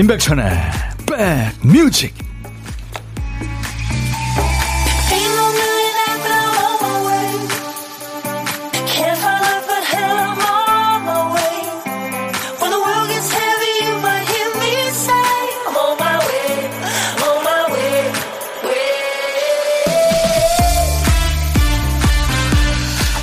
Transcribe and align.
임백천의 0.00 0.50
백뮤직 1.62 2.14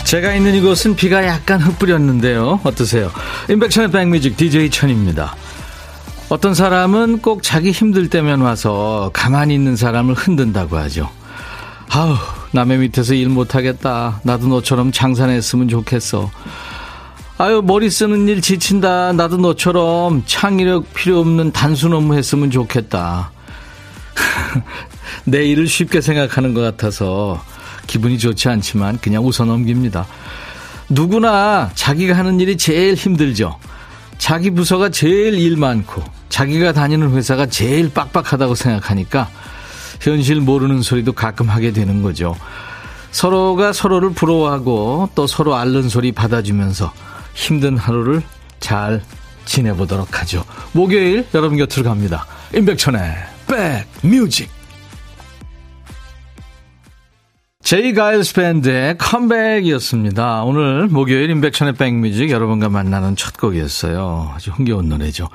제가 0.04 0.36
있는 0.36 0.54
이곳은 0.54 0.96
비가 0.96 1.26
약간 1.26 1.60
흩뿌렸는데요. 1.60 2.60
어떠세요? 2.64 3.12
임백천의 3.50 3.90
백뮤직 3.90 4.38
DJ 4.38 4.70
천입니다. 4.70 5.36
어떤 6.30 6.54
사람은 6.54 7.20
꼭 7.20 7.42
자기 7.42 7.72
힘들 7.72 8.10
때면 8.10 8.42
와서 8.42 9.10
가만히 9.14 9.54
있는 9.54 9.78
사람을 9.78 10.14
흔든다고 10.14 10.76
하죠. 10.78 11.10
아우, 11.90 12.16
남의 12.52 12.80
밑에서 12.80 13.14
일 13.14 13.30
못하겠다. 13.30 14.20
나도 14.24 14.48
너처럼 14.48 14.92
장사냈으면 14.92 15.70
좋겠어. 15.70 16.30
아유, 17.38 17.62
머리 17.64 17.90
쓰는 17.90 18.28
일 18.28 18.42
지친다. 18.42 19.14
나도 19.14 19.38
너처럼 19.38 20.24
창의력 20.26 20.94
필요 20.94 21.20
없는 21.22 21.54
단순 21.54 21.94
업무 21.94 22.16
했으면 22.16 22.52
좋겠다. 22.52 23.32
내 25.24 25.46
일을 25.46 25.68
쉽게 25.68 26.02
생각하는 26.02 26.54
것 26.54 26.60
같아서 26.60 27.42
기분이 27.86 28.20
좋지 28.20 28.50
않지만 28.50 29.00
그냥 29.00 29.26
웃어 29.26 29.46
넘깁니다. 29.46 30.06
누구나 30.90 31.72
자기가 31.74 32.18
하는 32.18 32.42
일이 32.42 32.58
제일 32.58 32.96
힘들죠. 32.96 33.58
자기 34.18 34.50
부서가 34.50 34.90
제일 34.90 35.36
일 35.36 35.56
많고 35.56 36.17
자기가 36.38 36.72
다니는 36.72 37.14
회사가 37.14 37.48
제일 37.48 37.92
빡빡하다고 37.92 38.54
생각하니까 38.54 39.28
현실 40.00 40.40
모르는 40.40 40.84
소리도 40.84 41.14
가끔 41.14 41.50
하게 41.50 41.72
되는 41.72 42.04
거죠. 42.04 42.36
서로가 43.10 43.74
서로를 43.74 44.12
부러워하고 44.12 45.10
또 45.16 45.26
서로 45.26 45.56
앓는 45.56 45.90
소리 45.90 46.12
받아주면서 46.12 46.94
힘든 47.34 47.76
하루를 47.76 48.22
잘 48.60 49.02
지내보도록 49.46 50.22
하죠. 50.22 50.44
목요일 50.74 51.26
여러분 51.34 51.58
곁으로 51.58 51.86
갑니다. 51.86 52.28
임백천의 52.54 53.02
백뮤직 54.04 54.52
제이 57.64 57.96
가일스 57.96 58.36
밴드의 58.36 59.00
컴백이었습니다. 59.00 60.44
오늘 60.44 60.88
목요일 60.88 61.32
임백천의 61.32 61.74
백뮤직 61.74 62.30
여러분과 62.30 62.70
만나는 62.70 63.16
첫 63.16 63.38
곡이었어요. 63.38 64.34
아주 64.36 64.52
흥겨운 64.52 64.88
노래죠. 64.88 65.30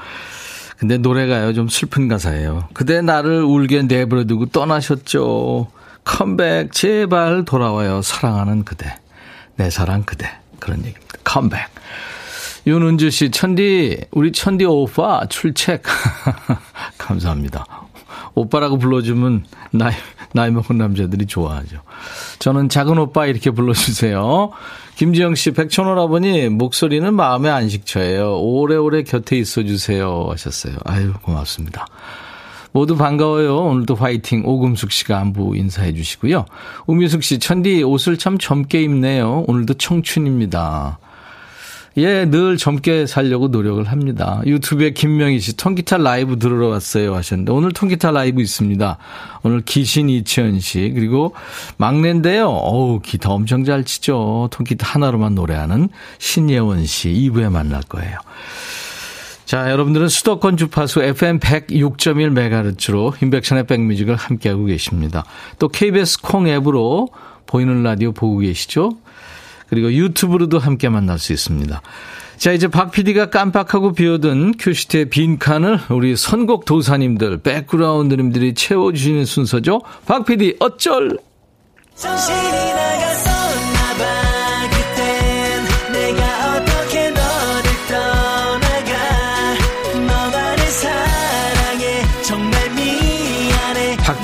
근데 0.83 0.99
노래가요 0.99 1.53
좀 1.53 1.69
슬픈 1.69 2.09
가사예요. 2.09 2.69
그대 2.73 3.03
나를 3.03 3.45
울게 3.45 3.83
내버려두고 3.83 4.47
떠나셨죠. 4.47 5.69
컴백 6.03 6.73
제발 6.73 7.45
돌아와요 7.45 8.03
사랑하는 8.03 8.65
그대 8.65 8.93
내 9.55 9.71
사랑 9.71 10.03
그대 10.03 10.29
그런 10.59 10.79
얘기입니다. 10.79 11.19
컴백. 11.23 11.61
윤은주 12.67 13.13
씨 13.13 13.31
천디 13.31 14.07
우리 14.11 14.33
천디 14.33 14.65
오빠 14.65 15.25
출첵 15.29 15.83
감사합니다. 16.99 17.65
오빠라고 18.35 18.77
불러주면 18.79 19.45
나이, 19.71 19.95
나이 20.33 20.51
먹은 20.51 20.79
남자들이 20.79 21.27
좋아하죠. 21.27 21.81
저는 22.43 22.69
작은 22.69 22.99
오빠 22.99 23.27
이렇게 23.27 23.53
불러주세요. 23.53 24.51
김지영 24.97 25.37
씨, 25.37 25.53
백천오라버니, 25.53 26.49
목소리는 26.49 27.15
마음의 27.15 27.53
안식처예요. 27.53 28.41
오래오래 28.41 29.05
곁에 29.05 29.39
있어주세요. 29.39 30.27
하셨어요. 30.29 30.75
아유, 30.85 31.13
고맙습니다. 31.23 31.87
모두 32.73 32.97
반가워요. 32.97 33.59
오늘도 33.59 33.95
화이팅. 33.95 34.43
오금숙 34.45 34.91
씨가 34.91 35.21
안부 35.21 35.57
인사해 35.57 35.95
주시고요. 35.95 36.47
우미숙 36.89 37.23
씨, 37.23 37.39
천디 37.39 37.85
옷을 37.85 38.19
참 38.19 38.39
젊게 38.39 38.83
입네요. 38.83 39.45
오늘도 39.47 39.75
청춘입니다. 39.75 40.99
예, 41.99 42.25
늘 42.25 42.57
젊게 42.57 43.07
살려고 43.07 43.49
노력을 43.49 43.85
합니다. 43.85 44.41
유튜브에 44.47 44.91
김명희 44.91 45.41
씨, 45.41 45.57
통기타 45.57 45.99
라이브 45.99 46.39
들으러 46.39 46.69
왔어요 46.69 47.15
하셨는데, 47.15 47.53
오늘 47.53 47.73
통기타 47.73 48.13
라이브 48.13 48.41
있습니다. 48.41 48.99
오늘 49.43 49.61
기신 49.61 50.09
이치현 50.09 50.61
씨, 50.61 50.93
그리고 50.95 51.35
막내인데요. 51.77 52.49
어우, 52.49 53.01
기타 53.01 53.31
엄청 53.31 53.65
잘 53.65 53.85
치죠. 53.85 54.49
통기타 54.51 54.87
하나로만 54.87 55.35
노래하는 55.35 55.91
신예원 56.19 56.87
씨, 56.87 57.11
2부에 57.11 57.51
만날 57.51 57.83
거예요. 57.83 58.17
자, 59.45 59.71
여러분들은 59.71 60.09
수도권 60.09 60.57
주파수 60.57 61.03
FM 61.03 61.39
106.1MHz로 61.41 63.23
인백션의 63.23 63.67
백뮤직을 63.67 64.17
함께하고 64.17 64.65
계십니다. 64.65 65.25
또 65.59 65.69
KBS 65.69 66.23
콩 66.23 66.49
앱으로 66.49 67.09
보이는 67.45 67.83
라디오 67.83 68.13
보고 68.13 68.39
계시죠? 68.39 68.97
그리고 69.73 69.91
유튜브로도 69.91 70.59
함께 70.59 70.91
만날 70.91 71.19
수 71.19 71.33
있습니다. 71.33 71.81
자, 72.37 72.53
이제 72.53 72.69
박 72.69 72.91
PD가 72.91 73.31
깜빡하고 73.31 73.95
비워둔 73.95 74.53
큐시트의 74.59 75.07
빈칸을 75.09 75.79
우리 75.89 76.15
선곡 76.15 76.67
도사님들, 76.67 77.39
백그라운드님들이 77.39 78.53
채워주시는 78.53 79.25
순서죠. 79.25 79.81
박 80.05 80.27
PD, 80.27 80.57
어쩔! 80.61 81.17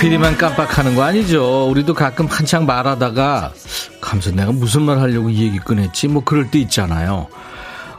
PD만 0.01 0.37
깜빡하는 0.39 0.95
거 0.95 1.03
아니죠. 1.03 1.69
우리도 1.71 1.93
가끔 1.95 2.27
한창 2.27 2.67
말하다가 2.67 3.53
가만 4.01 4.31
내가 4.31 4.53
무슨 4.53 4.83
말 4.83 4.99
하려고 5.01 5.29
이 5.29 5.43
얘기 5.43 5.59
꺼냈지 5.59 6.09
뭐 6.09 6.23
그럴 6.25 6.51
때 6.51 6.59
있잖아요. 6.61 7.27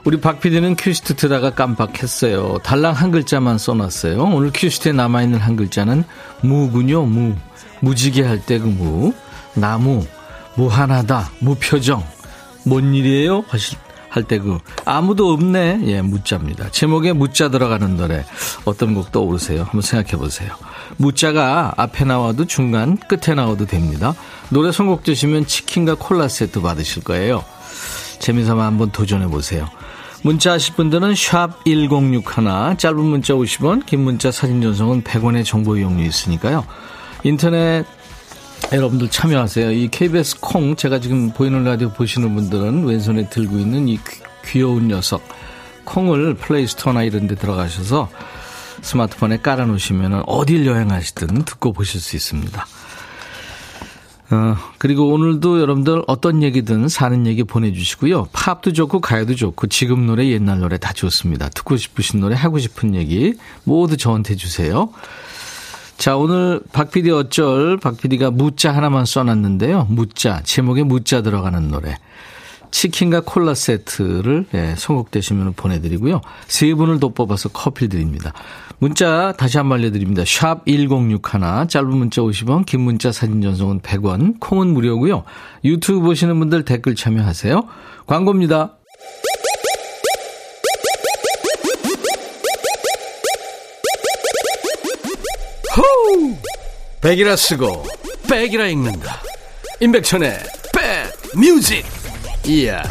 우리 0.05 0.19
박 0.21 0.39
PD는 0.39 0.75
큐시트 0.77 1.15
쓰다가 1.15 1.51
깜빡했어요. 1.51 2.59
달랑 2.63 2.93
한 2.93 3.11
글자만 3.11 3.57
써놨어요. 3.57 4.23
오늘 4.23 4.51
큐시트에 4.53 4.93
남아있는 4.93 5.39
한 5.39 5.55
글자는 5.57 6.03
무군요. 6.41 7.03
무. 7.05 7.35
무지개 7.81 8.23
할 8.23 8.39
때 8.45 8.59
그 8.59 8.65
무. 8.65 9.13
나무. 9.55 10.05
무한하다. 10.55 11.31
무표정. 11.39 12.03
뭔 12.63 12.93
일이에요? 12.93 13.43
하실 13.49 13.77
할 14.09 14.23
때 14.23 14.39
그 14.39 14.57
아무도 14.85 15.31
없네. 15.33 15.81
예 15.85 16.01
무자입니다. 16.01 16.69
제목에 16.71 17.13
무자 17.13 17.49
들어가는 17.49 17.97
노래 17.97 18.25
어떤 18.65 18.93
곡 18.95 19.11
떠오르세요? 19.11 19.61
한번 19.61 19.81
생각해 19.81 20.17
보세요. 20.17 20.51
무자가 20.97 21.73
앞에 21.77 22.05
나와도 22.05 22.45
중간 22.45 22.97
끝에 22.97 23.35
나와도 23.35 23.65
됩니다. 23.65 24.13
노래 24.49 24.71
선곡 24.71 25.03
주시면 25.03 25.45
치킨과 25.45 25.95
콜라 25.95 26.27
세트 26.27 26.61
받으실 26.61 27.03
거예요. 27.03 27.43
재미삼아 28.19 28.65
한번 28.65 28.91
도전해 28.91 29.27
보세요. 29.27 29.69
문자 30.23 30.51
하실 30.53 30.75
분들은 30.75 31.15
샵 31.15 31.63
1061, 31.65 32.77
짧은 32.77 32.99
문자 32.99 33.33
50원, 33.35 33.85
긴 33.85 34.01
문자 34.01 34.31
사진 34.31 34.61
전송은 34.61 35.03
100원의 35.03 35.45
정보 35.45 35.77
이용료 35.77 36.03
있으니까요. 36.03 36.65
인터넷 37.23 37.85
여러분들 38.71 39.09
참여하세요. 39.09 39.71
이 39.71 39.87
KBS 39.87 40.39
콩 40.41 40.75
제가 40.75 40.99
지금 40.99 41.31
보이는 41.31 41.63
라디오 41.63 41.89
보시는 41.89 42.35
분들은 42.35 42.85
왼손에 42.85 43.27
들고 43.27 43.57
있는 43.57 43.87
이 43.87 43.99
귀, 44.45 44.61
여운 44.61 44.87
녀석 44.87 45.23
콩을 45.85 46.35
플레이스토어나 46.35 47.03
이런 47.03 47.27
데 47.27 47.33
들어가셔서 47.33 48.09
스마트폰에 48.81 49.37
깔아놓으시면 49.37 50.23
어딜 50.27 50.67
여행하시든 50.67 51.45
듣고 51.45 51.73
보실 51.73 51.99
수 51.99 52.15
있습니다. 52.15 52.65
어, 54.31 54.55
그리고 54.77 55.11
오늘도 55.13 55.59
여러분들 55.59 56.03
어떤 56.05 56.43
얘기든 56.43 56.87
사는 56.89 57.25
얘기 57.25 57.43
보내주시고요. 57.43 58.27
팝도 58.31 58.73
좋고 58.73 59.01
가요도 59.01 59.33
좋고 59.33 59.65
지금 59.67 60.05
노래 60.05 60.27
옛날 60.27 60.59
노래 60.59 60.77
다 60.77 60.93
좋습니다. 60.93 61.49
듣고 61.49 61.75
싶으신 61.75 62.19
노래 62.19 62.35
하고 62.35 62.59
싶은 62.59 62.93
얘기 62.93 63.33
모두 63.63 63.97
저한테 63.97 64.35
주세요. 64.35 64.89
자, 65.99 66.15
오늘 66.15 66.61
박 66.71 66.91
PD 66.91 67.11
어쩔 67.11 67.77
박 67.77 67.97
PD가 67.97 68.31
무자 68.31 68.73
하나만 68.73 69.03
써놨는데요. 69.03 69.87
무자, 69.89 70.41
제목에 70.43 70.83
무자 70.83 71.21
들어가는 71.21 71.67
노래. 71.67 71.97
치킨과 72.71 73.23
콜라 73.25 73.53
세트를 73.53 74.45
예, 74.53 74.75
선곡되시면 74.77 75.53
보내드리고요. 75.55 76.21
세 76.47 76.73
분을 76.73 77.01
더 77.01 77.09
뽑아서 77.09 77.49
커피 77.49 77.89
드립니다. 77.89 78.31
문자 78.77 79.33
다시 79.33 79.57
한 79.57 79.67
번 79.67 79.79
알려드립니다. 79.79 80.23
샵 80.25 80.65
1061, 80.65 81.67
짧은 81.67 81.89
문자 81.89 82.21
50원, 82.21 82.65
긴 82.65 82.79
문자 82.79 83.11
사진 83.11 83.41
전송은 83.41 83.81
100원, 83.81 84.39
콩은 84.39 84.67
무료고요. 84.67 85.25
유튜브 85.65 85.99
보시는 85.99 86.39
분들 86.39 86.63
댓글 86.63 86.95
참여하세요. 86.95 87.61
광고입니다. 88.07 88.77
백이라 97.09 97.35
쓰고 97.37 97.87
백이라 98.29 98.67
읽는다. 98.67 99.19
임백천의 99.79 100.37
백 100.71 101.11
뮤직. 101.35 101.83
이야. 102.45 102.83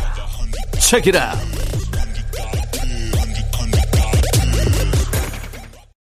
책이라. 0.81 1.37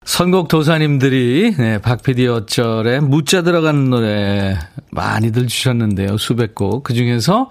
선곡 0.04 0.48
도사님들이 0.48 1.54
네, 1.56 1.78
박PD 1.78 2.26
어쩔에 2.26 3.00
무자 3.00 3.40
들어가는 3.40 3.88
노래 3.88 4.58
많이들 4.90 5.46
주셨는데요. 5.46 6.18
수백 6.18 6.54
곡. 6.54 6.82
그중에서 6.82 7.48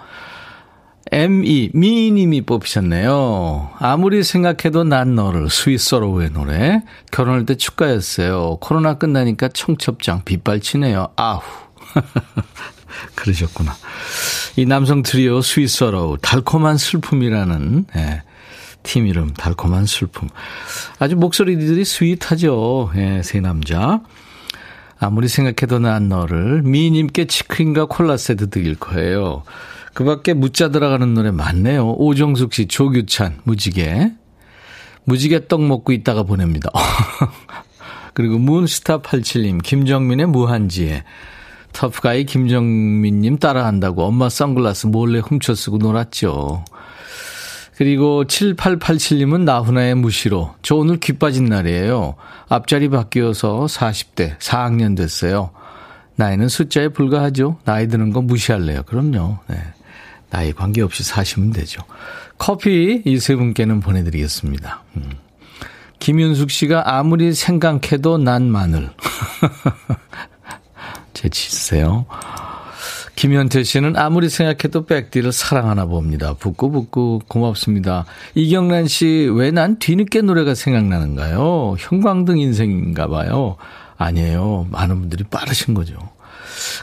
M2 1.13 1.75
미님이 1.75 2.41
뽑히셨네요. 2.41 3.69
아무리 3.77 4.23
생각해도 4.23 4.83
난 4.83 5.13
너를 5.13 5.47
스위스로우의 5.47 6.31
노래 6.31 6.81
결혼할 7.11 7.45
때 7.45 7.53
축가였어요. 7.53 8.57
코로나 8.59 8.95
끝나니까 8.95 9.49
청첩장 9.49 10.23
빗발치네요. 10.25 11.09
아후. 11.15 11.43
그러셨구나. 13.13 13.75
이 14.55 14.65
남성 14.65 15.03
트리오 15.03 15.41
스윗소로우 15.41 16.17
달콤한 16.19 16.77
슬픔이라는 16.77 17.85
예, 17.95 18.23
팀 18.81 19.05
이름 19.05 19.31
달콤한 19.33 19.85
슬픔. 19.85 20.29
아주 20.97 21.15
목소리들이 21.15 21.85
스윗하죠. 21.85 22.91
예, 22.95 23.21
세 23.23 23.39
남자. 23.39 24.01
아무리 24.97 25.27
생각해도 25.27 25.77
난 25.77 26.09
너를 26.09 26.63
미님께 26.63 27.25
치킨과 27.25 27.85
콜라 27.85 28.17
세트 28.17 28.49
드릴 28.49 28.75
거예요. 28.75 29.43
그 29.93 30.03
밖에 30.03 30.33
무자 30.33 30.69
들어가는 30.69 31.13
노래 31.13 31.31
많네요. 31.31 31.91
오정숙 31.97 32.53
씨, 32.53 32.67
조규찬, 32.67 33.41
무지개. 33.43 34.11
무지개 35.05 35.47
떡 35.47 35.63
먹고 35.63 35.91
있다가 35.91 36.23
보냅니다. 36.23 36.69
그리고 38.13 38.37
문스타 38.37 39.01
87님, 39.01 39.61
김정민의 39.61 40.27
무한지에. 40.27 41.03
터프가이 41.73 42.25
김정민님 42.25 43.39
따라한다고 43.39 44.03
엄마 44.03 44.29
선글라스 44.29 44.87
몰래 44.87 45.19
훔쳐 45.19 45.55
쓰고 45.55 45.79
놀았죠. 45.79 46.63
그리고 47.75 48.23
7887님은 48.25 49.41
나훈아의 49.41 49.95
무시로. 49.95 50.53
저 50.61 50.75
오늘 50.75 50.97
귀 50.99 51.13
빠진 51.13 51.45
날이에요. 51.45 52.15
앞자리 52.47 52.89
바뀌어서 52.89 53.65
40대, 53.65 54.37
4학년 54.37 54.95
됐어요. 54.95 55.49
나이는 56.15 56.47
숫자에 56.47 56.89
불과하죠. 56.89 57.57
나이 57.65 57.87
드는 57.87 58.13
거 58.13 58.21
무시할래요. 58.21 58.83
그럼요. 58.83 59.39
네. 59.47 59.57
나이 60.33 60.51
관계없이 60.51 61.03
사시면 61.03 61.51
되죠. 61.51 61.81
커피 62.39 63.03
이 63.05 63.17
세 63.19 63.35
분께는 63.35 63.79
보내드리겠습니다. 63.81 64.81
음. 64.97 65.11
김윤숙 65.99 66.49
씨가 66.49 66.97
아무리 66.97 67.33
생각해도 67.33 68.17
난 68.17 68.49
마늘. 68.49 68.89
재치 71.13 71.47
있으세요. 71.49 72.05
김현태 73.15 73.63
씨는 73.63 73.95
아무리 73.95 74.27
생각해도 74.27 74.85
백디를 74.87 75.31
사랑하나 75.31 75.85
봅니다. 75.85 76.33
붙고 76.33 77.21
고맙습니다. 77.27 78.05
이경란 78.33 78.87
씨, 78.87 79.29
왜 79.31 79.51
난 79.51 79.77
뒤늦게 79.77 80.23
노래가 80.23 80.55
생각나는가요? 80.55 81.75
형광등 81.77 82.39
인생인가 82.39 83.07
봐요. 83.07 83.55
아니에요. 83.97 84.67
많은 84.71 84.99
분들이 84.99 85.23
빠르신 85.23 85.75
거죠. 85.75 85.95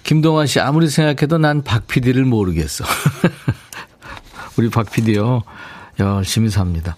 김동환 0.03 0.47
씨, 0.47 0.61
아무리 0.61 0.89
생각해도 0.89 1.39
난 1.39 1.63
박 1.63 1.87
PD를 1.87 2.25
모르겠어. 2.25 2.85
우리 4.57 4.69
박 4.71 4.91
PD요. 4.91 5.43
열심히 5.99 6.49
삽니다. 6.51 6.97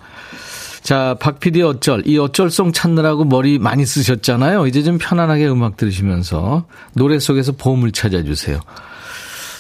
자, 0.83 1.17
박 1.21 1.39
PD 1.39 1.63
어쩔. 1.63 2.03
이 2.07 2.19
어쩔송 2.19 2.73
찾느라고 2.73 3.25
머리 3.25 3.59
많이 3.59 3.87
쓰셨잖아요. 3.87 4.67
이제 4.67 4.83
좀 4.83 4.99
편안하게 4.99 5.49
음악 5.49 5.77
들으시면서 5.77 6.67
노래 6.95 7.19
속에서 7.19 7.53
보물 7.53 7.93
찾아주세요. 7.93 8.61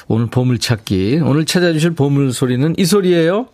오늘 0.08 0.26
보물 0.26 0.58
찾기. 0.58 1.20
오늘 1.22 1.44
찾아주실 1.46 1.92
보물 1.92 2.32
소리는 2.32 2.74
이 2.76 2.84
소리예요. 2.84 3.46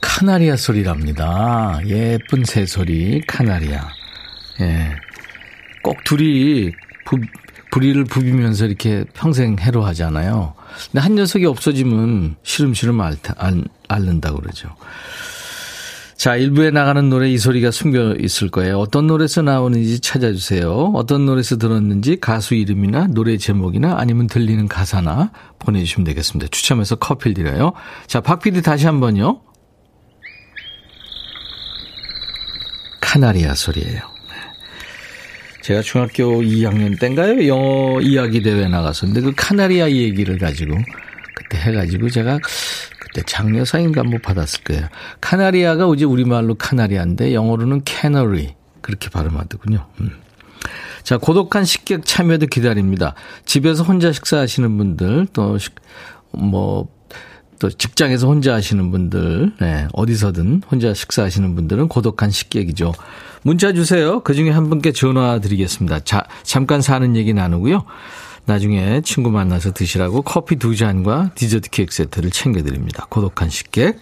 카나리아 0.00 0.56
소리랍니다. 0.56 1.78
예쁜 1.86 2.44
새소리, 2.44 3.20
카나리아. 3.26 3.88
예. 4.60 4.90
꼭 5.82 6.02
둘이 6.04 6.72
부, 7.04 7.18
부리를 7.70 8.04
부비면서 8.04 8.66
이렇게 8.66 9.04
평생 9.14 9.56
해로하잖아요. 9.58 10.54
근데 10.90 11.00
한 11.00 11.14
녀석이 11.14 11.44
없어지면 11.46 12.36
시름시름 12.42 13.00
앓, 13.00 13.16
앓, 13.36 13.64
앓는다고 13.88 14.40
그러죠. 14.40 14.68
자, 16.16 16.36
일부에 16.36 16.70
나가는 16.70 17.06
노래 17.10 17.28
이 17.28 17.36
소리가 17.36 17.70
숨겨 17.70 18.14
있을 18.14 18.48
거예요. 18.48 18.78
어떤 18.78 19.06
노래에서 19.08 19.42
나오는지 19.42 20.00
찾아주세요. 20.00 20.92
어떤 20.94 21.26
노래에서 21.26 21.58
들었는지 21.58 22.18
가수 22.18 22.54
이름이나 22.54 23.08
노래 23.08 23.36
제목이나 23.36 23.96
아니면 23.98 24.28
들리는 24.28 24.68
가사나 24.68 25.32
보내주시면 25.58 26.04
되겠습니다. 26.04 26.48
추첨해서 26.50 26.96
커피를 26.96 27.34
드려요. 27.34 27.72
자, 28.06 28.20
박PD 28.20 28.62
다시 28.62 28.86
한 28.86 29.00
번요. 29.00 29.42
카나리아 33.00 33.54
소리예요. 33.54 34.13
제가 35.64 35.80
중학교 35.80 36.42
2학년 36.42 37.00
때인가요? 37.00 37.48
영어 37.48 37.98
이야기 38.02 38.42
대회 38.42 38.68
나갔었는데 38.68 39.22
그 39.22 39.32
카나리아 39.34 39.90
얘기를 39.90 40.36
가지고 40.36 40.76
그때 41.34 41.56
해가지고 41.56 42.10
제가 42.10 42.38
그때 43.00 43.22
장려상인가 43.24 44.02
뭐 44.02 44.18
받았을 44.22 44.62
거예요. 44.64 44.88
카나리아가 45.22 45.90
이제 45.94 46.04
우리말로 46.04 46.56
카나리아인데 46.56 47.32
영어로는 47.32 47.80
캐너리 47.86 48.54
그렇게 48.82 49.08
발음하더군요. 49.08 49.86
음. 50.02 50.10
자, 51.02 51.16
고독한 51.16 51.64
식객 51.64 52.04
참여도 52.04 52.48
기다립니다. 52.48 53.14
집에서 53.46 53.84
혼자 53.84 54.12
식사하시는 54.12 54.76
분들, 54.76 55.28
또, 55.32 55.56
뭐, 56.30 56.88
또 57.58 57.70
직장에서 57.70 58.26
혼자 58.26 58.54
하시는 58.54 58.90
분들, 58.90 59.52
네, 59.60 59.88
어디서든 59.92 60.62
혼자 60.70 60.94
식사하시는 60.94 61.54
분들은 61.54 61.88
고독한 61.88 62.30
식객이죠. 62.30 62.92
문자 63.42 63.72
주세요. 63.72 64.20
그 64.20 64.34
중에 64.34 64.50
한 64.50 64.68
분께 64.68 64.92
전화 64.92 65.38
드리겠습니다. 65.38 66.00
자, 66.00 66.24
잠깐 66.42 66.80
사는 66.80 67.14
얘기 67.16 67.34
나누고요. 67.34 67.84
나중에 68.46 69.00
친구 69.02 69.30
만나서 69.30 69.72
드시라고 69.72 70.22
커피 70.22 70.56
두 70.56 70.76
잔과 70.76 71.30
디저트 71.34 71.70
케이크 71.70 71.94
세트를 71.94 72.30
챙겨드립니다. 72.30 73.06
고독한 73.08 73.48
식객. 73.48 73.98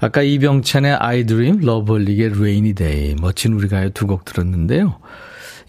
아까 0.00 0.20
이병찬의 0.20 0.98
Dream, 1.26 1.60
러블릭의 1.60 2.74
Day, 2.74 3.16
멋진 3.22 3.54
우리 3.54 3.68
가요 3.68 3.88
두 3.88 4.06
곡 4.06 4.26
들었는데요. 4.26 4.98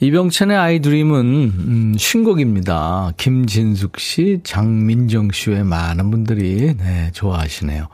이병찬의 0.01 0.81
Dream은 0.81 1.25
음, 1.25 1.95
신곡입니다. 1.97 3.13
김진숙 3.15 3.97
씨, 3.97 4.41
장민정 4.43 5.31
씨외 5.31 5.63
많은 5.63 6.11
분들이 6.11 6.75
네, 6.77 7.11
좋아하시네요. 7.13 7.87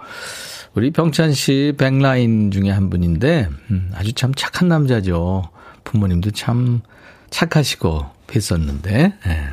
우리 0.76 0.92
병찬 0.92 1.34
씨 1.34 1.74
백라인 1.78 2.50
중에 2.52 2.70
한 2.72 2.90
분인데 2.90 3.48
음, 3.70 3.92
아주 3.96 4.14
참 4.14 4.34
착한 4.34 4.68
남자죠. 4.68 5.44
부모님도 5.84 6.32
참 6.32 6.82
착하시고 7.30 8.06
뵀었는데 8.28 8.84
네. 9.26 9.48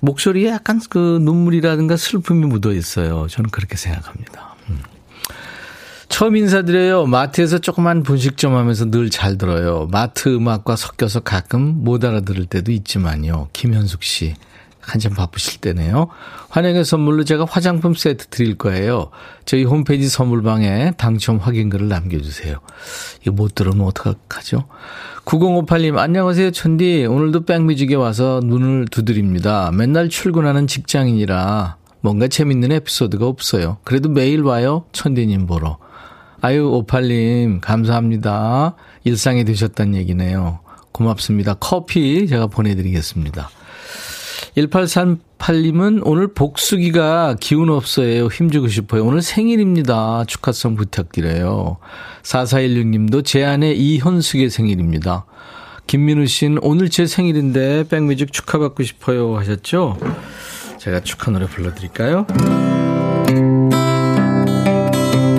목소리에 0.00 0.48
약간 0.48 0.80
그 0.88 1.18
눈물이라든가 1.20 1.96
슬픔이 1.98 2.46
묻어 2.46 2.72
있어요. 2.72 3.26
저는 3.28 3.50
그렇게 3.50 3.76
생각합니다. 3.76 4.54
음. 4.70 4.80
처음 6.08 6.36
인사드려요. 6.36 7.04
마트에서 7.06 7.58
조그만 7.58 8.02
분식점 8.02 8.56
하면서 8.56 8.86
늘 8.90 9.10
잘 9.10 9.36
들어요. 9.36 9.86
마트 9.90 10.34
음악과 10.34 10.76
섞여서 10.76 11.20
가끔 11.20 11.84
못 11.84 12.02
알아들을 12.04 12.46
때도 12.46 12.72
있지만요. 12.72 13.48
김현숙 13.52 14.02
씨. 14.02 14.34
한참 14.80 15.14
바쁘실 15.14 15.60
때네요. 15.60 16.08
환영의 16.48 16.84
선물로 16.84 17.24
제가 17.24 17.44
화장품 17.48 17.94
세트 17.94 18.28
드릴 18.28 18.56
거예요. 18.56 19.10
저희 19.44 19.64
홈페이지 19.64 20.08
선물방에 20.08 20.92
당첨 20.96 21.38
확인글을 21.38 21.88
남겨주세요. 21.88 22.58
이거 23.22 23.32
못 23.32 23.54
들으면 23.54 23.86
어떡하죠? 23.86 24.64
9058님, 25.24 25.98
안녕하세요, 25.98 26.50
천디. 26.50 27.06
오늘도 27.06 27.44
백뮤직에 27.44 27.94
와서 27.94 28.40
눈을 28.42 28.86
두드립니다. 28.90 29.70
맨날 29.72 30.08
출근하는 30.08 30.66
직장인이라 30.66 31.76
뭔가 32.00 32.26
재밌는 32.26 32.72
에피소드가 32.72 33.26
없어요. 33.26 33.76
그래도 33.84 34.08
매일 34.08 34.42
와요, 34.42 34.86
천디님 34.92 35.46
보러. 35.46 35.78
아유, 36.40 36.84
58님, 36.86 37.60
감사합니다. 37.60 38.74
일상이 39.04 39.44
되셨단 39.44 39.94
얘기네요. 39.94 40.60
고맙습니다. 40.92 41.54
커피 41.54 42.26
제가 42.26 42.46
보내드리겠습니다. 42.46 43.50
1838님은 44.56 46.02
오늘 46.04 46.28
복수기가 46.32 47.36
기운 47.40 47.70
없어요. 47.70 48.26
힘주고 48.26 48.68
싶어요. 48.68 49.04
오늘 49.04 49.22
생일입니다. 49.22 50.24
축하성 50.26 50.76
부탁드려요. 50.76 51.78
4416님도 52.22 53.24
제 53.24 53.44
아내 53.44 53.72
이현숙의 53.72 54.50
생일입니다. 54.50 55.26
김민우 55.86 56.26
씨는 56.26 56.58
오늘 56.62 56.88
제 56.88 57.06
생일인데 57.06 57.88
백뮤직 57.88 58.32
축하받고 58.32 58.82
싶어요 58.84 59.36
하셨죠? 59.38 59.98
제가 60.78 61.00
축하 61.00 61.32
노래 61.32 61.46
불러드릴까요? 61.46 62.26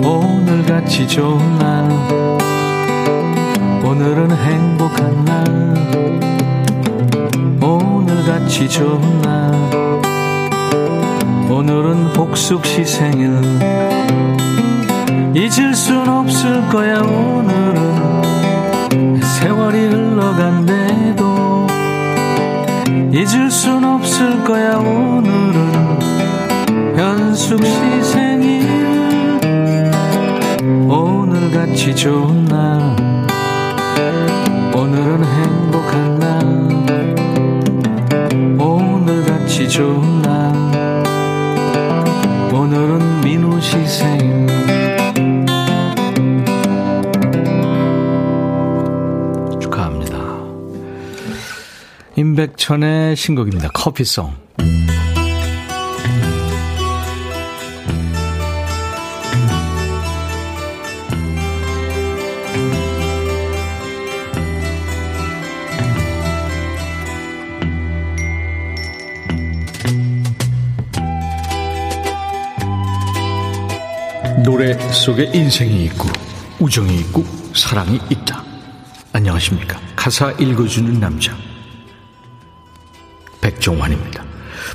오늘같이 0.04 1.08
좋은 1.08 1.58
날 1.58 1.90
오늘은 3.82 4.30
행복한 4.30 5.24
날 5.24 6.31
오늘같이 8.22 8.68
좋은 8.68 9.20
날 9.22 9.52
오늘은 11.50 12.12
복숙 12.12 12.64
시 12.64 12.84
생일 12.84 13.32
잊을 15.34 15.74
순 15.74 16.08
없을 16.08 16.68
거야 16.68 17.00
오늘은. 17.00 18.12
세월이 19.20 19.86
흘러간대도 19.86 21.66
잊을 23.12 23.50
순 23.50 23.82
없을 23.84 24.44
거야 24.44 24.76
오늘은. 24.76 25.98
현숙 26.96 27.64
시 27.64 28.02
생일. 28.04 28.62
오늘같이 30.88 31.92
좋은 31.96 32.44
날 32.44 33.01
오늘같이 39.62 39.68
좋은 39.68 40.22
날. 40.22 41.02
오늘은 42.52 43.20
민우 43.22 43.60
시 43.60 43.86
생일 43.86 44.46
축하합니다. 49.60 50.18
임백천의 52.16 53.14
신곡입니다. 53.16 53.68
커피송 53.72 54.41
속에 74.92 75.30
인생이 75.34 75.84
있고 75.86 76.08
우정이 76.60 76.98
있고 77.00 77.24
사랑이 77.54 77.98
있다. 78.10 78.44
안녕하십니까. 79.12 79.80
가사 79.96 80.30
읽어주는 80.32 81.00
남자. 81.00 81.36
백종환입니다. 83.40 84.24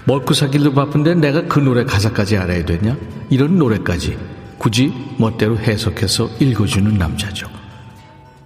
먹고 0.05 0.33
사길도 0.33 0.73
바쁜데 0.73 1.15
내가 1.15 1.43
그 1.43 1.59
노래 1.59 1.85
가사까지 1.85 2.37
알아야 2.37 2.65
되냐? 2.65 2.97
이런 3.29 3.57
노래까지 3.57 4.17
굳이 4.57 4.93
멋대로 5.17 5.57
해석해서 5.57 6.29
읽어주는 6.39 6.93
남자죠. 6.97 7.47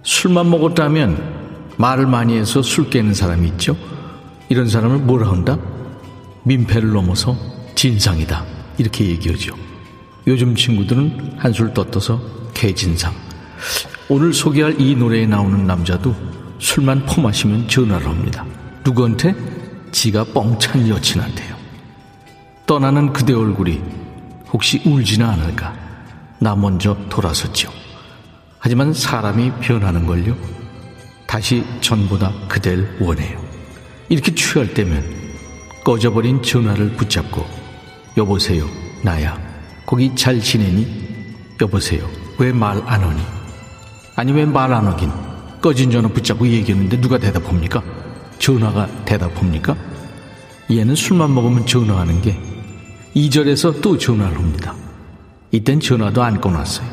술만 0.02 0.50
먹었다면 0.50 1.72
말을 1.76 2.06
많이 2.06 2.36
해서 2.36 2.62
술 2.62 2.90
깨는 2.90 3.14
사람이 3.14 3.48
있죠. 3.48 3.76
이런 4.48 4.68
사람을 4.68 4.98
뭐라 4.98 5.30
한다? 5.30 5.58
민폐를 6.44 6.90
넘어서 6.90 7.36
진상이다. 7.74 8.44
이렇게 8.78 9.06
얘기하죠. 9.06 9.71
요즘 10.26 10.54
친구들은 10.54 11.36
한술 11.38 11.74
떴어서 11.74 12.20
개진상. 12.54 13.12
오늘 14.08 14.32
소개할 14.32 14.80
이 14.80 14.94
노래에 14.94 15.26
나오는 15.26 15.66
남자도 15.66 16.14
술만 16.58 17.06
퍼마시면 17.06 17.68
전화를 17.68 18.06
합니다. 18.06 18.44
누구한테? 18.84 19.34
지가 19.90 20.24
뻥찬 20.24 20.88
여친한테요. 20.88 21.56
떠나는 22.66 23.12
그대 23.12 23.32
얼굴이 23.32 23.80
혹시 24.52 24.80
울지는 24.84 25.26
않을까? 25.26 25.74
나 26.38 26.54
먼저 26.54 26.96
돌아섰죠. 27.08 27.70
하지만 28.58 28.92
사람이 28.92 29.52
변하는 29.60 30.06
걸요. 30.06 30.36
다시 31.26 31.64
전보다 31.80 32.32
그댈 32.48 32.96
원해요. 33.00 33.42
이렇게 34.08 34.34
취할 34.34 34.72
때면 34.72 35.04
꺼져버린 35.84 36.42
전화를 36.42 36.92
붙잡고 36.92 37.44
여보세요, 38.16 38.68
나야. 39.02 39.51
거기 39.86 40.14
잘 40.14 40.40
지내니? 40.40 40.86
여보세요. 41.60 42.08
왜 42.38 42.50
말 42.52 42.82
안 42.86 43.02
하니? 43.02 43.22
아니 44.16 44.32
왜 44.32 44.44
말 44.44 44.72
안 44.72 44.86
하긴? 44.86 45.10
꺼진 45.60 45.90
전화 45.90 46.08
붙잡고 46.08 46.46
얘기했는데 46.46 47.00
누가 47.00 47.18
대답합니까? 47.18 47.82
전화가 48.38 49.04
대답합니까? 49.04 49.76
얘는 50.70 50.94
술만 50.94 51.32
먹으면 51.34 51.66
전화하는 51.66 52.20
게 52.22 52.38
2절에서 53.14 53.80
또 53.82 53.96
전화를 53.98 54.36
합니다. 54.36 54.74
이땐 55.50 55.80
전화도 55.80 56.22
안 56.22 56.40
꺼놨어요. 56.40 56.88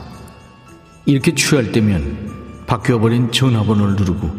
이렇게 1.05 1.33
취할 1.33 1.71
때면 1.71 2.63
바뀌어버린 2.67 3.31
전화번호를 3.31 3.95
누르고 3.95 4.29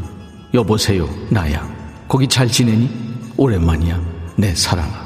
여보세요 0.55 1.09
나야 1.31 1.69
거기 2.07 2.29
잘 2.29 2.47
지내니? 2.47 2.89
오랜만이야 3.37 4.01
내 4.37 4.55
사랑아 4.55 5.05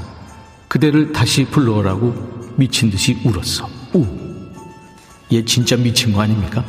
그대를 0.69 1.13
다시 1.13 1.45
불러오라고 1.47 2.34
미친 2.57 2.91
듯이 2.91 3.19
울었어. 3.25 3.69
우. 3.95 4.07
얘 5.33 5.45
진짜 5.45 5.77
미친 5.77 6.13
거 6.13 6.21
아닙니까? 6.23 6.65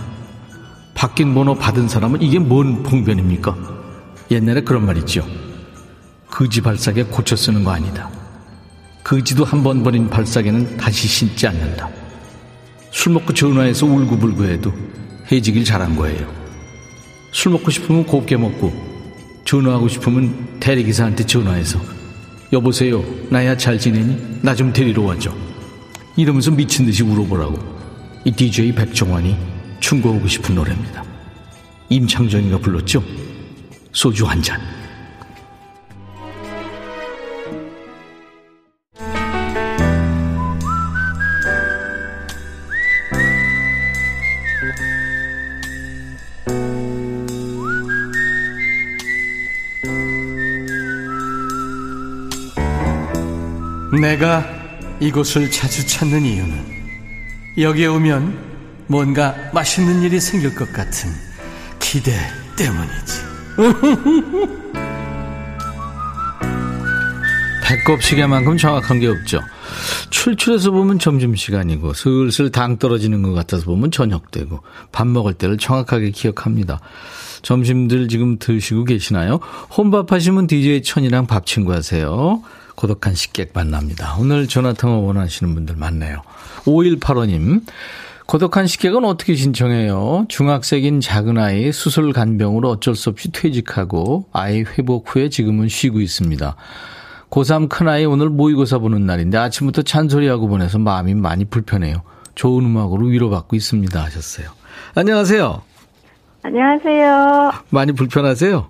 바뀐 0.94 1.34
번호 1.34 1.56
받은 1.56 1.88
사람은 1.88 2.22
이게 2.22 2.40
뭔 2.40 2.84
봉변입니까? 2.84 3.56
옛날에 4.32 4.62
그런 4.62 4.86
말 4.86 4.98
있죠. 5.00 5.28
거지 6.30 6.62
발사계 6.62 7.04
고쳐 7.04 7.36
쓰는 7.36 7.64
거 7.64 7.72
아니다. 7.72 8.10
거지도 9.04 9.44
한 9.46 9.62
번 9.64 9.84
버린 9.84 10.10
발사계는 10.10 10.78
다시 10.78 11.08
신지 11.08 11.46
않는다. 11.48 11.90
술 12.92 13.14
먹고 13.14 13.34
전화해서 13.34 13.86
울고불고 13.86 14.46
해도 14.46 14.74
해지길 15.32 15.64
잘한 15.64 15.96
거예요. 15.96 16.28
술 17.32 17.52
먹고 17.52 17.70
싶으면 17.70 18.06
곱게 18.06 18.38
먹고 18.38 18.74
전화하고 19.44 19.88
싶으면 19.90 20.58
대리기사한테 20.60 21.26
전화해서 21.26 21.80
여보세요 22.54 23.04
나야 23.30 23.56
잘 23.58 23.78
지내니? 23.78 24.40
나 24.42 24.56
좀 24.56 24.72
데리러 24.74 25.04
와줘. 25.04 25.32
이러면서 26.18 26.50
미친 26.52 26.86
듯이 26.86 27.04
울어보라고 27.04 27.60
이 28.24 28.32
DJ 28.32 28.74
백종환이 28.74 29.36
충고하고 29.80 30.28
싶은 30.28 30.56
노래입니다. 30.56 31.04
임창정이가 31.90 32.58
불렀죠? 32.60 33.04
소주 33.92 34.26
한 34.26 34.42
잔. 34.42 34.60
내가 54.02 54.55
이곳을 55.00 55.52
자주 55.52 55.86
찾는 55.86 56.24
이유는 56.24 56.76
여기에 57.58 57.88
오면 57.88 58.56
뭔가 58.88 59.36
맛있는 59.54 60.02
일이 60.04 60.20
생길 60.20 60.56
것 60.56 60.72
같은 60.72 61.10
기대 61.80 62.12
때문이지. 62.58 63.22
배꼽 67.64 68.02
시계만큼 68.02 68.58
정확한 68.58 69.00
게 69.00 69.08
없죠. 69.08 69.42
출출해서 70.12 70.72
보면 70.72 71.00
점심시간이고 71.00 71.94
슬슬 71.94 72.52
당 72.52 72.78
떨어지는 72.78 73.24
것 73.24 73.34
같아서 73.34 73.66
보면 73.66 73.92
저녁되고 73.92 74.60
밥 74.92 75.08
먹을 75.08 75.34
때를 75.34 75.58
정확하게 75.58 76.12
기억합니다. 76.12 76.80
점심들 77.42 78.08
지금 78.08 78.38
드시고 78.38 78.86
계시나요? 78.86 79.40
혼밥 79.76 80.12
하시면 80.12 80.48
DJ 80.48 80.84
천이랑 80.84 81.28
밥 81.28 81.46
친구 81.46 81.74
하세요. 81.74 82.42
고독한 82.76 83.16
식객 83.16 83.52
만납니다. 83.54 84.16
오늘 84.20 84.48
전화통화 84.48 84.98
원하시는 84.98 85.54
분들 85.56 85.76
많네요. 85.76 86.22
5185님. 86.66 87.64
고독한 88.26 88.66
식객은 88.66 89.06
어떻게 89.06 89.36
신청해요? 89.36 90.26
중학생인 90.30 91.00
작은 91.00 91.38
아이 91.38 91.72
수술 91.72 92.12
간병으로 92.12 92.70
어쩔 92.70 92.96
수 92.96 93.10
없이 93.10 93.32
퇴직하고 93.32 94.28
아이 94.34 94.62
회복 94.62 95.16
후에 95.16 95.30
지금은 95.30 95.68
쉬고 95.68 96.02
있습니다. 96.02 96.56
고3 97.30 97.70
큰아이 97.70 98.06
오늘 98.06 98.30
모의고사 98.30 98.80
보는 98.80 99.06
날인데 99.06 99.38
아침부터 99.38 99.84
잔소리하고 99.84 100.48
보내서 100.48 100.80
마음이 100.80 101.14
많이 101.14 101.46
불편해요. 101.46 102.02
좋은 102.34 102.66
음악으로 102.66 103.08
위로받고 103.08 103.56
있습니다 103.56 104.04
하셨어요. 104.04 104.50
안녕하세요. 104.96 105.62
안녕하세요. 106.44 107.52
많이 107.70 107.92
불편하세요? 107.92 108.70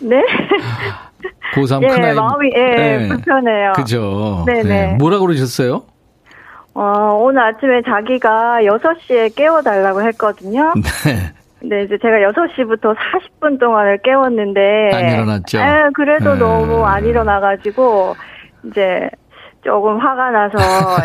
네. 0.00 0.16
고3 1.54 1.82
예, 1.82 1.88
큰아이. 1.88 2.14
마음이, 2.14 2.50
예, 2.54 2.60
네. 2.76 3.08
불편해요. 3.08 3.72
그죠. 3.74 4.44
네네. 4.46 4.62
네. 4.62 4.96
뭐라 4.98 5.18
그러셨어요? 5.18 5.82
어, 6.74 7.18
오늘 7.20 7.42
아침에 7.42 7.82
자기가 7.82 8.60
6시에 8.62 9.34
깨워달라고 9.34 10.02
했거든요. 10.02 10.72
네. 11.04 11.32
근데 11.58 11.82
이제 11.82 11.98
제가 12.00 12.16
6시부터 12.30 12.94
40분 12.96 13.60
동안을 13.60 13.98
깨웠는데. 14.02 14.90
안 14.94 15.10
일어났죠? 15.10 15.58
예, 15.58 15.90
그래도 15.94 16.34
네. 16.34 16.38
너무 16.38 16.86
안 16.86 17.04
일어나가지고, 17.04 18.14
이제, 18.64 19.10
조금 19.62 19.98
화가 19.98 20.30
나서, 20.30 20.56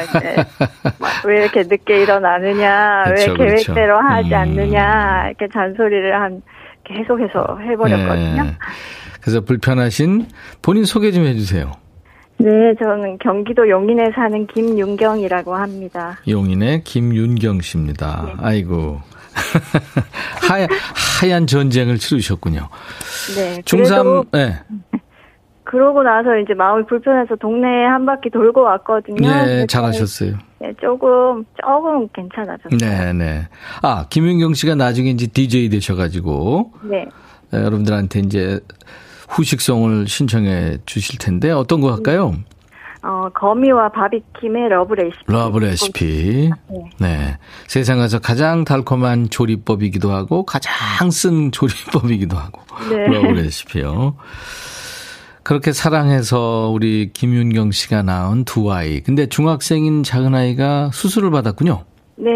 이제, 0.04 0.36
막왜 1.26 1.42
이렇게 1.42 1.64
늦게 1.64 2.04
일어나느냐, 2.04 3.04
그쵸, 3.08 3.32
왜 3.32 3.38
계획대로 3.38 3.98
그쵸. 3.98 4.08
하지 4.08 4.30
음. 4.30 4.40
않느냐, 4.40 5.24
이렇게 5.28 5.48
잔소리를 5.52 6.22
한, 6.22 6.42
계속해서 6.86 7.58
해버렸거든요. 7.62 8.44
네. 8.44 8.50
그래서 9.26 9.42
불편하신 9.42 10.28
본인 10.62 10.86
소개 10.86 11.12
좀 11.12 11.26
해주세요. 11.26 11.72
네, 12.38 12.50
저는 12.78 13.18
경기도 13.18 13.68
용인에 13.68 14.12
사는 14.14 14.46
김윤경이라고 14.46 15.56
합니다. 15.56 16.20
용인의 16.28 16.84
김윤경 16.84 17.62
씨입니다. 17.62 18.24
네. 18.28 18.34
아이고. 18.38 19.00
하얀, 20.48 20.70
하얀 21.20 21.48
전쟁을 21.48 21.98
치르셨군요. 21.98 22.70
네. 23.36 23.62
중3, 23.62 23.88
그래도 23.88 24.26
네. 24.32 24.60
그러고 25.64 26.04
나서 26.04 26.38
이제 26.38 26.54
마음이 26.54 26.86
불편해서 26.86 27.36
동네에 27.38 27.86
한 27.88 28.06
바퀴 28.06 28.30
돌고 28.30 28.62
왔거든요. 28.62 29.28
네, 29.28 29.66
잘하셨어요. 29.66 30.38
네, 30.60 30.72
조금 30.80 31.44
조금 31.60 32.08
괜찮아졌어요. 32.10 32.78
네, 32.80 33.12
네. 33.14 33.48
아, 33.82 34.06
김윤경 34.08 34.54
씨가 34.54 34.76
나중에 34.76 35.10
이제 35.10 35.26
DJ 35.26 35.70
되셔가지고, 35.70 36.74
네. 36.84 37.08
네, 37.50 37.58
여러분들한테 37.58 38.20
이제 38.20 38.60
후식송을 39.30 40.08
신청해 40.08 40.80
주실 40.86 41.20
텐데, 41.20 41.52
어떤 41.52 41.82
거 41.82 41.92
할까요? 41.94 42.34
어, 43.02 43.30
거미와 43.36 43.90
바비킴의 43.90 44.70
Love 44.70 44.96
Recipe. 44.96 45.24
Love 45.28 45.60
Recipe. 45.60 46.50
네. 46.70 46.90
네. 47.00 47.38
세상에서 47.68 48.20
가장 48.20 48.66
달콤한 48.66 49.30
조리법이기도 49.30 50.12
하고, 50.12 50.44
가장 50.44 51.12
쓴 51.12 51.52
조리법이기도 51.54 52.36
하고. 52.36 52.62
네. 52.90 53.08
Love 53.08 53.28
Recipe요. 53.28 54.16
그렇게 55.44 55.72
사랑해서 55.72 56.72
우리 56.74 57.12
김윤경 57.14 57.70
씨가 57.70 58.02
낳은 58.02 58.46
두 58.46 58.74
아이. 58.74 59.02
근데 59.02 59.28
중학생인 59.28 60.02
작은 60.02 60.34
아이가 60.34 60.90
수술을 60.92 61.30
받았군요. 61.30 61.84
네. 62.16 62.32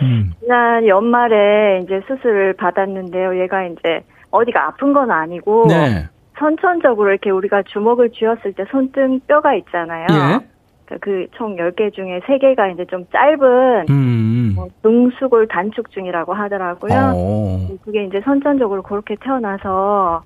음. 0.00 0.32
지난 0.40 0.86
연말에 0.86 1.82
이제 1.84 2.00
수술을 2.06 2.54
받았는데요. 2.54 3.42
얘가 3.42 3.64
이제 3.66 4.02
어디가 4.30 4.68
아픈 4.68 4.94
건 4.94 5.10
아니고 5.10 5.66
네. 5.68 6.08
선천적으로 6.38 7.10
이렇게 7.10 7.30
우리가 7.30 7.62
주먹을 7.62 8.10
쥐었을 8.10 8.52
때 8.54 8.64
손등 8.70 9.20
뼈가 9.26 9.54
있잖아요. 9.54 10.06
예. 10.10 10.54
그 11.00 11.24
총 11.24 11.56
10개 11.56 11.92
중에 11.94 12.20
3개가 12.20 12.72
이제 12.74 12.84
좀 12.86 13.06
짧은 13.10 13.86
음. 13.88 14.52
뭐 14.54 14.68
중수골 14.82 15.48
단축증이라고 15.48 16.34
하더라고요. 16.34 17.12
어. 17.16 17.68
그게 17.84 18.04
이제 18.04 18.20
선천적으로 18.24 18.82
그렇게 18.82 19.16
태어나서 19.18 20.22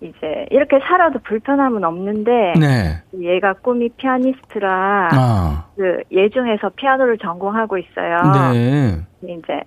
이제 0.00 0.46
이렇게 0.50 0.78
살아도 0.78 1.18
불편함은 1.24 1.84
없는데 1.84 2.54
네. 2.58 3.02
얘가 3.20 3.52
꿈이 3.54 3.88
피아니스트라 3.90 5.08
아. 5.12 5.64
그 5.76 6.02
예 6.12 6.28
중에서 6.28 6.70
피아노를 6.76 7.18
전공하고 7.18 7.78
있어요. 7.78 8.16
네. 8.52 9.00
이제 9.22 9.60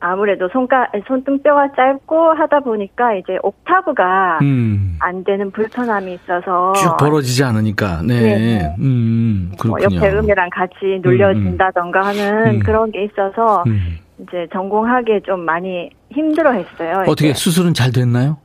아무래도 0.00 0.48
손가 0.48 0.88
손등뼈가 1.06 1.72
짧고 1.74 2.32
하다 2.34 2.60
보니까 2.60 3.14
이제 3.14 3.38
옥타브가 3.42 4.38
음. 4.42 4.96
안 5.00 5.24
되는 5.24 5.50
불편함이 5.50 6.14
있어서 6.14 6.72
쭉 6.74 6.96
벌어지지 6.98 7.42
않으니까. 7.44 8.02
네. 8.06 8.20
네. 8.20 8.74
음. 8.78 9.52
뭐 9.66 9.76
그렇군요. 9.76 9.96
옆에 9.96 10.16
음이랑 10.16 10.50
같이 10.50 11.00
눌려진다던가 11.02 12.00
하는 12.06 12.46
음. 12.56 12.58
그런 12.60 12.92
게 12.92 13.04
있어서 13.04 13.64
음. 13.66 13.98
이제 14.20 14.46
전공하기에 14.52 15.20
좀 15.26 15.40
많이 15.40 15.90
힘들어했어요. 16.12 17.02
어떻게 17.08 17.30
이제. 17.30 17.34
수술은 17.34 17.74
잘 17.74 17.90
됐나요? 17.92 18.38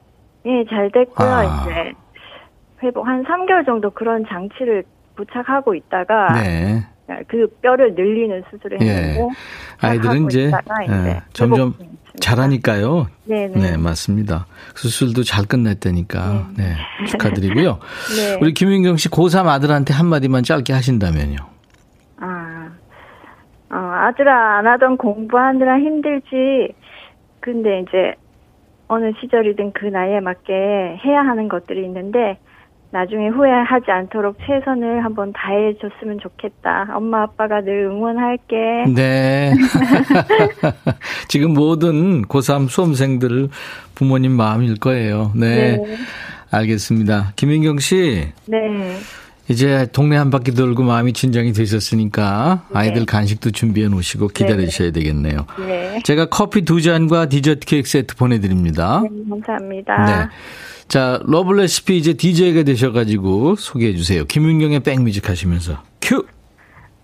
예, 0.45 0.65
잘 0.69 0.91
됐고요. 0.91 1.27
아. 1.27 1.43
이제 1.43 1.93
회복 2.81 3.07
한 3.07 3.23
3개월 3.23 3.65
정도 3.65 3.91
그런 3.91 4.25
장치를 4.27 4.83
부착하고 5.15 5.75
있다가 5.75 6.33
네. 6.33 6.81
그 7.27 7.47
뼈를 7.61 7.95
늘리는 7.95 8.43
수술을 8.49 8.81
예. 8.81 8.87
했는데 8.87 9.27
아이들은 9.79 10.25
이제, 10.25 10.51
예, 10.89 11.21
점점. 11.33 11.73
잘하니까요. 12.19 13.07
네네. 13.25 13.55
네, 13.55 13.77
맞습니다. 13.77 14.45
수술도 14.75 15.23
잘 15.23 15.45
끝냈다니까. 15.45 16.49
네. 16.57 16.75
축하드리고요. 17.07 17.79
네. 18.15 18.37
우리 18.39 18.53
김윤경 18.53 18.97
씨 18.97 19.09
고3 19.09 19.47
아들한테 19.47 19.93
한마디만 19.93 20.43
짧게 20.43 20.73
하신다면요. 20.73 21.37
아, 22.17 22.69
어, 23.71 23.75
아들아 23.75 24.59
안 24.59 24.67
하던 24.67 24.97
공부하느라 24.97 25.79
힘들지. 25.79 26.73
근데 27.39 27.79
이제 27.81 28.15
어느 28.87 29.11
시절이든 29.19 29.73
그 29.73 29.85
나이에 29.85 30.19
맞게 30.19 30.53
해야 31.03 31.21
하는 31.21 31.49
것들이 31.49 31.83
있는데 31.85 32.37
나중에 32.93 33.29
후회하지 33.29 33.89
않도록 33.89 34.37
최선을 34.45 35.03
한번 35.03 35.33
다해줬으면 35.33 36.19
좋겠다. 36.21 36.89
엄마 36.93 37.23
아빠가 37.23 37.59
늘 37.61 37.85
응원할게. 37.85 38.85
네. 38.93 39.51
지금 41.27 41.55
모든 41.55 42.21
고3 42.21 42.69
수험생들 42.69 43.49
부모님 43.95 44.33
마음일 44.33 44.79
거예요. 44.79 45.31
네. 45.35 45.77
네. 45.77 45.95
알겠습니다. 46.51 47.33
김윤경 47.35 47.79
씨, 47.79 48.27
네. 48.45 48.59
이제 49.49 49.87
동네 49.91 50.15
한 50.15 50.29
바퀴 50.29 50.51
돌고 50.51 50.83
마음이 50.83 51.13
진정이 51.13 51.51
되셨으니까 51.53 52.67
아이들 52.73 53.07
간식도 53.07 53.49
준비해 53.51 53.87
놓으시고 53.87 54.27
기다리셔야 54.27 54.91
되겠네요. 54.91 55.47
네. 55.65 55.99
제가 56.03 56.27
커피 56.27 56.61
두 56.61 56.79
잔과 56.79 57.25
디저트 57.25 57.65
케이크 57.65 57.89
세트 57.89 58.15
보내드립니다. 58.17 59.01
네, 59.01 59.09
감사합니다. 59.31 60.05
네. 60.05 60.29
자, 60.87 61.19
Love 61.25 61.57
Recipe 61.57 61.97
이제 61.97 62.13
DJ가 62.13 62.63
되셔가지고 62.63 63.55
소개해 63.55 63.95
주세요. 63.95 64.25
김윤경의 64.25 64.81
백뮤직 64.81 65.29
하시면서 65.29 65.81
큐! 66.01 66.25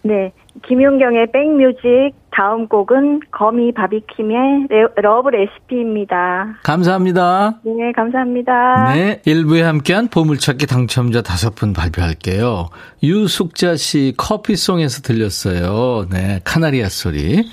네. 0.01 0.31
김윤경의 0.67 1.31
백뮤직 1.31 2.12
다음 2.31 2.67
곡은 2.67 3.21
거미 3.31 3.71
바비킴의 3.73 4.67
레- 4.69 5.01
Love 5.01 5.29
Recipe입니다. 5.29 6.59
감사합니다. 6.63 7.59
네, 7.63 7.91
감사합니다. 7.95 8.93
네. 8.93 9.21
1부에 9.25 9.62
함께한 9.62 10.09
보물찾기 10.09 10.67
당첨자 10.67 11.21
다섯 11.21 11.55
분 11.55 11.73
발표할게요. 11.73 12.69
유숙자 13.03 13.75
씨 13.77 14.13
커피송에서 14.17 15.01
들렸어요. 15.01 16.07
네. 16.12 16.39
카나리아 16.43 16.88
소리. 16.89 17.43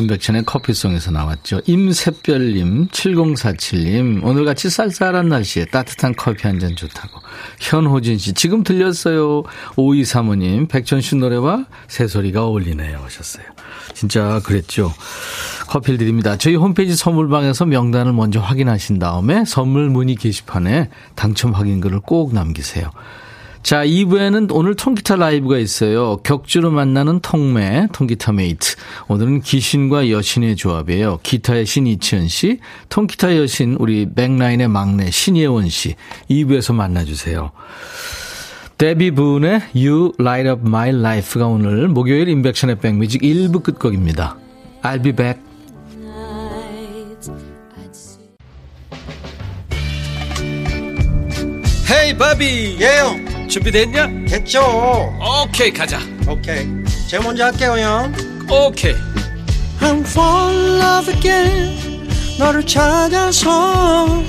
임백천의 0.00 0.44
커피송에서 0.46 1.10
나왔죠. 1.10 1.60
임샛별님, 1.66 2.88
7047님, 2.88 4.24
오늘같이 4.24 4.70
쌀쌀한 4.70 5.28
날씨에 5.28 5.66
따뜻한 5.66 6.14
커피 6.16 6.46
한 6.48 6.58
잔 6.58 6.74
좋다고. 6.74 7.20
현호진 7.60 8.16
씨, 8.16 8.32
지금 8.32 8.62
들렸어요. 8.62 9.42
5235님, 9.76 10.70
백천 10.70 11.02
씨 11.02 11.16
노래와 11.16 11.66
새소리가 11.88 12.41
어울리네요. 12.42 12.98
하셨어요. 12.98 13.44
진짜 13.94 14.40
그랬죠. 14.44 14.92
커피를 15.68 15.98
드립니다. 15.98 16.36
저희 16.36 16.54
홈페이지 16.54 16.94
선물방에서 16.96 17.66
명단을 17.66 18.12
먼저 18.12 18.40
확인하신 18.40 18.98
다음에 18.98 19.44
선물 19.44 19.88
문의 19.90 20.16
게시판에 20.16 20.90
당첨 21.14 21.52
확인글을 21.52 22.00
꼭 22.00 22.34
남기세요. 22.34 22.90
자, 23.62 23.84
2부에는 23.84 24.48
오늘 24.52 24.74
통기타 24.74 25.14
라이브가 25.16 25.56
있어요. 25.56 26.16
격주로 26.24 26.72
만나는 26.72 27.20
통매, 27.20 27.86
통기타 27.92 28.32
메이트. 28.32 28.74
오늘은 29.06 29.42
귀신과 29.42 30.10
여신의 30.10 30.56
조합이에요. 30.56 31.20
기타의 31.22 31.64
신 31.64 31.86
이치현 31.86 32.26
씨, 32.26 32.58
통기타 32.88 33.36
여신 33.36 33.76
우리 33.78 34.12
백라인의 34.12 34.66
막내 34.66 35.12
신예원 35.12 35.68
씨. 35.68 35.94
2부에서 36.28 36.74
만나주세요. 36.74 37.52
데비 38.82 39.12
분의 39.12 39.62
You 39.76 40.10
Light 40.18 40.50
Up 40.50 40.62
My 40.66 40.88
Life가 40.88 41.46
오늘 41.46 41.86
목요일 41.86 42.26
인백션의 42.26 42.80
백뮤직 42.80 43.22
1부 43.22 43.62
끝곡입니다. 43.62 44.36
I'll 44.82 45.00
be 45.00 45.12
back. 45.12 45.40
헤이 51.88 52.18
바비. 52.18 52.78
예영. 52.80 53.48
준비됐냐? 53.48 54.24
됐죠. 54.26 54.60
오케이 55.44 55.72
가자. 55.72 56.00
오케이. 56.28 56.66
제가 57.06 57.22
먼저 57.22 57.44
할게요 57.44 57.76
형. 57.78 58.12
오케이. 58.50 58.96
I'm 59.78 60.00
fall 60.00 60.56
in 60.56 60.80
love 60.80 61.14
again. 61.14 62.08
너를 62.36 62.66
찾아서 62.66 64.24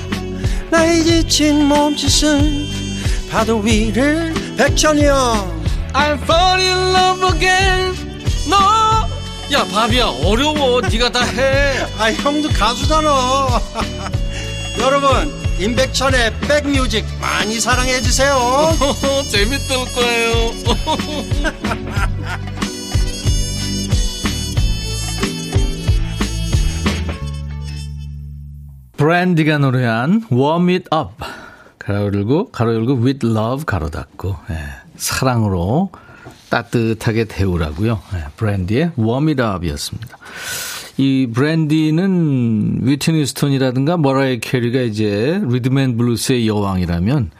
나의 0.70 1.02
지친 1.02 1.64
몸짓은 1.64 2.84
파도 3.32 3.58
위를 3.58 4.33
백천이 4.56 5.04
형. 5.04 5.64
I'm 5.92 6.18
fall 6.22 6.60
in 6.60 6.78
love 6.94 7.34
again. 7.34 7.94
너야 8.48 9.64
바비야 9.64 10.06
어려워. 10.24 10.80
네가 10.80 11.10
다 11.10 11.24
해. 11.24 11.86
아 11.98 12.12
형도 12.12 12.48
가수잖아. 12.50 13.60
여러분 14.80 15.32
임백천의 15.58 16.34
백뮤직 16.40 17.04
많이 17.20 17.60
사랑해 17.60 18.00
주세요. 18.00 18.36
재밌을 19.30 19.76
거예요. 19.94 20.52
브랜디가 28.96 29.58
노래한 29.58 30.28
Warm 30.32 30.68
It 30.68 30.88
Up 30.94 31.33
가로 31.84 32.04
열고 32.04 32.50
가로 32.50 32.74
열고 32.74 32.94
With 33.04 33.26
Love 33.26 33.64
가로 33.66 33.90
닫고 33.90 34.36
예, 34.50 34.56
사랑으로 34.96 35.90
따뜻하게 36.48 37.24
데우라고요. 37.24 38.00
예, 38.14 38.24
브랜디의 38.36 38.92
Warm 38.98 39.28
It 39.28 39.42
Up이었습니다. 39.42 40.16
이 40.96 41.28
브랜디는 41.32 42.80
휘트니 42.82 43.26
휴스턴이라든가 43.26 43.96
머라이 43.96 44.38
캐리가 44.38 44.80
이제 44.80 45.40
리듬앤블루스의 45.44 46.46
여왕이라면 46.46 47.30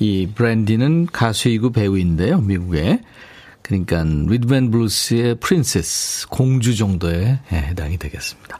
이 0.00 0.28
브랜디는 0.34 1.06
가수이고 1.06 1.70
배우인데요, 1.70 2.40
미국에. 2.40 3.00
그러니까 3.62 4.02
리듬앤블루스의 4.04 5.36
princess, 5.36 6.28
공주 6.28 6.74
정도에 6.74 7.38
예, 7.52 7.56
해당이 7.56 7.98
되겠습니다. 7.98 8.59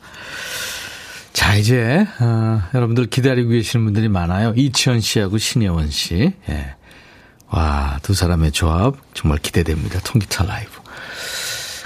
자, 1.32 1.54
이제, 1.54 2.06
어, 2.20 2.62
여러분들 2.74 3.06
기다리고 3.06 3.50
계시는 3.50 3.84
분들이 3.84 4.08
많아요. 4.08 4.52
이치현 4.56 5.00
씨하고 5.00 5.38
신혜원 5.38 5.90
씨. 5.90 6.32
예. 6.48 6.74
와, 7.48 7.98
두 8.02 8.14
사람의 8.14 8.52
조합 8.52 8.94
정말 9.14 9.38
기대됩니다. 9.38 10.00
통기타 10.00 10.44
라이브. 10.44 10.70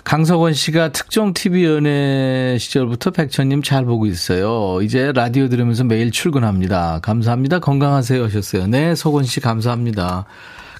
강석원 0.04 0.52
씨가 0.52 0.92
특종 0.92 1.32
TV 1.33 1.64
연예 1.64 2.59
시절부터 2.61 3.11
백천님 3.12 3.62
잘 3.62 3.87
보고 3.87 4.04
있어요. 4.04 4.83
이제 4.83 5.12
라디오 5.14 5.48
들으면서 5.48 5.83
매일 5.85 6.11
출근합니다. 6.11 7.00
감사합니다. 7.02 7.59
건강하세요 7.61 8.22
하셨어요. 8.24 8.66
네, 8.66 8.94
석원 8.94 9.24
씨 9.24 9.40
감사합니다. 9.40 10.26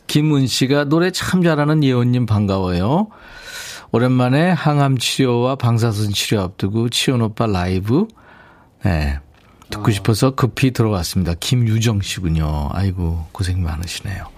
김은 0.09 0.47
씨가 0.47 0.85
노래 0.85 1.11
참 1.11 1.43
잘하는 1.43 1.83
예원님 1.83 2.27
반가워요. 2.27 3.09
오랜만에 3.93 4.51
항암 4.51 4.99
치료와 4.99 5.57
방사선 5.57 6.11
치료 6.13 6.43
앞두고 6.43 6.91
치원 6.91 7.23
오빠 7.23 7.47
라이브 7.47 8.07
네. 8.85 9.19
듣고 9.71 9.91
싶어서 9.91 10.33
급히 10.33 10.71
들어왔습니다. 10.71 11.35
김유정 11.39 12.03
씨군요. 12.03 12.69
아이고, 12.73 13.27
고생 13.33 13.63
많으시네요. 13.63 14.29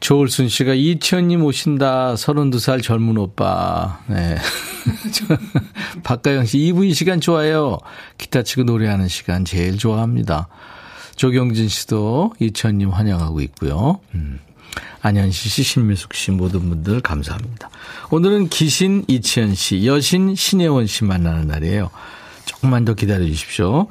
조울순 0.00 0.48
씨가 0.48 0.74
이치현님 0.74 1.44
오신다. 1.44 2.14
32살 2.14 2.82
젊은 2.82 3.16
오빠. 3.18 4.00
네. 4.08 4.36
박가영 6.02 6.44
씨, 6.44 6.58
이분 6.58 6.92
시간 6.92 7.20
좋아요. 7.20 7.78
기타 8.18 8.42
치고 8.42 8.64
노래하는 8.64 9.08
시간 9.08 9.44
제일 9.44 9.78
좋아합니다. 9.78 10.48
조경진 11.14 11.68
씨도 11.68 12.34
이치현님 12.40 12.90
환영하고 12.90 13.40
있고요. 13.42 14.00
음. 14.14 14.40
안현시 15.02 15.48
씨, 15.48 15.62
신미숙 15.62 16.14
씨 16.14 16.30
모든 16.32 16.68
분들 16.68 17.00
감사합니다. 17.00 17.70
오늘은 18.10 18.48
기신 18.48 19.04
이치현 19.06 19.54
씨, 19.54 19.86
여신 19.86 20.34
신혜원 20.34 20.86
씨 20.86 21.04
만나는 21.04 21.46
날이에요. 21.46 21.90
조금만 22.62 22.84
더 22.84 22.94
기다려 22.94 23.26
주십시오. 23.26 23.88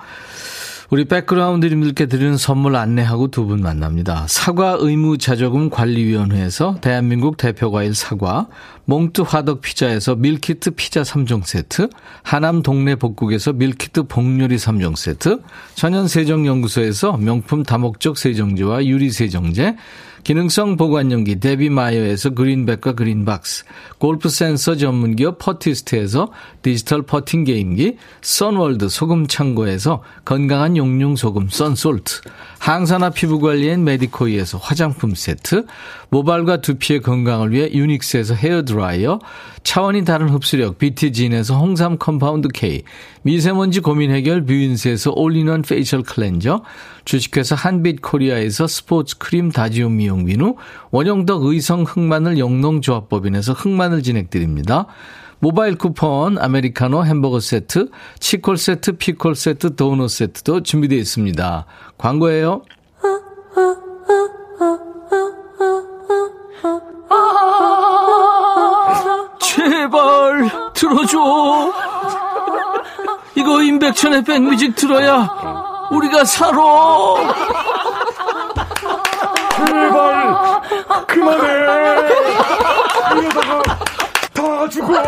우리 0.89 1.05
백그라운드님들께 1.05 2.07
드리는 2.07 2.35
선물 2.35 2.75
안내하고 2.75 3.27
두 3.29 3.45
분 3.45 3.61
만납니다. 3.61 4.25
사과 4.27 4.75
의무자조금 4.79 5.69
관리위원회에서 5.69 6.77
대한민국 6.81 7.37
대표과일 7.37 7.95
사과, 7.95 8.47
몽뚜 8.85 9.23
화덕 9.23 9.61
피자에서 9.61 10.15
밀키트 10.15 10.71
피자 10.71 11.01
3종 11.01 11.45
세트, 11.45 11.89
하남 12.23 12.61
동네 12.61 12.95
복국에서 12.95 13.53
밀키트 13.53 14.03
복요리 14.03 14.57
3종 14.57 14.97
세트, 14.97 15.41
천연세정연구소에서 15.75 17.17
명품 17.17 17.63
다목적 17.63 18.17
세정제와 18.17 18.85
유리세정제, 18.85 19.75
기능성 20.23 20.77
보관용기 20.77 21.39
데비마이어에서 21.39 22.31
그린백과 22.31 22.93
그린박스, 22.93 23.65
골프 23.97 24.29
센서 24.29 24.75
전문기업 24.75 25.39
퍼티스트에서 25.39 26.31
디지털 26.61 27.01
퍼팅 27.01 27.43
게임기, 27.43 27.97
선월드 28.21 28.89
소금창고에서 28.89 30.03
건강한 30.25 30.77
용융 30.77 31.15
소금 31.15 31.49
썬솔트, 31.49 32.21
항산화 32.61 33.09
피부관리엔 33.09 33.83
메디코이에서 33.83 34.59
화장품 34.59 35.15
세트, 35.15 35.65
모발과 36.09 36.61
두피의 36.61 37.01
건강을 37.01 37.51
위해 37.51 37.71
유닉스에서 37.73 38.35
헤어드라이어, 38.35 39.19
차원이 39.63 40.05
다른 40.05 40.29
흡수력 40.29 40.77
BT진에서 40.77 41.57
홍삼 41.57 41.97
compound 41.97 42.49
K, 42.49 42.83
미세먼지 43.23 43.79
고민 43.79 44.11
해결 44.11 44.45
뷰인스에서 44.45 45.11
all-in-one 45.15 45.63
facial 45.63 46.03
cleanser, 46.03 46.61
주식회사 47.03 47.55
한빛 47.55 48.03
코리아에서 48.03 48.67
스포츠 48.67 49.17
크림 49.17 49.51
다지움 49.51 49.97
미용 49.97 50.25
비누, 50.25 50.53
원형덕 50.91 51.45
의성 51.45 51.81
흑마늘 51.81 52.37
영농조합법인에서 52.37 53.53
흑마늘 53.53 54.03
진행드립니다. 54.03 54.85
모바일 55.41 55.75
쿠폰, 55.75 56.37
아메리카노 56.37 57.03
햄버거 57.03 57.39
세트, 57.39 57.89
치콜 58.19 58.57
세트, 58.57 58.97
피콜 58.97 59.35
세트, 59.35 59.75
도넛 59.75 60.11
세트도 60.11 60.61
준비되어 60.61 60.99
있습니다. 60.99 61.65
광고예요. 61.97 62.61
제발 69.39 70.49
들어줘. 70.75 71.73
이거 73.33 73.63
임백천의 73.63 74.23
백뮤직 74.23 74.75
들어야 74.75 75.27
우리가 75.89 76.23
살아. 76.23 76.61
제발 79.57 80.61
그만해. 81.07 81.61
다 84.61 84.69
죽어. 84.69 84.93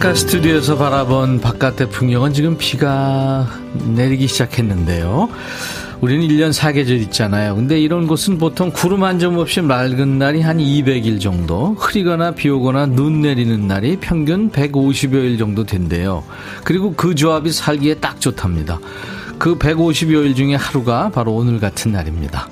창가 0.00 0.14
스튜디오에서 0.14 0.78
바라본 0.78 1.42
바깥의 1.42 1.90
풍경은 1.90 2.32
지금 2.32 2.56
비가 2.56 3.46
내리기 3.94 4.28
시작했는데요. 4.28 5.28
우리는 6.00 6.26
1년 6.26 6.54
4계절 6.58 7.02
있잖아요. 7.02 7.54
근데 7.54 7.78
이런 7.78 8.06
곳은 8.06 8.38
보통 8.38 8.70
구름 8.72 9.04
한 9.04 9.18
점 9.18 9.36
없이 9.36 9.60
맑은 9.60 10.18
날이 10.18 10.40
한 10.40 10.56
200일 10.56 11.20
정도, 11.20 11.74
흐리거나 11.78 12.30
비 12.30 12.48
오거나 12.48 12.86
눈 12.86 13.20
내리는 13.20 13.66
날이 13.68 13.98
평균 14.00 14.50
150여일 14.50 15.38
정도 15.38 15.64
된대요. 15.64 16.24
그리고 16.64 16.94
그 16.94 17.14
조합이 17.14 17.52
살기에 17.52 17.96
딱 17.96 18.22
좋답니다. 18.22 18.80
그 19.38 19.58
150여일 19.58 20.34
중에 20.34 20.54
하루가 20.54 21.10
바로 21.10 21.34
오늘 21.34 21.60
같은 21.60 21.92
날입니다. 21.92 22.48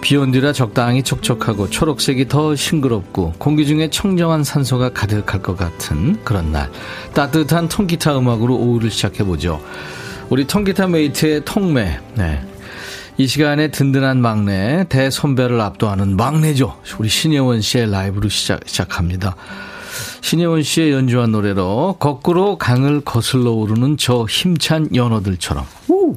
비온 0.00 0.30
뒤라 0.30 0.52
적당히 0.52 1.02
촉촉하고 1.02 1.68
초록색이 1.70 2.28
더 2.28 2.54
싱그럽고 2.54 3.34
공기 3.38 3.66
중에 3.66 3.90
청정한 3.90 4.44
산소가 4.44 4.90
가득할 4.90 5.42
것 5.42 5.56
같은 5.56 6.22
그런 6.24 6.52
날 6.52 6.70
따뜻한 7.14 7.68
통기타 7.68 8.16
음악으로 8.18 8.56
오후를 8.56 8.90
시작해보죠. 8.90 9.60
우리 10.30 10.46
통기타 10.46 10.88
메이트의 10.88 11.42
통매 11.44 12.00
네. 12.14 12.40
이 13.16 13.26
시간에 13.26 13.68
든든한 13.68 14.20
막내 14.20 14.86
대선배를 14.88 15.60
압도하는 15.60 16.16
막내죠. 16.16 16.78
우리 17.00 17.08
신예원 17.08 17.60
씨의 17.60 17.90
라이브로 17.90 18.28
시작, 18.28 18.60
시작합니다. 18.64 19.34
신예원 20.20 20.62
씨의 20.62 20.92
연주한 20.92 21.32
노래로 21.32 21.96
거꾸로 21.98 22.58
강을 22.58 23.00
거슬러 23.00 23.50
오르는 23.50 23.96
저 23.96 24.24
힘찬 24.28 24.94
연어들처럼. 24.94 25.64
우! 25.88 26.16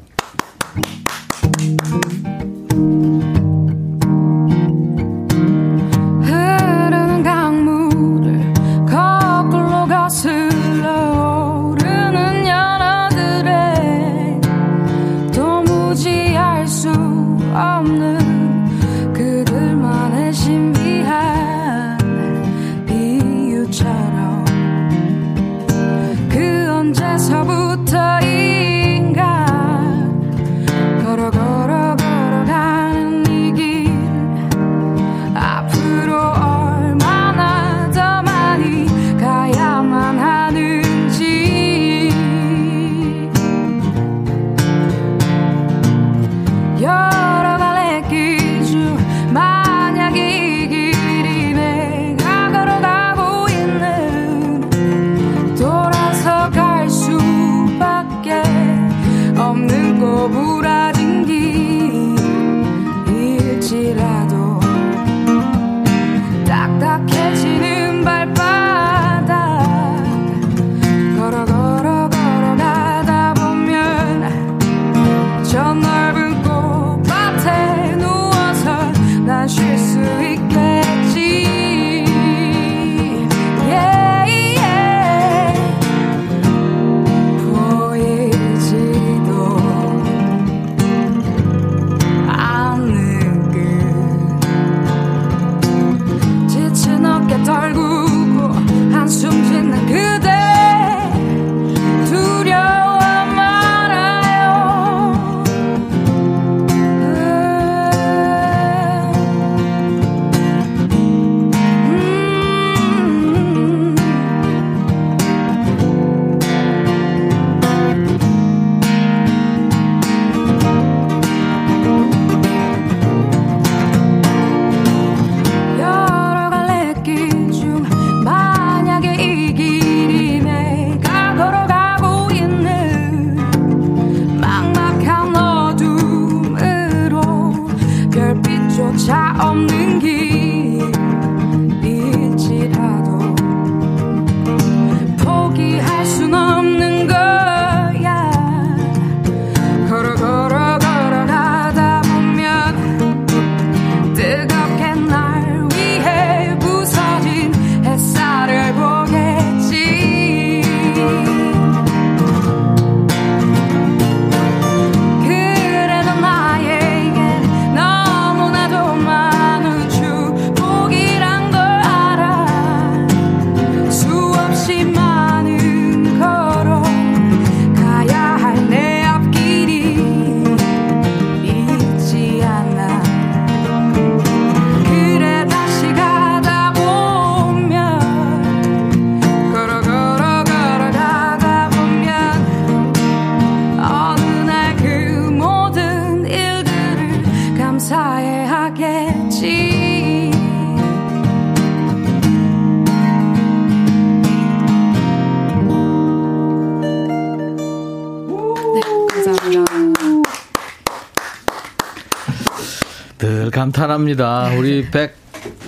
감탄합니다. 213.62 214.56
우리 214.58 214.90
백 214.90 215.16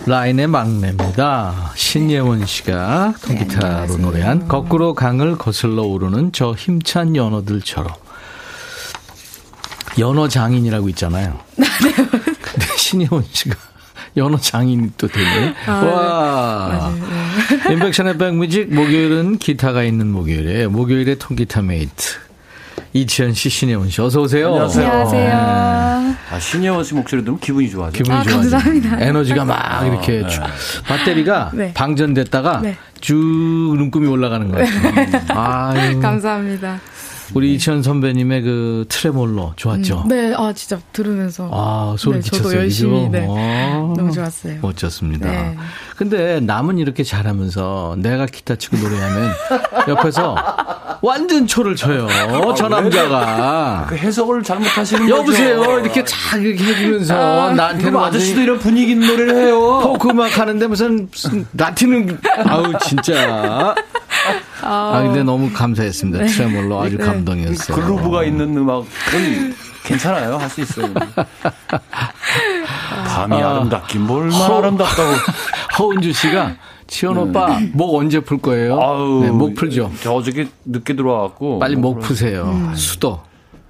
라인의 0.08 0.48
막내입니다. 0.48 1.74
신예원 1.76 2.44
씨가 2.44 3.14
통기타로 3.22 3.98
노래한 3.98 4.48
거꾸로 4.48 4.96
강을 4.96 5.38
거슬러 5.38 5.84
오르는 5.84 6.32
저 6.32 6.54
힘찬 6.54 7.16
연어들처럼. 7.16 7.94
연어 10.00 10.28
장인이라고 10.28 10.90
있잖아요. 10.90 11.40
근데 11.56 12.66
신예원 12.78 13.24
씨가 13.32 13.56
연어 14.18 14.40
장인이 14.40 14.94
또 14.98 15.08
되네. 15.08 15.54
와. 15.68 16.92
임백천의 17.70 18.18
백뮤직 18.18 18.74
목요일은 18.74 19.38
기타가 19.38 19.84
있는 19.84 20.12
목요일에 20.12 20.66
목요일에 20.66 21.16
통기타 21.16 21.62
mate. 21.62 22.16
이치현 22.94 23.34
씨, 23.34 23.50
신예원 23.50 23.90
씨, 23.90 24.00
어서 24.02 24.22
오세요. 24.22 24.48
안녕하세요. 24.50 24.88
안녕하세요 24.88 26.16
아, 26.32 26.40
신예원 26.40 26.84
씨 26.84 26.94
목소리 26.94 27.22
들으면 27.24 27.40
기분이 27.40 27.70
좋아져. 27.70 27.92
기분이 27.98 28.16
아, 28.16 28.24
좋아지고 28.24 28.52
감사합니다. 28.52 29.02
에너지가 29.02 29.46
막 29.46 29.86
이렇게 29.88 30.22
네. 30.22 30.28
쭉 30.28 30.42
배터리가 30.88 31.52
네. 31.56 31.74
방전됐다가 31.74 32.62
네. 32.62 32.78
쭉 33.02 33.16
눈금이 33.78 34.08
올라가는 34.08 34.48
것 34.50 34.58
같아요. 34.58 35.40
아유, 35.40 36.00
감사합니다 36.02 36.80
우리 37.34 37.54
이천 37.56 37.82
선배님의 37.84 38.42
그 38.42 38.86
트레몰로 38.90 39.54
좋았죠? 39.56 40.06
네, 40.08 40.34
아 40.36 40.54
진짜 40.54 40.80
들으면서 40.92 41.50
아, 41.52 41.96
소리 41.98 42.18
네, 42.18 42.22
저도 42.22 42.38
끼쳤어요. 42.38 42.60
열심히 42.60 43.00
그죠? 43.06 43.10
네. 43.12 43.28
아, 43.30 43.94
너무 43.96 44.12
좋았어요. 44.12 44.60
멋졌습니다. 44.62 45.30
네. 45.30 45.58
근데 45.98 46.40
남은 46.40 46.78
이렇게 46.78 47.04
잘하면서 47.04 47.96
내가 48.00 48.26
기타 48.26 48.56
치고 48.56 48.78
노래하면 48.78 49.32
옆에서 49.88 50.36
완전 51.02 51.48
초를 51.48 51.76
쳐요. 51.76 52.08
저 52.56 52.68
남자가. 52.68 53.86
그 53.90 53.96
해석을 53.96 54.44
잘못하시는 54.44 55.04
거죠. 55.10 55.18
여보세요. 55.18 55.80
이렇게 55.80 56.04
쫙 56.04 56.42
이렇게 56.42 56.64
해주면서 56.64 57.14
이거 57.14 57.54
나한테는 57.56 57.94
뭐 57.94 58.06
아저씨도 58.06 58.42
이런 58.42 58.60
분위기 58.60 58.92
있는 58.92 59.08
노래를 59.08 59.36
해요. 59.48 59.80
포크 59.84 60.10
음악 60.10 60.38
하는데 60.38 60.66
무슨, 60.68 61.10
무슨 61.12 61.46
나티는 61.52 62.20
아우 62.46 62.74
진짜. 62.80 63.76
아 64.66 65.02
근데 65.04 65.24
너무 65.24 65.52
감사했습니다. 65.52 66.26
트레몰로 66.26 66.82
아주 66.82 66.98
네. 66.98 67.06
감동이었어요. 67.06 67.76
글루브가 67.78 68.24
있는 68.24 68.56
음악은 68.58 68.86
괜찮아요. 69.84 70.38
할 70.38 70.50
수 70.50 70.62
있어요. 70.62 70.94
밤이 73.08 73.36
아름답긴 73.42 74.02
뭘만 74.04 74.32
허- 74.32 74.58
아름답다고. 74.60 75.12
허은주 75.80 76.14
씨가 76.14 76.56
치원 76.88 77.18
오빠 77.18 77.60
목 77.74 77.96
언제 77.96 78.20
풀 78.20 78.38
거예요? 78.40 78.76
네. 78.78 78.84
아우, 78.84 79.20
네, 79.24 79.30
목 79.32 79.56
풀죠. 79.56 79.92
저 80.02 80.14
어저께 80.14 80.48
늦게 80.66 80.96
들어와갖고. 80.96 81.60
빨리 81.60 81.76
목 81.76 82.00
푸세요. 82.00 82.72
수도. 82.76 83.22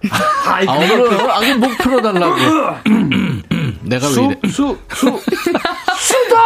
아이, 0.46 0.68
아, 0.68 0.74
오늘 0.74 1.32
아기 1.32 1.54
목 1.54 1.78
풀어달라고. 1.78 2.36
내가 3.84 4.08
왜 4.10 4.26
이래? 4.26 4.38
수, 4.50 4.50
수, 4.50 4.78
수! 4.94 5.20
수다! 5.98 6.43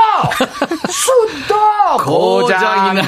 고장이나. 2.08 3.02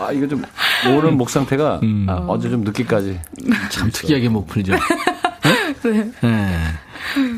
아, 0.00 0.12
이거 0.12 0.26
좀, 0.26 0.42
오늘 0.88 1.12
목 1.12 1.30
상태가 1.30 1.80
아, 2.08 2.24
어제 2.28 2.48
좀 2.50 2.62
늦게까지. 2.62 3.20
참 3.70 3.90
특이하게 3.92 4.28
목 4.28 4.46
풀죠. 4.48 4.74
네? 5.84 6.10
네. 6.22 6.58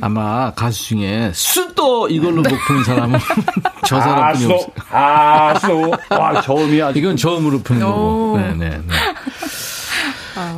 아마 0.03 0.53
가수 0.53 0.89
중에 0.89 1.31
수도 1.35 2.07
이걸로 2.09 2.43
목 2.43 2.53
푸는 2.67 2.85
사람은 2.85 3.19
저 3.87 4.01
사람뿐이 4.01 4.45
없어요. 4.53 4.69
아, 4.91 5.59
수. 5.59 5.91
와, 6.11 6.41
저음이 6.43 6.81
아주. 6.83 6.99
이건 6.99 7.17
처음으로 7.17 7.61
푸는 7.61 7.81
거고. 7.85 8.33
오. 8.33 8.37
네네. 8.39 8.69
네. 8.69 8.85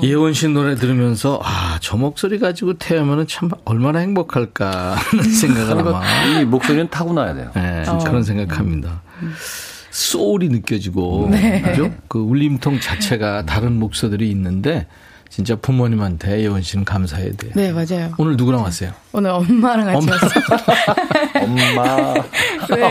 이혜원 0.01 0.33
씨 0.33 0.49
노래 0.49 0.75
들으면서 0.75 1.40
아 1.44 1.77
저 1.83 1.96
목소리 1.96 2.38
가지고 2.38 2.75
태우면은 2.79 3.27
참 3.29 3.51
얼마나 3.64 3.99
행복할까 4.01 4.96
하는 4.96 5.25
생각을 5.25 5.79
아마 5.87 6.03
이 6.40 6.44
목소리는 6.44 6.88
타고나야 6.88 7.35
돼요. 7.35 7.51
네, 7.55 7.85
그런 8.05 8.22
생각합니다. 8.25 9.03
소울이 9.96 10.50
느껴지고 10.50 11.30
그죠? 11.64 11.90
그 12.06 12.18
울림통 12.18 12.80
자체가 12.80 13.46
다른 13.46 13.78
목소들이 13.78 14.30
있는데 14.30 14.87
진짜 15.30 15.56
부모님한테 15.56 16.40
예원 16.42 16.61
씨는 16.61 16.85
감사해야 16.85 17.32
돼요. 17.32 17.52
네, 17.56 17.72
맞아요. 17.72 18.12
오늘 18.18 18.37
누구랑 18.37 18.62
왔어요? 18.62 18.92
오늘 19.12 19.30
엄마랑 19.30 19.87
같이 19.87 19.96
엄마. 19.96 20.12
왔어요. 20.12 20.44
엄마. 21.42 22.14
네. 22.76 22.90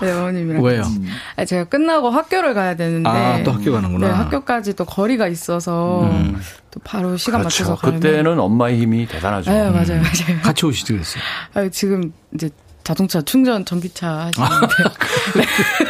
네, 0.00 0.12
어머님이랑. 0.12 0.62
왜요? 0.62 0.82
같이. 0.82 1.00
아, 1.36 1.44
제가 1.44 1.64
끝나고 1.64 2.08
학교를 2.10 2.54
가야 2.54 2.76
되는데. 2.76 3.08
아, 3.10 3.42
또 3.42 3.50
학교 3.52 3.72
가는구나. 3.72 4.06
음. 4.06 4.10
네, 4.10 4.16
학교까지 4.16 4.74
또 4.76 4.84
거리가 4.84 5.26
있어서 5.26 6.08
또 6.70 6.80
바로 6.84 7.16
시간 7.16 7.42
맞춰서 7.42 7.74
그렇죠. 7.74 7.82
가면. 7.82 8.00
그때는 8.00 8.38
엄마의 8.38 8.80
힘이 8.80 9.06
대단하죠. 9.08 9.50
네, 9.50 9.70
맞아요, 9.70 10.00
맞아요. 10.00 10.40
같이 10.42 10.64
오시지 10.66 10.92
그랬어요. 10.92 11.22
아, 11.54 11.68
지금 11.68 12.12
이제 12.32 12.48
자동차 12.88 13.20
충전 13.20 13.66
전기차 13.66 14.30
하시는데. 14.32 14.66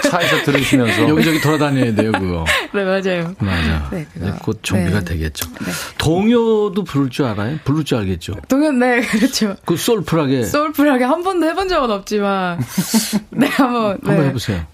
차에서 0.11 0.43
들으시면서. 0.43 1.09
여기저기 1.09 1.41
돌아다녀야 1.41 1.95
돼요, 1.95 2.11
그거. 2.11 2.45
네, 2.75 2.83
맞아요. 2.83 3.37
맞아. 3.39 3.89
네, 3.93 4.05
그거. 4.13 4.27
이제 4.27 4.39
곧 4.43 4.59
정비가 4.65 4.99
네. 4.99 5.05
되겠죠. 5.05 5.49
네. 5.61 5.71
동요도 5.97 6.83
부를 6.83 7.09
줄 7.09 7.27
알아요? 7.27 7.57
부를 7.63 7.85
줄 7.85 7.99
알겠죠. 7.99 8.35
동현, 8.49 8.81
네, 8.81 9.01
그렇죠. 9.03 9.55
그 9.65 9.77
솔풀하게 9.77 10.43
소울풀하게 10.43 11.05
한 11.05 11.23
번도 11.23 11.47
해본 11.47 11.69
적은 11.69 11.89
없지만. 11.89 12.59
네, 13.31 13.47
한번. 13.47 14.01
네. 14.03 14.09
한번 14.09 14.27
해보세요. 14.27 14.67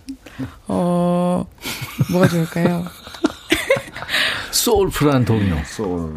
어, 0.67 1.45
뭐가 2.11 2.27
좋을까요? 2.29 2.87
소울풀한 4.51 5.27
동요. 5.27 5.61
소울. 5.67 6.15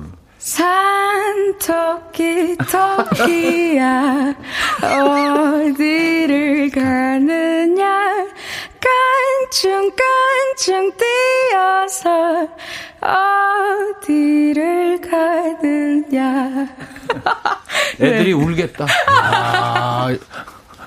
산토끼 0.48 2.24
토끼야 2.72 4.34
어디를 4.82 6.70
가느냐 6.72 8.26
깡충깡충 9.52 10.94
뛰어서 10.96 12.48
어디를 14.22 15.02
가느냐 15.02 16.68
애들이 18.00 18.32
울겠다. 18.32 18.86
아, 19.08 20.16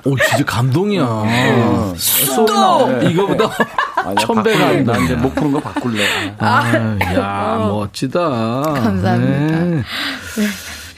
오, 0.05 0.17
진짜 0.17 0.45
감동이야. 0.45 1.03
어. 1.05 1.95
수도! 1.97 3.01
이거보다 3.03 3.51
아니야, 3.97 4.15
천배가 4.27 4.59
바꿀래. 4.59 4.65
아니다. 4.77 4.93
나 4.93 4.99
이제 5.05 5.15
목 5.15 5.35
푸는 5.35 5.53
거 5.53 5.61
바꿀래. 5.61 6.05
아, 6.39 6.97
야, 7.15 7.57
멋지다. 7.69 8.19
감사합니다. 8.21 9.59
네. 9.59 9.83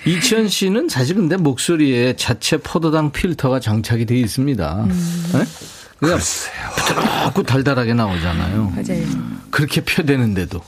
이치현 0.04 0.48
씨는 0.48 0.88
사실 0.88 1.16
근데 1.16 1.36
목소리에 1.36 2.16
자체 2.16 2.56
포도당 2.56 3.12
필터가 3.12 3.60
장착이 3.60 4.06
되어 4.06 4.18
있습니다. 4.18 4.84
네? 4.86 5.44
그냥 5.98 6.18
부드럽고 6.76 7.42
달달하게 7.44 7.94
나오잖아요. 7.94 8.72
맞아요 8.74 9.04
그렇게 9.52 9.80
펴대는데도. 9.82 10.60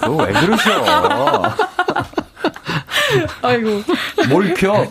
그거 0.00 0.16
왜 0.24 0.32
그러셔? 0.32 1.54
아이고 3.42 3.82
뭘 4.28 4.54
펴? 4.54 4.86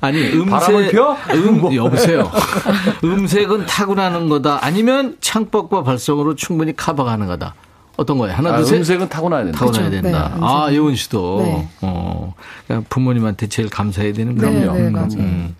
아니, 0.00 0.46
바람을 0.46 0.80
음색. 0.80 0.92
펴? 0.92 1.16
음, 1.34 1.60
뭐. 1.60 1.74
여보세요. 1.74 2.30
음색은 3.04 3.66
타고나는 3.66 4.28
거다. 4.28 4.58
아니면 4.62 5.16
창법과 5.20 5.82
발성으로 5.82 6.34
충분히 6.34 6.74
커버 6.74 7.04
가능하다. 7.04 7.54
어떤 7.96 8.18
거예요? 8.18 8.34
하나, 8.36 8.54
아, 8.54 8.56
둘, 8.58 8.66
셋. 8.66 8.76
음색은 8.78 9.08
타고나야 9.08 9.44
된다. 9.44 9.58
타고나야 9.58 9.90
그렇죠. 9.90 10.02
된다. 10.02 10.32
네. 10.34 10.40
아, 10.42 10.68
예원 10.72 10.94
씨도. 10.96 11.42
네. 11.44 11.68
어, 11.82 12.34
그냥 12.66 12.84
부모님한테 12.88 13.48
제일 13.48 13.68
감사해야 13.68 14.12
되는 14.12 14.34
네, 14.34 14.44
거군요. 14.44 14.72
네, 14.72 14.90
맞아요. 14.90 15.08
음. 15.18 15.56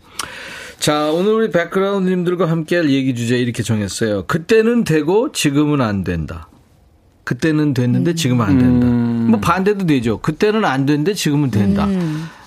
자, 0.78 1.10
오늘 1.12 1.32
우리 1.34 1.50
백그라운드님들과 1.50 2.50
함께 2.50 2.76
할 2.76 2.90
얘기 2.90 3.14
주제 3.14 3.38
이렇게 3.38 3.62
정했어요. 3.62 4.24
그때는 4.26 4.82
되고 4.84 5.30
지금은 5.30 5.80
안 5.80 6.02
된다. 6.02 6.48
그때는 7.24 7.72
됐는데 7.72 8.14
지금은 8.14 8.44
안 8.44 8.58
된다. 8.58 8.86
음. 8.88 9.26
뭐 9.30 9.38
반대도 9.40 9.86
되죠. 9.86 10.18
그때는 10.18 10.64
안 10.64 10.86
됐는데 10.86 11.14
지금은 11.14 11.52
된다. 11.52 11.86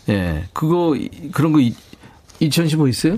음. 0.10 0.14
예. 0.14 0.44
그거, 0.54 0.96
이- 0.96 1.10
그런 1.32 1.52
거, 1.54 1.60
이- 1.60 1.76
이천 2.40 2.68
씨뭐 2.68 2.88
있어요? 2.90 3.18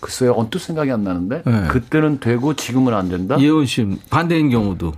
글쎄요, 0.00 0.34
언뜻 0.36 0.58
생각이 0.58 0.90
안 0.90 1.04
나는데. 1.04 1.42
네. 1.46 1.66
그때는 1.68 2.18
되고 2.20 2.54
지금은 2.54 2.92
안 2.94 3.08
된다? 3.08 3.36
예원 3.40 3.64
씨, 3.66 3.86
반대인 4.10 4.50
경우도. 4.50 4.92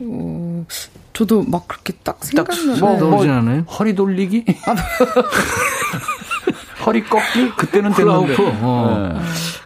어, 0.00 0.66
저도 1.12 1.42
막 1.44 1.66
그렇게 1.68 1.92
딱딱 2.02 2.24
생각나요 2.24 2.76
뭐, 2.80 2.98
떠오르진 2.98 3.30
않아요? 3.30 3.60
허리 3.62 3.94
돌리기? 3.94 4.44
허리 6.84 7.02
꺾기? 7.04 7.52
그때는 7.56 7.92
됐는데. 7.94 8.36
어. 8.60 9.12
네. 9.14 9.20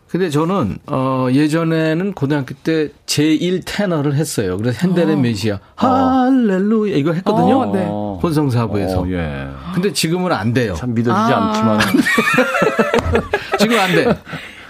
근데 0.08 0.30
저는 0.30 0.78
어 0.86 1.28
예전에는 1.30 2.14
고등학교 2.14 2.54
때 2.54 2.88
제1 3.04 3.62
테너를 3.66 4.14
했어요. 4.14 4.56
그래서 4.56 4.78
핸델의 4.86 5.16
메시아 5.18 5.58
할렐루야 5.76 6.96
이거 6.96 7.12
했거든요. 7.12 7.58
어, 7.60 7.72
네. 7.72 7.84
어. 7.86 8.18
혼성사부에서. 8.22 9.00
어, 9.02 9.08
예. 9.10 9.48
근데 9.74 9.92
지금은 9.92 10.32
안 10.32 10.54
돼요. 10.54 10.74
참 10.74 10.94
믿어지지 10.94 11.14
아. 11.34 11.48
않지만. 11.48 11.80
지금 13.60 13.78
안 13.78 13.92
돼. 13.94 14.18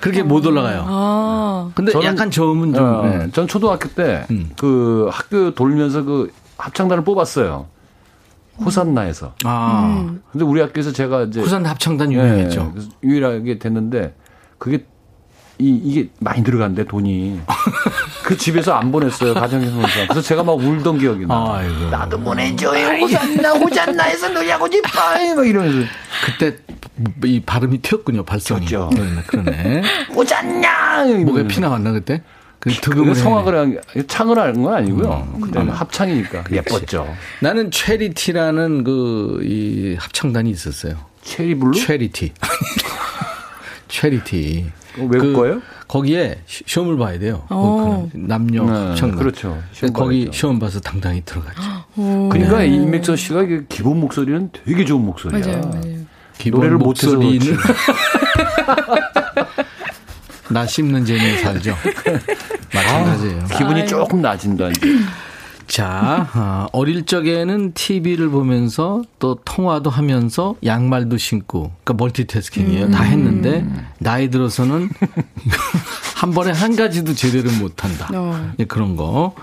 그렇게 0.01 0.22
못 0.24 0.44
올라가요. 0.44 0.85
아 0.88 1.70
근데 1.74 1.92
저는- 1.92 2.03
약간 2.05 2.31
저음은 2.33 2.74
좀 2.74 2.85
어, 2.85 3.03
네. 3.07 3.31
전 3.33 3.46
초등학교 3.46 3.88
때 3.90 4.27
음. 4.33 4.51
그 4.59 5.09
학교 5.12 5.55
돌면서 5.55 6.03
그 6.03 6.33
합창단을 6.57 7.05
뽑았어요. 7.05 7.66
호산나에서. 8.64 9.35
아 9.44 10.14
근데 10.33 10.44
우리 10.44 10.61
학교에서 10.61 10.92
제가 10.92 11.22
이제 11.24 11.40
부산 11.40 11.64
합창단 11.64 12.11
예, 12.12 12.16
유명했죠. 12.16 12.72
그래서 12.72 12.88
유일하게 13.05 13.61
됐는데 13.61 14.14
그게 14.59 14.85
이, 15.61 15.81
이게 15.85 16.09
많이 16.21 16.44
들어간대 16.44 16.85
돈이 16.85 17.40
그 18.25 18.37
집에서 18.37 18.75
안 18.75 18.92
보냈어요 18.92 19.35
가정에서 19.35 19.77
그래서 20.09 20.23
제가 20.23 20.42
막 20.44 20.52
울던 20.52 20.98
기억이 20.98 21.27
나. 21.27 21.54
아이고. 21.56 21.90
나도 21.90 22.21
보내줘요 22.21 22.98
호산나 23.00 23.52
호산나에서 23.52 24.29
놀려고 24.31 24.71
싶어 24.71 24.88
막 25.37 25.46
이러면서 25.46 25.88
그때 26.25 26.56
이 27.25 27.40
발음이 27.40 27.79
튀었군요. 27.79 28.25
발성이. 28.25 28.67
튀었죠. 28.67 28.90
그러네. 28.94 29.23
그러네. 29.27 29.83
호산나 30.15 31.04
목에 31.25 31.46
피 31.46 31.61
나왔나 31.61 31.92
그때? 31.92 32.23
그 32.61 32.71
득음을 32.71 33.15
성악을 33.15 33.56
한, 33.56 33.81
창을 34.09 34.37
하는 34.37 34.63
건 34.65 34.75
아니고요. 34.75 35.29
음. 35.35 35.40
그때는 35.40 35.73
합창이니까 35.73 36.42
예뻤죠. 36.50 37.06
나는 37.40 37.71
체리티라는 37.71 38.83
그 38.85 39.38
이 39.42 39.96
합창단이 39.98 40.50
있었어요. 40.50 40.94
체리 41.23 41.54
블루? 41.54 41.73
체리티. 41.79 42.33
체리티. 43.89 44.71
그거 44.95 45.07
외울 45.11 45.33
거예요? 45.35 45.63
거기에 45.87 46.41
시- 46.47 46.65
시험을 46.67 46.97
봐야 46.99 47.19
돼요. 47.19 47.45
어. 47.51 48.09
그 48.13 48.17
남녀 48.19 48.65
네, 48.65 48.71
합창단. 48.89 49.19
그렇죠. 49.19 49.63
시험 49.73 49.93
거기 49.93 50.25
봐야죠. 50.25 50.33
시험 50.37 50.59
봐서 50.59 50.81
당당히 50.81 51.23
들어갔죠. 51.25 51.61
그러니까 51.95 52.59
네. 52.59 52.67
임백천 52.69 53.17
씨가 53.17 53.45
기본 53.69 54.01
목소리는 54.01 54.51
되게 54.65 54.85
좋은 54.85 55.05
목소리야. 55.05 55.41
맞아요, 55.47 55.61
맞아요. 55.73 55.99
기본 56.37 56.61
노래를 56.61 56.79
못해서 56.79 57.15
목소리는. 57.17 57.57
나 60.51 60.67
씹는 60.67 61.05
재미에 61.05 61.37
살죠. 61.39 61.75
마찬가지예요. 62.75 63.45
기분이 63.57 63.87
조금 63.87 64.23
낮은다. 64.23 64.71
이제. 64.71 64.81
자, 65.69 66.29
어, 66.35 66.66
어릴 66.73 67.04
적에는 67.04 67.73
TV를 67.75 68.31
보면서 68.31 69.02
또 69.19 69.37
통화도 69.44 69.90
하면서 69.90 70.54
양말도 70.64 71.19
신고, 71.19 71.73
그러니까 71.85 71.94
멀티태스킹이에요. 72.04 72.90
다 72.90 73.02
했는데 73.04 73.66
나이 73.98 74.31
들어서는 74.31 74.88
한 76.16 76.31
번에 76.33 76.52
한 76.52 76.75
가지도 76.75 77.14
제대로 77.14 77.50
못 77.60 77.85
한다. 77.85 78.08
어. 78.14 78.52
예, 78.58 78.64
그런 78.64 78.96
거. 78.96 79.35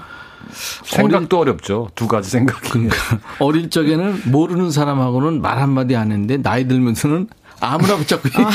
생각도 0.86 1.39
어렵죠. 1.39 1.89
두 1.95 2.07
가지 2.07 2.30
생각이. 2.32 2.69
그러니까 2.69 2.95
어릴 3.39 3.69
적에는 3.69 4.21
모르는 4.26 4.71
사람하고는 4.71 5.41
말 5.41 5.59
한마디 5.59 5.95
안 5.95 6.11
했는데 6.11 6.38
나이 6.38 6.67
들면서는 6.67 7.28
아무나 7.59 7.97
붙잡고 7.97 8.30
얘기해. 8.30 8.45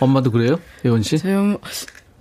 엄마도 0.00 0.30
그래요? 0.32 0.58
예원 0.84 1.02
씨? 1.02 1.16
엄마- 1.24 1.56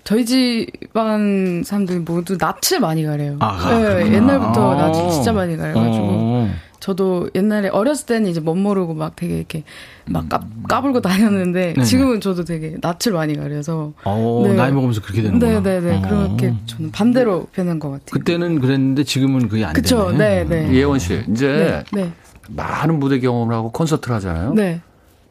저희 0.06 0.24
집안 0.24 1.64
사람들 1.66 2.02
모두 2.02 2.38
낯을 2.40 2.80
많이 2.80 3.04
가려요. 3.04 3.38
아, 3.40 3.58
네, 3.70 3.82
그렇구나. 3.82 4.16
옛날부터 4.16 4.72
아. 4.74 4.88
낯을 4.88 5.10
진짜 5.12 5.34
많이 5.34 5.58
가려가지고. 5.58 6.06
어. 6.08 6.52
저도 6.80 7.32
옛날에 7.34 7.70
어렸을 7.70 8.06
때는 8.06 8.30
이제 8.30 8.40
멋 8.40 8.56
모르고 8.56 8.94
막 8.94 9.16
되게 9.16 9.38
이렇게 9.38 9.64
막 10.06 10.30
까, 10.30 10.46
까불고 10.70 11.02
다녔는데 11.02 11.74
네. 11.76 11.84
지금은 11.84 12.22
저도 12.22 12.44
되게 12.46 12.78
낯을 12.80 13.14
많이 13.14 13.36
가려서. 13.36 13.94
어, 14.04 14.44
네. 14.46 14.54
나이 14.54 14.72
먹으면서 14.72 15.02
그렇게 15.02 15.24
되는구나. 15.24 15.62
네네네. 15.62 15.98
어. 15.98 16.02
그렇게 16.02 16.54
저는 16.68 16.92
반대로 16.92 17.48
변한 17.52 17.80
것 17.80 17.90
같아요. 17.90 18.06
그때는 18.12 18.60
그랬는데 18.62 19.04
지금은 19.04 19.48
그게 19.48 19.66
안 19.66 19.74
그쵸. 19.74 20.12
되네. 20.12 20.44
네, 20.44 20.68
네. 20.68 20.74
예원 20.76 21.00
씨, 21.00 21.24
이제 21.32 21.84
네. 21.92 22.04
네. 22.04 22.12
많은 22.50 23.00
무대 23.00 23.20
경험을 23.20 23.56
하고 23.56 23.72
콘서트를 23.72 24.16
하잖아요. 24.18 24.54
네. 24.54 24.82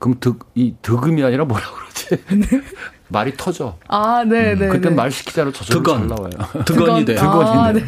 그럼 0.00 0.16
득, 0.18 0.50
이 0.56 0.74
득음이 0.82 1.22
아니라 1.22 1.44
뭐라 1.44 1.64
그러지? 1.70 2.24
말이 3.08 3.32
터져. 3.36 3.76
아, 3.88 4.24
네, 4.26 4.54
네. 4.54 4.68
그때 4.68 4.88
네. 4.88 4.94
말 4.94 5.10
시키자로 5.10 5.52
저절로 5.52 5.82
잘 5.82 6.06
득언. 6.06 6.08
나와요. 6.08 6.30
득언이 6.64 7.04
돼. 7.04 7.16
아, 7.18 7.72
네. 7.72 7.84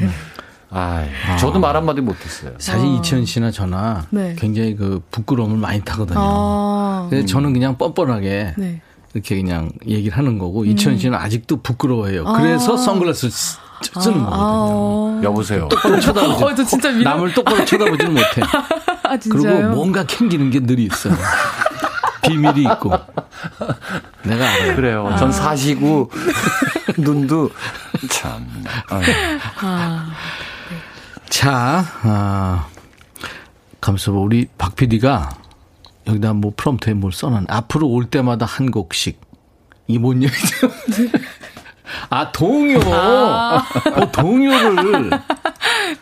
아이, 0.70 1.06
저도 1.38 1.58
말 1.58 1.76
한마디 1.76 2.00
못했어요. 2.00 2.52
사실 2.58 2.86
이치현 2.96 3.24
씨나 3.24 3.50
저나 3.50 4.06
네. 4.10 4.34
굉장히 4.38 4.76
그 4.76 5.00
부끄러움을 5.10 5.56
많이 5.56 5.80
타거든요. 5.80 6.18
아. 6.20 7.06
그래서 7.08 7.26
저는 7.26 7.52
그냥 7.52 7.78
뻔뻔하게 7.78 8.54
네. 8.58 8.80
이렇게 9.14 9.36
그냥 9.36 9.70
얘기를 9.86 10.16
하는 10.18 10.38
거고 10.38 10.64
이치현 10.64 10.98
씨는 10.98 11.16
아직도 11.18 11.62
부끄러워해요. 11.62 12.24
그래서 12.24 12.76
선글라스 12.76 13.30
쓰- 13.30 13.58
쓰는 14.00 14.22
거거든요. 14.24 14.28
아. 14.30 15.20
여보세요. 15.22 15.68
똑바로 15.68 15.98
쳐다보지. 16.00 16.42
어, 16.44 16.54
저 16.54 16.64
진짜 16.64 16.90
미련- 16.90 17.04
남을 17.04 17.32
똑바로 17.32 17.64
쳐다보지는 17.64 18.12
못해. 18.12 18.42
아, 19.04 19.16
그리고? 19.18 19.46
뭔가 19.70 20.04
캥기는 20.04 20.50
게 20.50 20.60
늘 20.60 20.78
있어요. 20.80 21.14
비밀이 22.26 22.62
있고. 22.62 22.90
내가 24.22 24.48
알아요. 24.48 24.76
그래요. 24.76 25.14
전 25.18 25.32
사시고 25.32 26.10
눈도 26.98 27.50
참. 28.10 28.46
아유. 28.90 29.02
자, 31.28 31.84
아, 32.02 32.66
감사 33.80 34.10
우리 34.12 34.46
박 34.58 34.74
PD가 34.76 35.30
여기다 36.06 36.32
뭐 36.34 36.52
프롬프트에 36.56 36.94
뭘 36.94 37.12
써놨네. 37.12 37.46
앞으로 37.48 37.88
올 37.88 38.06
때마다 38.06 38.46
한 38.46 38.70
곡씩. 38.70 39.20
이게 39.88 39.98
뭔 39.98 40.22
얘기죠? 40.22 40.70
아, 42.10 42.32
동요. 42.32 42.78
어, 42.80 43.62
동요를. 44.12 45.10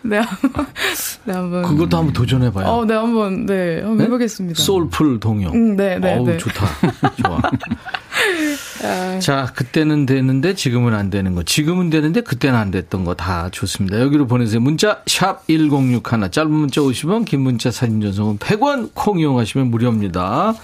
네, 0.03 0.19
한번. 0.19 0.67
네, 1.27 1.33
한번. 1.33 1.63
그것도 1.63 1.97
한번 1.97 2.13
도전해봐요. 2.13 2.67
어, 2.67 2.85
네, 2.85 2.95
한번, 2.95 3.47
네, 3.47 3.81
한번 3.81 3.97
네? 3.99 4.05
해보겠습니다. 4.05 4.63
소울풀 4.63 5.21
동요. 5.21 5.51
음, 5.55 5.77
네, 5.77 5.99
네, 5.99 6.17
어우, 6.17 6.27
네. 6.27 6.37
좋다. 6.39 6.67
좋아. 7.23 7.41
자, 9.21 9.51
그때는 9.55 10.05
되는데 10.07 10.55
지금은 10.55 10.95
안 10.95 11.09
되는 11.11 11.35
거. 11.35 11.43
지금은 11.43 11.89
되는데 11.91 12.21
그때는 12.21 12.59
안 12.59 12.71
됐던 12.71 13.05
거 13.05 13.15
다 13.15 13.49
좋습니다. 13.51 14.01
여기로 14.01 14.27
보내세요. 14.27 14.61
문자 14.61 15.03
샵 15.07 15.47
1061. 15.47 16.31
짧은 16.31 16.51
문자 16.51 16.81
50원, 16.81 17.25
긴 17.25 17.41
문자 17.41 17.71
사진 17.71 18.01
전송은 18.01 18.39
100원 18.39 18.91
콩 18.93 19.19
이용하시면 19.21 19.71
무료입니다. 19.71 20.55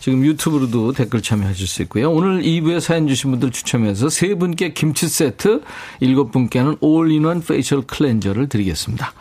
지금 0.00 0.24
유튜브로도 0.24 0.92
댓글 0.92 1.20
참여하실 1.20 1.66
수 1.66 1.82
있고요. 1.82 2.10
오늘 2.10 2.40
2부에 2.42 2.80
사연 2.80 3.06
주신 3.08 3.30
분들 3.32 3.50
추첨해서 3.50 4.08
세 4.08 4.34
분께 4.34 4.72
김치 4.72 5.08
세트, 5.08 5.60
일곱 6.00 6.30
분께는 6.32 6.76
all-in-one 6.80 7.42
facial 7.42 7.82
cleanser를 7.82 8.48
드리겠습니다. 8.48 9.12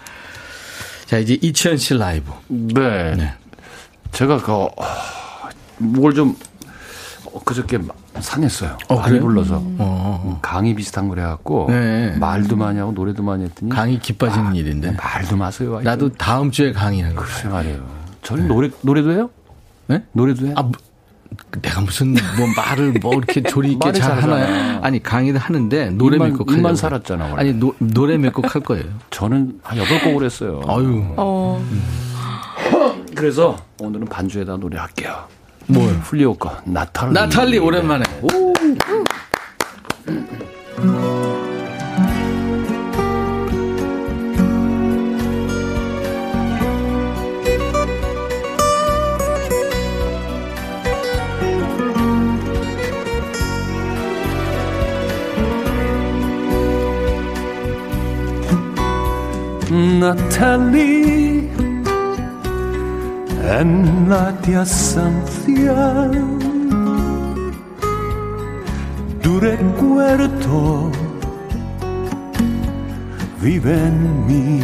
자, 1.07 1.17
이제 1.17 1.37
이치현 1.41 1.77
씨 1.77 1.97
라이브. 1.97 2.29
네. 2.49 3.15
네. 3.15 3.33
제가 4.11 4.37
그, 4.39 4.51
어, 4.51 4.69
뭘 5.77 6.13
좀, 6.13 6.35
어, 7.31 7.39
그저께 7.45 7.79
상했어요. 8.19 8.77
어, 8.89 8.95
많이 8.95 9.11
그래요? 9.11 9.23
불러서. 9.23 9.61
어, 9.63 10.39
강의 10.41 10.75
비슷한 10.75 11.07
걸 11.07 11.19
해갖고, 11.19 11.67
네. 11.69 12.17
말도 12.17 12.57
많이 12.57 12.77
하고 12.79 12.91
노래도 12.91 13.23
많이 13.23 13.45
했더니. 13.45 13.71
강의 13.71 13.99
기빠지는 13.99 14.55
일인데. 14.55 14.97
말도 15.01 15.37
마세요. 15.37 15.79
나도 15.81 16.11
다음 16.13 16.51
주에 16.51 16.73
강의하는 16.73 17.15
거예요. 17.15 17.25
글쎄 17.29 17.47
말이에요. 17.47 17.87
저는 18.23 18.49
노래, 18.49 18.69
노래도 18.81 19.11
해요? 19.13 19.29
네? 19.87 20.03
노래도 20.11 20.45
해? 20.47 20.53
아, 20.57 20.61
뭐, 20.63 20.73
내가 21.61 21.81
무슨 21.81 22.13
뭐 22.37 22.47
말을 22.55 22.93
뭐 23.01 23.13
이렇게 23.15 23.41
조리 23.41 23.71
있게 23.73 23.91
잘 23.93 24.21
하나요? 24.21 24.79
아니 24.83 25.01
강의를 25.01 25.39
하는데 25.39 25.89
노래 25.91 26.17
입만- 26.17 26.31
몇곡 26.31 26.51
입만. 26.51 26.75
살았잖아, 26.75 27.25
원래. 27.25 27.35
아니 27.39 27.53
노, 27.53 27.73
노래 27.79 28.17
몇 28.17 28.33
곡 28.33 28.53
할 28.55 28.61
거예요. 28.63 28.83
저는 29.09 29.59
한 29.63 29.77
여덟 29.77 30.01
곡을 30.01 30.23
했어요. 30.25 30.61
아유 30.67 31.03
어, 31.15 31.63
그래서 33.15 33.57
오늘은 33.79 34.07
반주에다 34.07 34.57
노래할게요. 34.57 35.25
뭘? 35.67 35.85
훌리오 35.95 36.33
거, 36.35 36.55
나탈리. 36.65 37.13
나탈리 37.13 37.57
오랜만에. 37.59 38.03
오. 38.21 38.53
Natalie 59.99 61.49
and 63.57 64.07
Nadia 64.07 64.63
Santia 64.63 66.11
tu 69.23 69.39
recuerdo 69.39 70.91
vive 73.41 73.73
en 73.73 74.27
mí. 74.27 74.61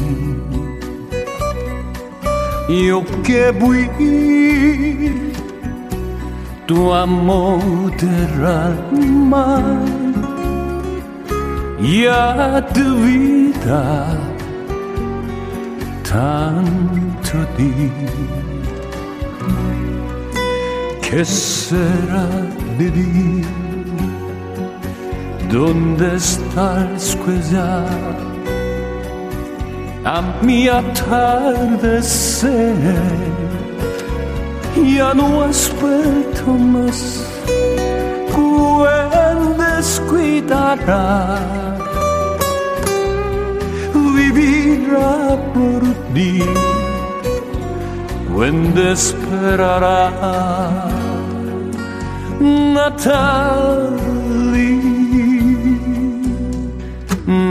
Yo 2.88 3.04
que 3.24 3.54
fui 3.60 3.90
tu 6.68 6.94
amor 6.94 7.62
del 7.98 8.46
alma 8.46 9.62
ya 11.80 12.66
tu 12.74 12.86
vida 13.06 14.33
tanto 16.14 17.38
di 17.56 17.92
che 21.02 21.24
sera 21.24 22.28
di 22.78 22.92
lì 22.92 23.44
donde 25.48 26.20
sta 26.20 26.88
il 26.94 27.00
a 30.06 30.22
mi 30.42 30.68
atardecer. 30.68 30.92
Ya 34.76 35.14
no 35.14 35.44
aspetto 35.44 36.52
más. 36.74 37.24
Quel 38.34 39.56
descuidarás 39.58 41.63
vivirá 44.14 45.38
por 45.54 45.82
ti, 46.14 46.42
buen 48.34 48.58
esperará 48.78 50.12
Natalie, 52.40 54.04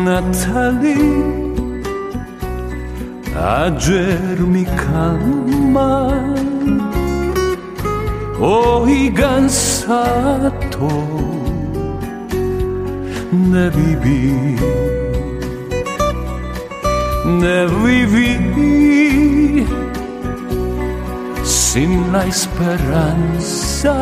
Natalie, 0.06 1.22
ayer 3.36 4.40
mi 4.40 4.64
cama, 4.64 6.12
hoy 8.40 9.12
cansado 9.12 10.52
de 13.30 13.70
vivir 13.70 14.91
de 17.24 17.66
vivir 17.84 19.66
sin 21.44 22.12
la 22.12 22.26
esperanza 22.26 23.94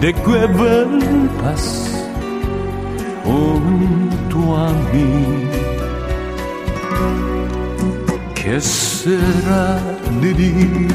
de 0.00 0.14
que 0.14 0.46
vuelvas 0.46 1.90
junto 3.24 4.56
a 4.56 4.72
mí. 4.92 5.48
¿Qué 8.34 8.60
será 8.60 9.78
de 10.22 10.34
ti? 10.34 10.88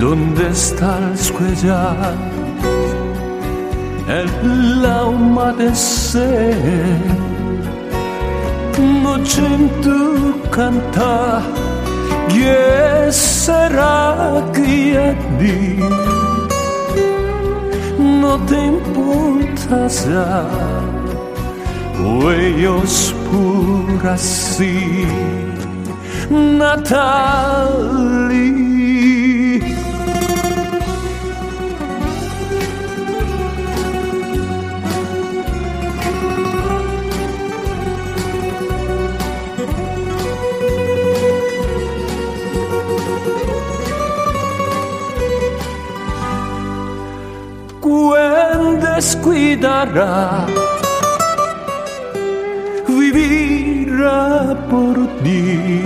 ¿Dónde 0.00 0.48
está 0.48 0.98
el 0.98 1.14
escuela? 1.14 2.14
El 4.08 4.84
alma 4.84 5.52
sé 6.14 6.54
canta 10.50 11.42
y 12.30 12.32
será 13.10 14.44
que 14.54 14.96
a 15.08 15.10
ti 15.38 15.60
no 17.98 18.32
te 18.48 18.58
importa 18.74 19.78
ya 19.88 20.30
o 22.06 22.08
ellos 22.30 22.94
por 23.30 24.06
así 24.06 25.06
Natalia 26.58 28.63
descuidará, 49.56 50.46
vivirá 52.88 54.56
por 54.68 54.96
ti, 55.22 55.82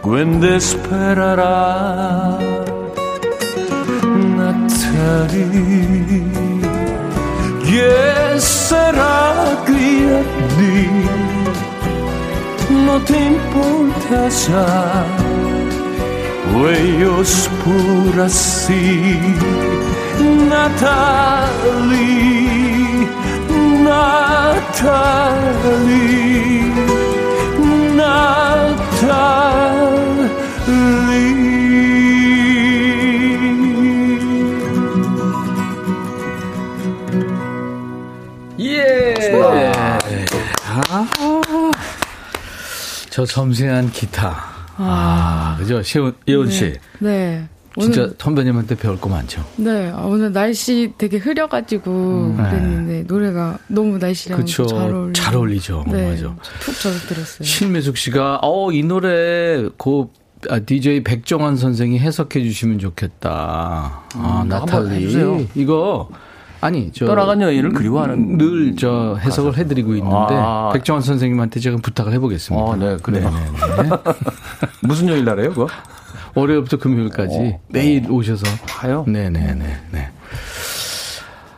cuando 0.00 0.46
esperará, 0.54 2.38
Natalie. 4.36 5.64
¿Qué 7.64 8.38
será 8.38 9.32
que 9.66 9.84
a 10.18 10.22
ti 10.56 10.86
no 12.86 12.94
te 13.00 13.18
importa 13.34 14.28
ya? 14.28 15.04
Huellos 16.54 17.50
por 17.64 18.20
así 18.20 19.18
Natalie, 20.50 21.98
Natalie, 23.84 25.04
Natalie. 27.96 29.04
예. 38.60 39.14
아, 40.66 41.06
저 43.10 43.26
섬세한 43.26 43.90
기타. 43.92 44.54
아, 44.76 45.56
그죠? 45.58 45.82
시원, 45.82 46.16
예원 46.26 46.50
씨. 46.50 46.74
네. 46.98 47.46
진짜 47.80 48.02
오늘, 48.02 48.14
선배님한테 48.18 48.74
배울 48.76 49.00
거 49.00 49.08
많죠. 49.08 49.44
네. 49.56 49.90
아, 49.90 50.02
오늘 50.02 50.32
날씨 50.32 50.92
되게 50.96 51.16
흐려가지고 51.16 52.34
그랬는데 52.36 53.02
노래가 53.06 53.58
너무 53.68 53.98
날씨랑 53.98 54.38
그쵸. 54.38 54.66
잘 54.66 54.92
어울리고. 54.92 55.12
잘 55.12 55.34
어울리죠. 55.36 55.84
네. 55.88 56.10
맞아. 56.10 56.34
푹 56.60 56.74
젖어 56.78 56.94
들었어요. 57.08 57.44
신매숙 57.44 57.96
씨가 57.96 58.38
어이 58.42 58.82
노래 58.84 59.68
고 59.76 60.10
아, 60.50 60.58
DJ 60.60 61.02
백종환 61.04 61.56
선생이 61.56 61.98
해석해 61.98 62.42
주시면 62.42 62.78
좋겠다. 62.78 63.30
아 63.32 64.02
음, 64.16 64.20
한번 64.20 64.48
나탈리 64.48 64.96
해주세요. 64.96 65.40
이거 65.54 66.08
아니 66.60 66.90
저 66.92 67.06
떠나간 67.06 67.40
여인을 67.42 67.72
그리워하는 67.72 68.38
늘 68.38 68.76
저 68.78 69.16
해석을 69.20 69.56
해드리고 69.58 69.94
있는데 69.96 70.34
아. 70.36 70.70
백종환 70.72 71.02
선생님한테 71.02 71.60
제가 71.60 71.76
부탁을 71.82 72.12
해보겠습니다. 72.12 72.72
아, 72.72 72.76
네, 72.76 72.96
그래요. 73.02 73.30
네네네. 73.30 73.90
무슨 74.82 75.08
요일 75.08 75.24
날에요, 75.24 75.50
그거? 75.50 75.66
월요일부터 76.34 76.78
금요일까지 76.78 77.34
어. 77.36 77.60
매일 77.68 78.10
오셔서 78.10 78.44
가요? 78.66 79.04
네네네. 79.06 79.76
네. 79.92 80.08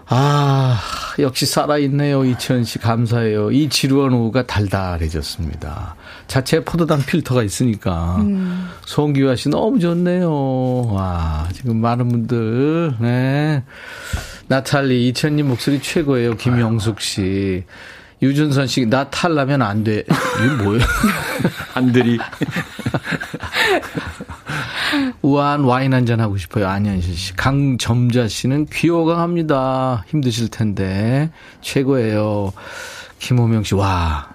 아, 0.09 0.81
역시 1.18 1.47
살아있네요. 1.47 2.24
이천 2.24 2.62
씨, 2.64 2.79
감사해요. 2.79 3.51
이 3.51 3.68
지루한 3.68 4.12
오후가 4.12 4.47
달달해졌습니다. 4.47 5.97
자체 6.29 6.62
포도당 6.64 7.01
필터가 7.05 7.43
있으니까. 7.43 8.24
송기화 8.85 9.35
씨 9.35 9.49
너무 9.49 9.81
좋네요. 9.81 10.83
와, 10.93 11.49
지금 11.53 11.79
많은 11.79 12.09
분들, 12.09 12.95
네. 13.01 13.64
나탈리, 14.47 15.09
이천님 15.09 15.49
목소리 15.49 15.81
최고예요. 15.83 16.37
김영숙 16.37 17.01
씨. 17.01 17.64
유준선 18.22 18.66
씨, 18.66 18.87
나 18.87 19.11
탈라면 19.11 19.61
안 19.61 19.85
돼. 19.85 20.03
이게 20.45 20.62
뭐예요? 20.62 20.83
안들이. 21.74 22.18
우아한 25.22 25.61
와인 25.64 25.94
한잔 25.94 26.20
하고 26.20 26.36
싶어요. 26.36 26.68
안현실 26.68 27.14
씨. 27.16 27.34
강점자 27.34 28.28
씨는 28.28 28.66
귀호강합니다. 28.66 30.05
힘드실 30.09 30.49
텐데. 30.49 31.30
최고예요. 31.61 32.53
김호명 33.18 33.62
씨, 33.64 33.74
와. 33.74 34.28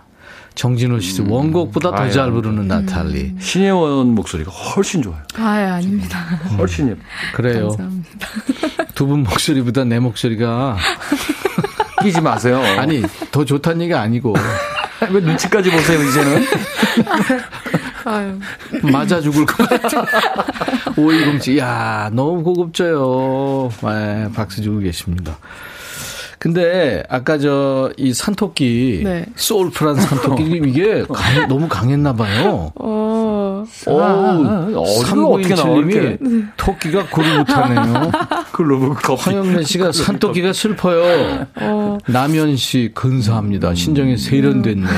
정진호 0.53 0.99
씨, 0.99 1.21
원곡보다 1.21 1.91
더. 1.95 2.09
잘 2.09 2.31
부르는 2.31 2.67
나탈리. 2.67 3.35
신혜원 3.39 4.13
목소리가 4.15 4.51
훨씬 4.51 5.01
좋아요. 5.01 5.21
아, 5.37 5.75
아닙니다. 5.75 6.19
훨씬 6.57 6.89
예뻐. 6.89 6.99
그래요. 7.33 7.69
감사합니다. 7.69 8.27
두 8.93 9.07
분 9.07 9.23
목소리보다 9.23 9.85
내 9.85 9.99
목소리가. 9.99 10.77
끼지 12.03 12.19
마세요. 12.19 12.59
아니, 12.77 13.01
더 13.31 13.45
좋다는 13.45 13.81
얘기 13.81 13.93
아니고. 13.93 14.35
왜 15.09 15.21
눈치까지 15.21 15.71
보세요, 15.71 16.01
이제는? 16.03 16.45
아유. 18.05 18.39
맞아 18.91 19.19
죽을 19.21 19.45
것 19.45 19.67
같아. 19.67 20.05
오이공씨, 20.97 21.57
야 21.57 22.09
너무 22.13 22.43
고급져요. 22.43 23.69
네, 23.83 24.27
박수 24.33 24.61
주고 24.61 24.79
계십니다. 24.79 25.37
근데 26.39 27.03
아까 27.07 27.37
저 27.37 27.91
이 27.97 28.13
산토끼 28.15 29.01
네. 29.03 29.25
소울풀한 29.35 29.95
산토끼 29.95 30.43
이게 30.65 31.03
강- 31.03 31.47
너무 31.47 31.67
강했나 31.67 32.13
봐요. 32.13 32.71
어, 32.75 33.63
아, 33.87 34.67
어디가 34.75 35.23
어떻게. 35.27 35.53
3927님이 35.53 36.47
토끼가 36.57 37.05
고를 37.11 37.37
못하네요. 37.39 38.11
글로브. 38.53 38.95
황영래 39.19 39.63
씨가 39.63 39.91
산토끼가 39.91 40.51
슬퍼요. 40.53 41.45
남현 42.07 42.55
씨 42.55 42.89
근사합니다. 42.95 43.75
신정에 43.75 44.17
세련됐네요. 44.17 44.89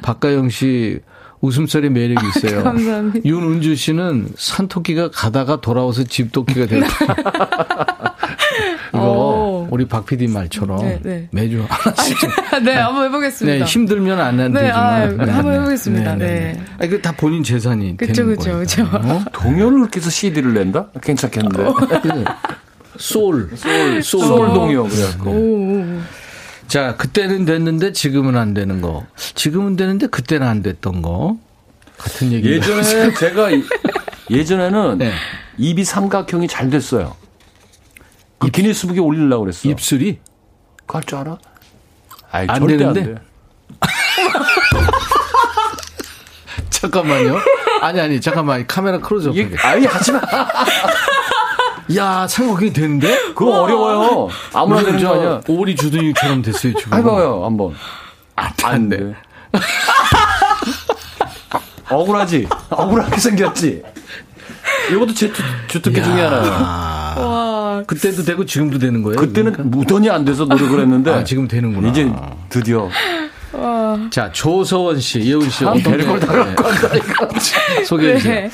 박가영 0.00 0.48
씨 0.48 1.00
웃음소리 1.40 1.90
매력이 1.90 2.26
있어요. 2.36 2.64
감사합니다. 2.64 3.28
윤은주 3.28 3.76
씨는 3.76 4.28
산토끼가 4.36 5.10
가다가 5.10 5.60
돌아와서 5.60 6.04
집토끼가 6.04 6.66
됐다. 6.66 6.86
이거 8.92 9.02
오. 9.02 9.68
우리 9.70 9.86
박 9.86 10.06
PD 10.06 10.26
말처럼 10.28 10.78
네, 10.80 10.98
네. 11.02 11.28
매주 11.30 11.64
하나씩 11.68 12.18
좀 12.18 12.30
네, 12.64 12.72
한번 12.74 13.06
해보겠습니다. 13.06 13.58
네, 13.58 13.70
힘들면 13.70 14.18
안 14.20 14.36
되지만 14.36 14.62
네, 14.62 14.70
아, 14.70 15.02
한번 15.36 15.54
해보겠습니다. 15.54 16.16
네. 16.16 16.60
아니, 16.78 16.90
그다 16.90 17.12
본인 17.12 17.42
재산이 17.44 17.96
그쵸, 17.96 18.12
되는 18.12 18.36
그쵸, 18.36 18.50
거니까. 18.52 18.98
그쵸. 19.00 19.24
동요를 19.32 19.78
이렇게 19.78 20.00
해서 20.00 20.10
CD를 20.10 20.54
낸다? 20.54 20.88
괜찮겠는데. 21.02 21.64
소울, 22.98 23.50
소울, 23.54 24.02
소울, 24.02 24.26
소울 24.26 24.54
동요, 24.54 24.88
오. 25.24 26.00
자, 26.68 26.96
그때는 26.96 27.44
됐는데 27.46 27.92
지금은 27.92 28.36
안 28.36 28.52
되는 28.54 28.80
거. 28.80 29.06
지금은 29.16 29.76
되는데 29.76 30.06
그때는 30.06 30.46
안 30.46 30.62
됐던 30.62 31.02
거. 31.02 31.36
같은 31.96 32.30
얘기. 32.32 32.50
예전에 32.50 33.12
제가, 33.18 33.50
이- 33.50 33.64
예전에는 34.30 34.98
네. 34.98 35.12
입이 35.56 35.84
삼각형이 35.84 36.46
잘 36.46 36.70
됐어요. 36.70 37.16
그 38.38 38.50
기니스북에 38.50 39.00
올리려고 39.00 39.44
그랬어. 39.44 39.68
입술이 39.68 40.20
그거 40.80 40.98
할줄 40.98 41.18
알아? 41.18 41.38
아이, 42.30 42.46
안 42.48 42.60
절대 42.60 42.76
되는데? 42.76 43.00
안 43.00 43.14
돼. 43.14 43.20
잠깐만요. 46.70 47.38
아니 47.80 48.00
아니 48.00 48.20
잠깐만 48.20 48.66
카메라 48.66 48.98
하게. 48.98 49.50
아니, 49.62 49.86
하지 49.86 50.12
마. 50.12 50.20
야, 51.96 52.26
삼각형이 52.28 52.72
되는데? 52.72 53.16
그거 53.34 53.62
어려워요. 53.62 54.28
아무나 54.52 54.82
되는 54.82 55.02
거 55.02 55.14
아니야. 55.14 55.40
오리 55.48 55.74
주둥이처럼 55.74 56.42
됐어요, 56.42 56.74
지금. 56.74 56.98
해봐요, 56.98 57.44
한번. 57.44 57.74
안, 58.36 58.52
안 58.64 58.88
돼. 58.88 59.14
억울하지? 61.90 62.46
억울하게 62.70 63.16
생겼지? 63.16 63.82
이것도 64.92 65.14
제 65.14 65.32
주, 65.32 65.42
주특기 65.68 66.02
중에 66.02 66.20
하나예요. 66.22 66.52
와. 66.52 67.82
그때도 67.86 68.24
되고 68.24 68.44
지금도 68.44 68.78
되는 68.78 69.02
거예요? 69.02 69.18
그때는 69.18 69.54
무던히 69.70 70.10
안 70.10 70.24
돼서 70.24 70.44
노력을 70.44 70.78
했는데. 70.78 71.10
아, 71.10 71.24
지금 71.24 71.48
되는구나. 71.48 71.88
이제 71.88 72.12
드디어. 72.50 72.88
자, 74.10 74.30
조서원 74.32 75.00
씨, 75.00 75.20
예은 75.20 75.48
씨, 75.48 75.60
참 75.60 75.68
어떤 75.68 75.82
별걸 75.82 76.20
다 76.20 76.26
갖고 76.32 76.64
한다니까. 76.64 77.28
소개해 77.84 78.18
주세요. 78.18 78.34
네. 78.34 78.50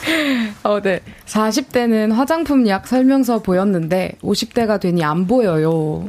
어, 0.62 0.80
네. 0.80 1.00
40대는 1.26 2.12
화장품 2.12 2.66
약 2.66 2.86
설명서 2.86 3.42
보였는데 3.42 4.16
50대가 4.22 4.80
되니 4.80 5.02
안 5.04 5.26
보여요. 5.26 6.08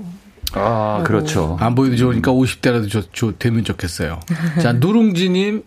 아, 0.53 1.03
그렇죠. 1.05 1.57
안 1.59 1.75
보여도 1.75 1.95
좋으니까 1.95 2.31
50대라도 2.31 2.89
저, 2.89 3.01
저, 3.13 3.33
되면 3.37 3.63
좋겠어요. 3.63 4.19
자, 4.61 4.71
누룽지님, 4.79 5.63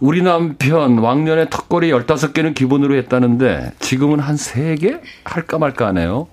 우리 0.00 0.22
남편 0.22 0.98
왕년에 0.98 1.50
턱걸이 1.50 1.90
15개는 1.92 2.54
기본으로 2.54 2.96
했다는데 2.96 3.72
지금은 3.80 4.20
한 4.20 4.36
3개? 4.36 5.00
할까 5.24 5.58
말까 5.58 5.88
하네요. 5.88 6.28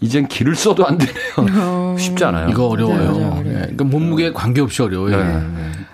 이젠 0.00 0.26
길을 0.26 0.56
써도 0.56 0.86
안 0.86 0.98
되네요. 0.98 1.22
쉽지 1.98 2.24
않아요. 2.24 2.48
이거 2.48 2.66
어려워요. 2.68 2.96
맞아요, 2.96 3.14
어려워요. 3.16 3.42
네, 3.44 3.52
그러니까 3.52 3.84
몸무게 3.84 4.32
관계없이 4.32 4.82
어려워요. 4.82 5.16
네. 5.16 5.42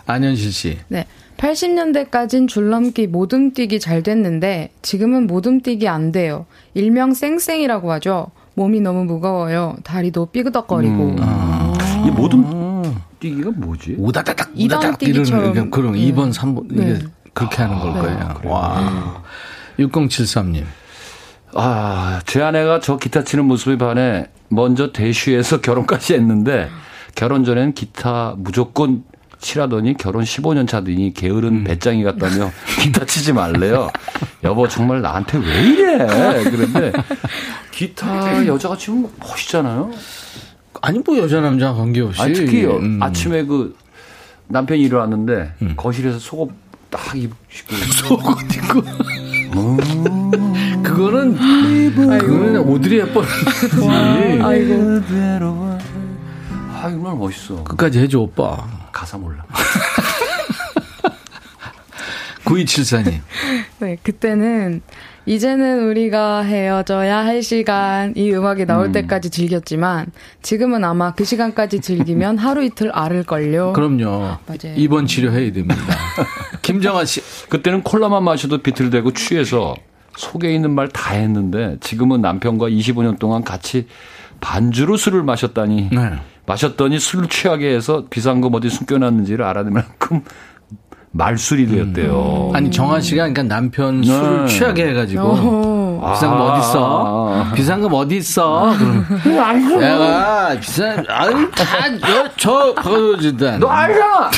안현실 0.07 0.53
씨. 0.53 0.78
네. 0.88 1.07
80년대까진 1.36 2.49
줄넘기 2.49 3.07
모둠뛰기 3.07 3.78
잘 3.78 4.03
됐는데 4.03 4.70
지금은 4.82 5.26
모둠뛰기 5.26 5.88
안 5.88 6.11
돼요. 6.11 6.46
일명 6.74 7.14
쌩쌩이라고 7.14 7.92
하죠. 7.92 8.28
몸이 8.55 8.80
너무 8.80 9.05
무거워요. 9.05 9.76
다리도 9.84 10.26
삐그덕거리고. 10.26 11.16
이 12.07 12.11
모든 12.11 12.44
뛰기가 13.20 13.51
뭐지? 13.51 13.96
우다다닥, 13.99 14.51
이번 14.55 14.78
우다닥 14.78 14.99
뛰기처럼. 14.99 15.44
이러는, 15.53 15.70
그런 15.70 15.92
네. 15.92 15.99
2번, 16.01 16.32
3번, 16.32 16.72
이게 16.72 16.84
네. 16.84 16.99
그렇게 17.32 17.62
하는 17.62 17.78
걸 17.78 17.92
거예요. 17.92 18.34
와. 18.44 19.22
6073님. 19.78 20.64
아, 21.55 22.20
제 22.26 22.42
아내가 22.42 22.80
저 22.80 22.96
기타 22.96 23.24
치는 23.24 23.44
모습에 23.46 23.78
반해 23.78 24.26
먼저 24.49 24.92
대쉬해서 24.92 25.61
결혼까지 25.62 26.14
했는데 26.14 26.68
결혼 27.14 27.44
전엔 27.44 27.74
기타 27.74 28.34
무조건 28.36 29.05
치라더니 29.40 29.96
결혼 29.96 30.24
15년 30.24 30.66
차더니 30.66 31.14
게으른 31.14 31.64
배짱이 31.64 32.03
같다며 32.03 32.51
기타 32.82 33.05
치지 33.05 33.32
말래요. 33.32 33.88
여보 34.44 34.66
정말 34.68 35.01
나한테 35.01 35.38
왜 35.38 35.62
이래? 35.62 35.99
그런데 36.44 36.92
기타 37.70 38.44
여자가 38.46 38.76
치면 38.76 39.09
멋있잖아요. 39.20 39.90
아니, 40.80 40.99
뭐 41.01 41.16
여자, 41.18 41.40
남자 41.40 41.72
관계없이. 41.72 42.20
아니, 42.20 42.34
특히 42.34 42.64
음. 42.64 43.01
아침에 43.03 43.44
그 43.44 43.76
남편이 44.49 44.80
일어났는데 44.80 45.53
거실에서 45.76 46.18
속옷 46.18 46.51
딱 46.90 47.16
입고 47.16 47.36
속옷 48.09 48.55
입고. 48.55 48.82
그거는, 50.89 51.34
그거는 52.18 52.59
오드리 52.61 53.01
헵번이지. 53.01 54.43
아이고. 54.43 54.99
아 56.80 56.82
정말 56.91 57.16
멋있어. 57.16 57.62
끝까지 57.64 57.99
해줘, 57.99 58.20
오빠. 58.20 58.66
가사 58.93 59.18
몰라. 59.18 59.45
9274님. 62.45 63.20
네, 63.80 63.97
그때는 64.03 64.80
이제는 65.26 65.86
우리가 65.91 66.41
헤어져야 66.41 67.18
할 67.18 67.43
시간 67.43 68.14
이 68.16 68.32
음악이 68.32 68.64
나올 68.64 68.93
때까지 68.93 69.28
즐겼지만 69.28 70.07
지금은 70.41 70.82
아마 70.84 71.12
그 71.12 71.24
시간까지 71.24 71.80
즐기면 71.80 72.39
하루 72.41 72.64
이틀 72.64 72.91
앓을걸요. 72.95 73.74
그럼요. 73.74 74.39
맞아요. 74.47 74.74
입원 74.76 75.07
치료해야 75.07 75.53
됩니다. 75.53 75.76
김정아 76.62 77.05
씨. 77.05 77.20
그때는 77.51 77.82
콜라만 77.82 78.24
마셔도 78.24 78.59
비틀대고 78.59 79.12
취해서 79.12 79.74
속에 80.18 80.52
있는 80.52 80.74
말 80.74 80.88
다 80.88 81.14
했는데 81.14 81.76
지금은 81.80 82.20
남편과 82.20 82.68
25년 82.68 83.18
동안 83.18 83.44
같이 83.44 83.86
반주로 84.40 84.96
술을 84.96 85.22
마셨다니 85.22 85.90
네. 85.92 86.12
마셨더니 86.46 86.98
술 86.98 87.28
취하게 87.28 87.74
해서 87.74 88.04
비상금 88.10 88.54
어디 88.54 88.68
숨겨놨는지를 88.68 89.44
알아낼 89.44 89.72
만큼 89.72 90.22
말술이 91.10 91.66
되었대요. 91.68 92.50
아니 92.54 92.70
정아 92.70 93.00
씨가 93.00 93.28
그러니까 93.28 93.42
남편 93.44 94.00
네. 94.00 94.06
술을 94.08 94.46
취하게 94.46 94.88
해가지고 94.88 95.22
오. 95.22 96.12
비상금 96.12 96.38
아. 96.40 96.44
어디 96.52 96.60
있어? 96.60 97.46
비상금 97.54 97.92
어디 97.92 98.16
있어? 98.16 98.74
그럼 99.22 99.78
내가 99.80 100.56
비상 100.60 101.04
아유 101.08 101.50
다저 101.52 102.74
박아주다. 102.74 103.58
너 103.58 103.68
알잖아. 103.68 104.30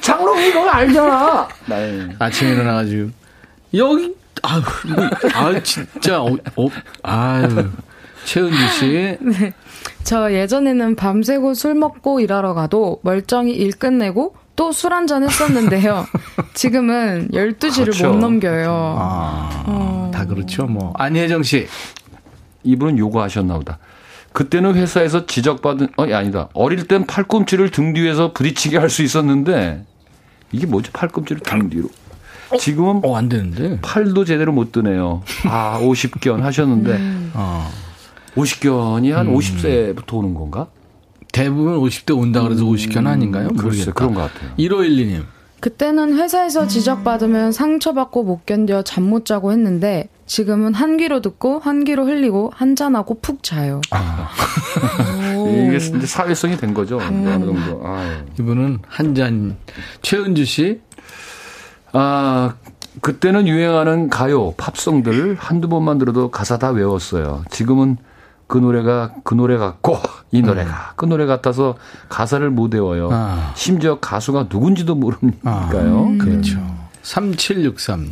장롱이 0.00 0.52
너 0.52 0.68
알잖아. 0.68 1.48
네. 1.66 2.08
아침에 2.18 2.52
일어나가지고 2.52 3.10
여기 3.74 4.14
아유 4.42 4.62
뭐, 4.94 5.04
아 5.34 5.62
진짜 5.62 6.22
어, 6.22 6.36
어 6.56 6.68
아유 7.02 7.70
최은주 8.24 8.68
씨 8.78 9.18
저 10.04 10.32
예전에는 10.32 10.96
밤새고 10.96 11.54
술 11.54 11.74
먹고 11.74 12.20
일하러 12.20 12.52
가도 12.54 13.00
멀쩡히 13.02 13.52
일 13.52 13.72
끝내고 13.72 14.34
또 14.56 14.70
술 14.70 14.92
한잔 14.92 15.24
했었는데요. 15.24 16.06
지금은 16.54 17.28
12시를 17.32 17.84
그렇죠. 17.86 18.12
못 18.12 18.18
넘겨요. 18.18 18.96
아, 18.98 20.10
다 20.14 20.24
그렇죠 20.26 20.66
뭐 20.66 20.92
안혜정 20.96 21.42
씨 21.42 21.66
이분은 22.62 22.98
요거 22.98 23.20
하셨나 23.22 23.54
보다. 23.56 23.78
그때는 24.32 24.74
회사에서 24.74 25.26
지적받은 25.26 25.88
어 25.96 26.04
아니다. 26.12 26.48
어릴 26.54 26.86
땐 26.86 27.04
팔꿈치를 27.06 27.70
등 27.70 27.92
뒤에서 27.94 28.32
부딪히게 28.32 28.78
할 28.78 28.90
수 28.90 29.02
있었는데 29.02 29.84
이게 30.52 30.66
뭐지? 30.66 30.90
팔꿈치를 30.92 31.40
등 31.42 31.68
뒤로. 31.70 31.88
지금은 32.58 33.00
어 33.04 33.14
안 33.16 33.28
되는데 33.28 33.78
팔도 33.82 34.24
제대로 34.24 34.52
못 34.52 34.72
드네요. 34.72 35.22
아, 35.46 35.78
50견 35.80 36.40
하셨는데 36.40 36.98
어. 37.34 37.70
50견이 38.36 39.12
한 39.12 39.28
50세부터 39.32 40.14
오는 40.14 40.34
건가? 40.34 40.66
대부분 41.32 41.78
50대 41.80 42.16
온다 42.18 42.42
그래서 42.42 42.64
50견 42.64 43.06
아닌가요? 43.06 43.48
모르겠다. 43.50 43.92
그런 43.92 44.14
것 44.14 44.32
같아요. 44.32 44.50
1512님 44.58 45.22
그때는 45.60 46.18
회사에서 46.18 46.66
지적받으면 46.66 47.50
상처받고 47.52 48.22
못 48.24 48.44
견뎌 48.44 48.82
잠 48.82 49.04
못 49.04 49.24
자고 49.24 49.50
했는데 49.52 50.08
지금은 50.26 50.74
한 50.74 50.96
귀로 50.98 51.20
듣고 51.22 51.58
한 51.58 51.84
귀로 51.84 52.04
흘리고 52.06 52.50
한 52.54 52.76
잔하고 52.76 53.20
푹 53.20 53.42
자요. 53.42 53.80
이게 55.48 55.76
이제 55.76 56.06
사회성이 56.06 56.56
된 56.56 56.74
거죠. 56.74 56.98
어느 56.98 57.44
정도. 57.44 57.80
아유. 57.86 58.10
이분은 58.38 58.80
한 58.86 59.14
잔 59.14 59.56
최은주 60.02 60.44
씨 60.44 60.80
아, 61.94 62.54
그때는 63.00 63.48
유행하는 63.48 64.08
가요, 64.10 64.52
팝송들 64.56 65.36
한두 65.38 65.68
번만 65.68 65.98
들어도 65.98 66.30
가사 66.30 66.58
다 66.58 66.70
외웠어요. 66.70 67.44
지금은 67.50 67.96
그 68.46 68.58
노래가 68.58 69.12
그 69.24 69.34
노래 69.34 69.56
같고 69.56 69.98
이 70.30 70.42
노래가 70.42 70.92
그 70.96 71.06
노래 71.06 71.24
같아서 71.26 71.76
가사를 72.08 72.48
못 72.50 72.74
외워요. 72.74 73.08
아. 73.10 73.52
심지어 73.56 73.98
가수가 74.00 74.48
누군지도 74.50 74.94
모르니까요. 74.94 76.18
그렇죠. 76.18 76.60
3763님 77.02 78.10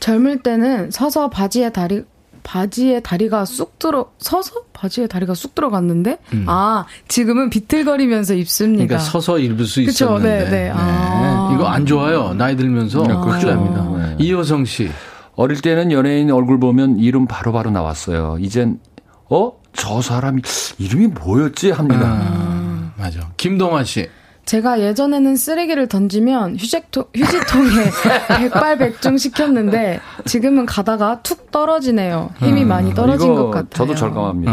젊을 0.00 0.42
때는 0.42 0.90
서서 0.90 1.28
바지에 1.30 1.70
다리 1.70 2.04
바지에 2.48 3.00
다리가 3.00 3.44
쑥 3.44 3.78
들어 3.78 4.10
서서 4.16 4.62
바지에 4.72 5.06
다리가 5.06 5.34
쑥 5.34 5.54
들어갔는데 5.54 6.16
아 6.46 6.86
지금은 7.06 7.50
비틀거리면서 7.50 8.32
입습니다. 8.32 8.86
그러니까 8.86 8.98
서서 9.00 9.38
입을 9.38 9.66
수 9.66 9.84
그쵸, 9.84 10.06
있었는데 10.06 10.44
네, 10.44 10.50
네. 10.50 10.72
아. 10.74 11.52
이거 11.54 11.66
안 11.66 11.84
좋아요. 11.84 12.32
나이 12.32 12.56
들면서 12.56 13.02
네, 13.02 13.08
큰일 13.08 13.40
그렇죠. 13.40 13.98
네. 13.98 14.16
이효성 14.18 14.64
씨 14.64 14.88
어릴 15.36 15.60
때는 15.60 15.92
연예인 15.92 16.30
얼굴 16.30 16.58
보면 16.58 16.98
이름 17.00 17.26
바로 17.26 17.52
바로 17.52 17.70
나왔어요. 17.70 18.38
이젠 18.40 18.80
어? 19.28 19.52
저 19.74 20.00
사람이 20.00 20.40
이름이 20.78 21.08
뭐였지 21.08 21.72
합니다. 21.72 22.18
아, 22.18 22.92
맞아. 22.96 23.30
김동완 23.36 23.84
씨 23.84 24.08
제가 24.48 24.80
예전에는 24.80 25.36
쓰레기를 25.36 25.88
던지면 25.88 26.56
휴지통, 26.56 27.04
휴지통에 27.14 27.68
백발백중 28.40 29.18
시켰는데 29.18 30.00
지금은 30.24 30.64
가다가 30.64 31.20
툭 31.22 31.50
떨어지네요. 31.50 32.30
힘이 32.38 32.64
많이 32.64 32.94
떨어진 32.94 33.30
이거 33.30 33.44
것 33.44 33.50
같아요. 33.50 33.68
저도 33.74 33.94
절감합니다. 33.94 34.52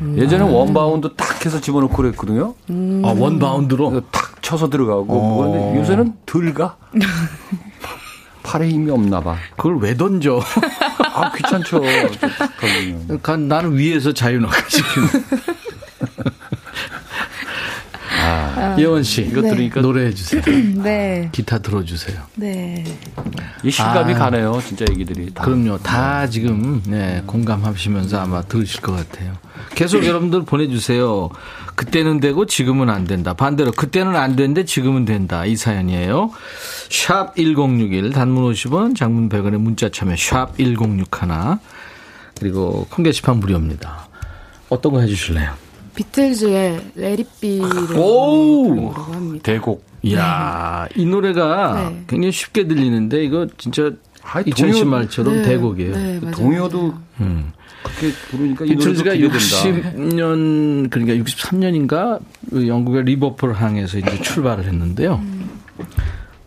음. 0.00 0.18
예전에 0.18 0.42
원바운드 0.42 1.14
딱 1.16 1.46
해서 1.46 1.60
집어넣고 1.60 1.94
그랬거든요. 1.94 2.54
아, 3.04 3.14
원바운드로 3.16 4.02
탁 4.10 4.42
쳐서 4.42 4.68
들어가고 4.68 5.06
어. 5.12 5.36
그런데 5.36 5.78
요새는 5.78 6.14
덜 6.26 6.52
가. 6.52 6.76
팔에 8.42 8.70
힘이 8.70 8.90
없나 8.90 9.20
봐. 9.20 9.36
그걸 9.56 9.78
왜 9.78 9.96
던져? 9.96 10.40
아 11.14 11.30
귀찮죠. 11.30 11.80
그러니까 13.06 13.36
나는 13.36 13.78
위에서 13.78 14.12
자유나가 14.12 14.56
시키는. 14.68 15.08
예원 18.78 19.02
씨, 19.02 19.22
이거 19.22 19.40
네. 19.40 19.50
들으니까 19.50 19.80
노래해 19.80 20.12
주세요. 20.12 20.42
네. 20.82 21.28
기타 21.32 21.58
들어주세요. 21.58 22.20
네. 22.36 22.84
이 23.62 23.70
실감이 23.70 24.14
아. 24.14 24.18
가네요. 24.18 24.60
진짜 24.66 24.84
얘기들이 24.90 25.32
다. 25.32 25.44
그럼요. 25.44 25.78
다 25.78 26.26
지금 26.28 26.82
네, 26.86 27.22
공감하시면서 27.26 28.20
아마 28.20 28.42
들으실 28.42 28.80
것 28.80 28.92
같아요. 28.92 29.34
계속 29.74 30.04
여러분들 30.04 30.44
보내주세요. 30.44 31.30
그때는 31.74 32.20
되고 32.20 32.46
지금은 32.46 32.90
안 32.90 33.04
된다. 33.04 33.34
반대로 33.34 33.72
그때는 33.72 34.16
안 34.16 34.36
되는데 34.36 34.64
지금은 34.64 35.04
된다. 35.04 35.46
이 35.46 35.56
사연이에요. 35.56 36.30
샵 36.90 37.34
1061 37.36 38.10
단문 38.10 38.52
50원 38.52 38.94
장문 38.96 39.28
100원의 39.28 39.56
문자 39.58 39.88
참여 39.88 40.16
샵 40.16 40.56
1061 40.58 41.08
그리고 42.38 42.86
콩 42.90 43.02
게시판 43.04 43.38
무료입니다. 43.38 44.08
어떤 44.68 44.92
거 44.92 45.00
해주실래요? 45.00 45.52
비틀즈의 45.94 46.80
레리비를 46.96 47.96
오! 47.96 48.68
부르려고 48.68 48.92
합니다. 49.12 49.42
대곡. 49.44 49.84
이야 50.04 50.88
이 50.96 51.04
노래가 51.06 51.90
네. 51.90 52.04
굉장히 52.08 52.32
쉽게 52.32 52.66
들리는데 52.66 53.22
이거 53.24 53.46
진짜 53.56 53.90
2010 54.46 54.82
동요- 54.84 54.90
말처럼 54.90 55.36
네. 55.36 55.42
대곡이에요. 55.42 55.92
네, 55.94 56.18
맞아요. 56.20 56.34
동요도 56.34 56.94
음. 57.20 57.52
그렇게 57.84 58.12
부르니까 58.30 58.64
비틀즈가 58.64 59.12
기대된다. 59.14 59.36
60년 59.96 60.90
그러니까 60.90 61.24
63년인가 61.24 62.20
영국의 62.66 63.04
리버풀 63.04 63.52
항에서 63.52 63.98
이제 63.98 64.20
출발을 64.22 64.64
했는데요. 64.64 65.22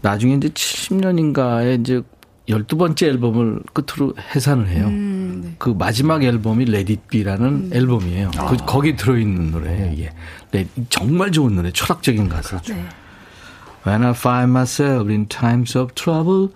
나중에 0.02 0.36
이제 0.36 0.50
70년인가에 0.50 1.80
이제 1.82 2.02
12번째 2.48 3.04
앨범을 3.04 3.62
끝으로 3.74 4.14
해산을 4.18 4.68
해요. 4.68 4.88
음, 4.88 5.42
네. 5.44 5.56
그 5.58 5.70
마지막 5.70 6.24
앨범이 6.24 6.66
Let 6.68 6.92
It 6.94 7.02
Be라는 7.10 7.72
앨범이에요. 7.74 8.32
그, 8.50 8.58
거기 8.58 8.96
들어있는 8.96 9.52
노래예요, 9.52 9.92
이게. 9.94 10.12
네, 10.52 10.68
정말 10.90 11.32
좋은 11.32 11.56
노래, 11.56 11.72
철학적인 11.72 12.30
가사. 12.30 12.62
네. 12.62 12.86
When 13.88 14.04
I 14.04 14.12
find 14.12 14.52
myself 14.52 15.10
in 15.10 15.28
times 15.28 15.78
of 15.78 15.94
trouble, 15.96 16.50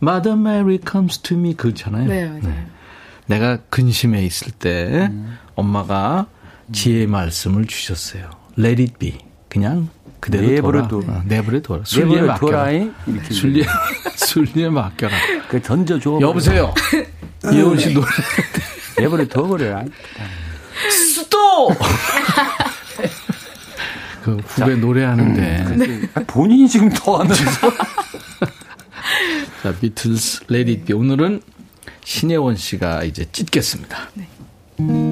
Mother 0.00 0.38
Mary 0.38 0.78
comes 0.84 1.18
to 1.18 1.36
me. 1.36 1.54
그렇잖아요. 1.54 2.08
네, 2.08 2.26
맞아요. 2.26 2.66
내가 3.26 3.58
근심해 3.70 4.24
있을 4.24 4.50
때 4.52 5.10
엄마가 5.54 6.26
지혜의 6.72 7.06
말씀을 7.06 7.66
주셨어요. 7.66 8.30
Let 8.58 8.82
it 8.82 8.94
be. 8.98 9.18
그냥 9.48 9.88
그대로 10.22 10.46
내버려 10.46 10.86
둬라. 10.86 11.02
둬. 11.04 11.12
어, 11.12 11.22
내버려 11.26 11.60
둬라. 11.60 11.80
순리에 11.84 12.22
맡겨라. 12.22 12.70
이렇게 12.70 13.34
순리에, 13.34 13.64
순리에 14.14 14.68
맡겨라. 14.68 15.16
그 15.48 15.60
던져줘. 15.60 16.20
여보세요. 16.20 16.72
이효은 17.52 17.76
씨 17.76 17.92
노래. 17.92 18.06
내버려 18.98 19.26
둬버려라. 19.26 19.84
수도! 20.88 21.70
그 24.22 24.36
후배 24.46 24.76
노래하는데. 24.76 26.08
아, 26.14 26.20
본인이 26.28 26.68
지금 26.68 26.88
더 26.88 27.16
하면서. 27.16 27.42
자, 29.60 29.74
비틀스 29.80 30.44
It 30.52 30.84
Be. 30.84 30.94
오늘은 30.94 31.42
신혜원 32.04 32.54
씨가 32.54 33.02
이제 33.02 33.26
찢겠습니다. 33.32 34.08
When 34.78 35.11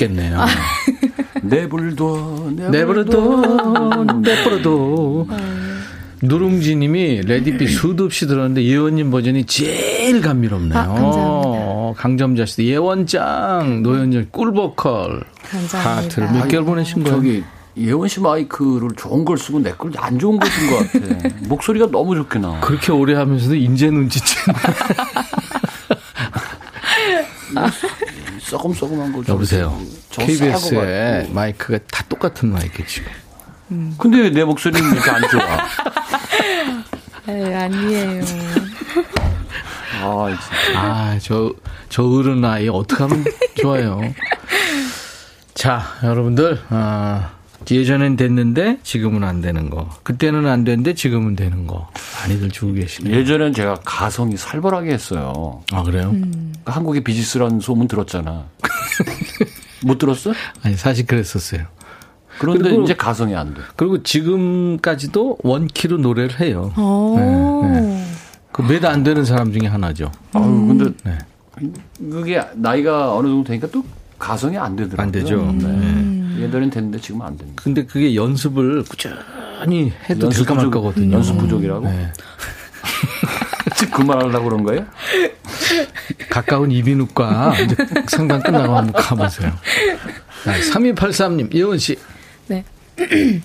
못 0.00 0.06
듣겠네요. 0.08 0.44
내불도 1.42 2.50
내버려둬, 2.70 4.04
내버려둬. 4.22 5.26
누룽지님이 6.22 7.22
Let 7.22 7.41
It 7.41 7.53
Be 7.53 7.66
수도 7.66 8.04
없이 8.04 8.26
들었는데 8.26 8.62
예원님 8.64 9.10
버전이 9.10 9.44
제일 9.46 10.20
감미롭네요. 10.20 10.78
아, 10.78 10.86
감사합니다. 10.86 11.20
어, 11.22 11.94
강점자 11.96 12.44
씨도 12.46 12.64
예원짱, 12.64 13.82
노현정 13.82 14.26
꿀보컬. 14.30 15.24
감사합니다. 15.50 15.96
하트를 15.96 16.30
몇 16.32 16.48
개월 16.48 16.64
보내신 16.66 17.02
거예요? 17.04 17.16
저기 17.16 17.42
예원 17.78 18.06
씨 18.08 18.20
마이크를 18.20 18.88
좋은 18.96 19.24
걸 19.24 19.38
쓰고 19.38 19.60
내 19.60 19.72
걸 19.78 19.92
안 19.96 20.18
좋은 20.18 20.38
걸 20.38 20.50
쓴 20.50 20.70
것 20.70 20.92
같아. 21.22 21.34
목소리가 21.48 21.90
너무 21.90 22.14
좋게 22.14 22.38
나와. 22.38 22.60
그렇게 22.60 22.92
오래 22.92 23.14
하면서도 23.14 23.54
인제 23.54 23.90
눈치채. 23.90 24.34
썩음썩음한 28.60 29.12
거. 29.12 29.22
여보세요. 29.28 29.78
저 30.10 30.20
싸고 30.22 30.26
KBS에 30.26 31.30
마이크가 31.32 31.78
다 31.90 32.04
똑같은 32.08 32.52
마이크 32.52 32.84
지금. 32.86 33.10
근데 33.98 34.18
왜내 34.20 34.44
목소리는 34.44 34.92
이렇게 34.92 35.10
안 35.10 35.22
좋아? 35.28 35.58
에이, 37.28 37.54
아니에요. 37.54 38.22
아, 40.02 40.26
진짜. 40.66 40.80
아, 40.80 41.18
저, 41.20 41.54
저 41.88 42.02
어른 42.04 42.44
아이 42.44 42.68
어떻게 42.68 43.02
하면 43.04 43.24
좋아요. 43.60 44.00
자, 45.54 45.82
여러분들, 46.02 46.58
아, 46.70 47.32
예전엔 47.70 48.16
됐는데 48.16 48.78
지금은 48.82 49.22
안 49.22 49.40
되는 49.42 49.70
거. 49.70 49.88
그때는 50.02 50.46
안 50.46 50.64
됐는데 50.64 50.94
지금은 50.94 51.36
되는 51.36 51.66
거. 51.66 51.88
많이들 52.22 52.50
주고 52.50 52.72
계시네요. 52.72 53.14
예전엔 53.14 53.52
제가 53.52 53.76
가성이 53.84 54.36
살벌하게 54.36 54.92
했어요. 54.92 55.62
아, 55.70 55.82
그래요? 55.84 56.10
그러니까 56.10 56.49
한국의 56.64 57.02
비지스라는 57.04 57.60
소문 57.60 57.88
들었잖아. 57.88 58.44
못 59.84 59.98
들었어? 59.98 60.32
아니, 60.62 60.76
사실 60.76 61.06
그랬었어요. 61.06 61.62
그런데 62.38 62.62
그리고- 62.64 62.82
이제 62.82 62.94
가성이 62.94 63.34
안 63.34 63.54
돼. 63.54 63.60
그리고 63.76 64.02
지금까지도 64.02 65.38
원키로 65.42 65.98
노래를 65.98 66.40
해요. 66.40 66.72
오. 66.78 67.18
그몇안 68.52 69.02
되는 69.02 69.24
사람 69.24 69.52
중에 69.52 69.68
하나죠. 69.68 70.10
아유, 70.32 70.42
근데 70.44 70.90
네. 71.04 71.18
그게 72.10 72.40
나이가 72.54 73.14
어느 73.14 73.28
정도 73.28 73.44
되니까 73.48 73.68
또 73.70 73.84
가성이 74.18 74.58
안 74.58 74.74
되더라고요. 74.76 75.02
안 75.02 75.12
되죠. 75.12 75.52
네. 75.52 76.42
예전엔 76.44 76.70
됐는데 76.70 76.98
지금 77.00 77.22
안 77.22 77.36
됩니다. 77.36 77.62
근데 77.62 77.84
그게 77.84 78.14
연습을 78.14 78.84
꾸준히 78.84 79.92
해도 80.08 80.28
될까 80.30 80.54
말 80.54 80.64
부족- 80.66 80.70
거거든요. 80.72 81.16
연습 81.16 81.38
부족이라고? 81.38 81.84
네. 81.86 82.12
지금 83.80 83.94
그만하려고 83.94 84.44
그런 84.44 84.62
거예요? 84.64 84.86
가까운 86.28 86.70
이비인후과 86.70 87.54
상담 88.08 88.42
끝나고 88.42 88.76
한번 88.76 88.92
가보세요. 88.92 89.52
3283님, 90.44 91.54
예원 91.54 91.78
씨. 91.78 91.96
네. 92.48 92.62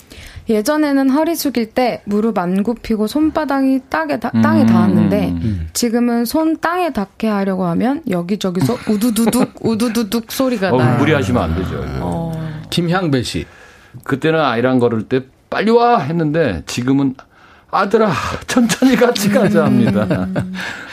예전에는 0.48 1.10
허리 1.10 1.34
숙일 1.34 1.72
때 1.72 2.02
무릎 2.04 2.38
안 2.38 2.62
굽히고 2.62 3.06
손바닥이 3.08 3.80
땅에, 3.88 4.20
다, 4.20 4.30
땅에 4.42 4.60
음, 4.60 4.66
닿았는데 4.66 5.28
음, 5.30 5.68
지금은 5.72 6.24
손 6.24 6.58
땅에 6.58 6.92
닿게 6.92 7.26
하려고 7.26 7.64
하면 7.64 8.02
여기저기서 8.08 8.74
우두두둑 8.88 9.54
우두두둑 9.60 10.30
소리가 10.30 10.70
어, 10.70 10.76
나요. 10.76 10.98
무리하시면 10.98 11.42
안 11.42 11.56
되죠. 11.56 11.82
어. 12.00 12.62
김향배 12.70 13.22
씨. 13.24 13.44
그때는 14.04 14.38
아이랑 14.38 14.78
걸을 14.78 15.04
때 15.08 15.22
빨리 15.50 15.70
와 15.72 15.98
했는데 15.98 16.62
지금은 16.66 17.16
아들아 17.70 18.12
천천히 18.46 18.96
같이 18.96 19.28
가자 19.28 19.64
합니다. 19.64 20.06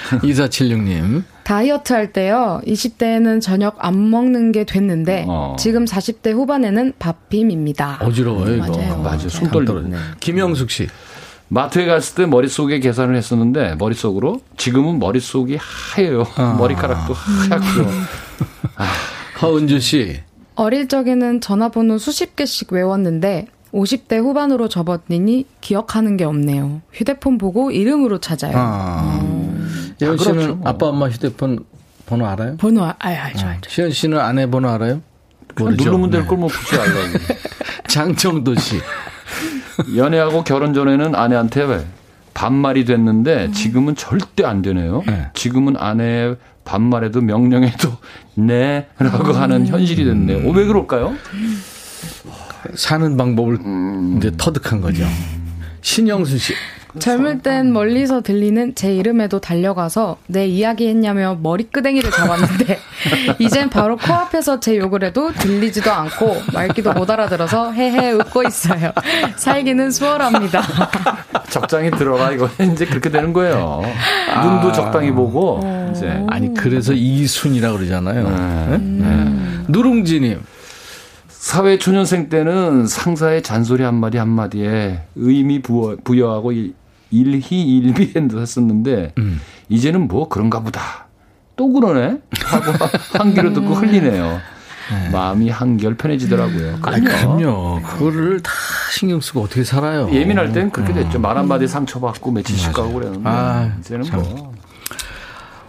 2476님. 0.09 1.23
다이어트 1.43 1.93
할 1.93 2.11
때요. 2.11 2.61
20대에는 2.65 3.41
저녁 3.41 3.75
안 3.79 4.09
먹는 4.09 4.51
게 4.51 4.63
됐는데 4.63 5.25
어. 5.27 5.55
지금 5.59 5.85
40대 5.85 6.31
후반에는 6.33 6.93
밥빔입니다. 6.99 7.99
어지러워요, 8.01 8.55
이거. 8.55 8.67
맞아요. 8.77 8.97
맞아요. 9.01 9.29
손 9.29 9.49
떨리네. 9.49 9.65
떨어지네. 9.65 9.97
김영숙 10.19 10.71
씨. 10.71 10.87
마트에 11.49 11.85
갔을 11.85 12.15
때 12.15 12.25
머릿속에 12.25 12.79
계산을 12.79 13.15
했었는데 13.15 13.75
머릿속으로 13.75 14.41
지금은 14.57 14.97
머릿속이 14.99 15.57
하얘요. 15.59 16.25
아. 16.35 16.55
머리카락도 16.57 17.13
하얗고요. 17.13 17.91
허은주 19.41 19.79
씨. 19.79 20.19
어릴 20.55 20.87
적에는 20.87 21.41
전화번호 21.41 21.97
수십 21.97 22.35
개씩 22.35 22.71
외웠는데 22.73 23.47
50대 23.73 24.17
후반으로 24.19 24.69
접어드니 24.69 25.45
기억하는 25.61 26.15
게 26.17 26.23
없네요. 26.25 26.81
휴대폰 26.91 27.37
보고 27.37 27.71
이름으로 27.71 28.19
찾아요. 28.19 28.53
아. 28.55 29.19
예원 30.01 30.17
다 30.17 30.23
씨는 30.23 30.35
그렇죠, 30.37 30.55
뭐. 30.55 30.67
아빠 30.69 30.87
엄마 30.87 31.09
휴대폰 31.09 31.59
번호 32.05 32.27
알아요? 32.27 32.57
번호 32.57 32.83
아, 32.83 32.95
알- 32.99 33.15
알죠, 33.17 33.45
어. 33.45 33.49
알죠. 33.49 33.69
시현 33.69 33.91
씨는 33.91 34.19
아내 34.19 34.45
번호 34.49 34.69
알아요? 34.69 35.01
모르죠? 35.57 35.85
누르면 35.85 36.09
될 36.11 36.21
네. 36.21 36.27
걸뭐 36.27 36.47
굳이 36.47 36.79
알라고. 36.79 37.17
장정도 37.87 38.55
씨. 38.55 38.79
연애하고 39.95 40.43
결혼 40.43 40.73
전에는 40.73 41.15
아내한테 41.15 41.63
왜 41.63 41.85
반말이 42.33 42.85
됐는데 42.85 43.51
지금은 43.51 43.95
절대 43.95 44.43
안 44.45 44.61
되네요. 44.61 45.03
네. 45.07 45.27
지금은 45.33 45.75
아내 45.77 46.35
반말해도 46.65 47.21
명령해도 47.21 47.91
네라고 48.35 49.33
하는 49.33 49.65
현실이 49.67 50.05
됐네요. 50.05 50.47
어, 50.47 50.51
왜 50.51 50.65
그럴까요? 50.65 51.13
사는 52.75 53.17
방법을 53.17 53.55
음. 53.65 54.15
이제 54.17 54.31
터득한 54.37 54.81
거죠. 54.81 55.05
신영수 55.81 56.37
씨. 56.37 56.53
젊을 56.99 57.39
땐 57.39 57.73
멀리서 57.73 58.21
들리는 58.21 58.75
제 58.75 58.93
이름에도 58.93 59.39
달려가서 59.39 60.17
내 60.27 60.45
이야기 60.45 60.87
했냐며 60.87 61.37
머리끄댕이를 61.41 62.11
잡았는데 62.11 62.79
이젠 63.39 63.69
바로 63.69 63.97
코앞에서 63.97 64.59
제 64.59 64.77
욕을 64.77 65.03
해도 65.03 65.31
들리지도 65.33 65.91
않고 65.91 66.37
말귀도 66.53 66.93
못 66.93 67.09
알아들어서 67.09 67.71
헤헤 67.71 68.11
웃고 68.11 68.43
있어요. 68.43 68.91
살기는 69.37 69.89
수월합니다. 69.89 70.61
적당히 71.49 71.89
들어가 71.91 72.31
이거 72.31 72.47
이제 72.71 72.85
그렇게 72.85 73.09
되는 73.09 73.33
거예요. 73.33 73.81
눈도 74.43 74.71
적당히 74.71 75.11
보고 75.11 75.61
이제 75.91 76.23
아니 76.29 76.53
그래서 76.53 76.93
이순이라고 76.93 77.77
그러잖아요. 77.77 78.29
네. 78.29 78.77
네? 78.77 79.25
누룽지님. 79.67 80.39
사회 81.43 81.77
초년생 81.77 82.29
때는 82.29 82.87
상사의 82.87 83.43
잔소리 83.43 83.83
한마디 83.83 84.17
한마디에 84.17 85.01
의미 85.17 85.61
부여, 85.61 85.97
부여하고 86.01 86.53
일- 86.53 86.73
일희일비했 87.11 88.33
했었는데 88.33 89.11
음. 89.17 89.41
이제는 89.67 90.07
뭐 90.07 90.29
그런가 90.29 90.61
보다. 90.61 91.07
또 91.57 91.69
그러네? 91.73 92.19
하고 92.45 92.71
한 93.19 93.33
귀로 93.33 93.51
듣고 93.51 93.73
흘리네요. 93.73 94.39
마음이 95.11 95.49
한결 95.49 95.95
편해지더라고요. 95.97 96.79
아, 96.81 96.91
그럼요. 96.91 97.81
그거를 97.81 98.39
다 98.41 98.49
신경 98.93 99.19
쓰고 99.19 99.41
어떻게 99.41 99.65
살아요. 99.65 100.09
예민할 100.13 100.53
땐 100.53 100.71
그렇게 100.71 100.93
됐죠. 100.93 101.19
말 101.19 101.37
한마디 101.37 101.67
상처받고 101.67 102.31
며칠씩 102.31 102.71
가고 102.71 102.93
그랬는데 102.93 103.29
아, 103.29 103.69
이제는 103.81 104.03
참. 104.05 104.21
뭐 104.21 104.52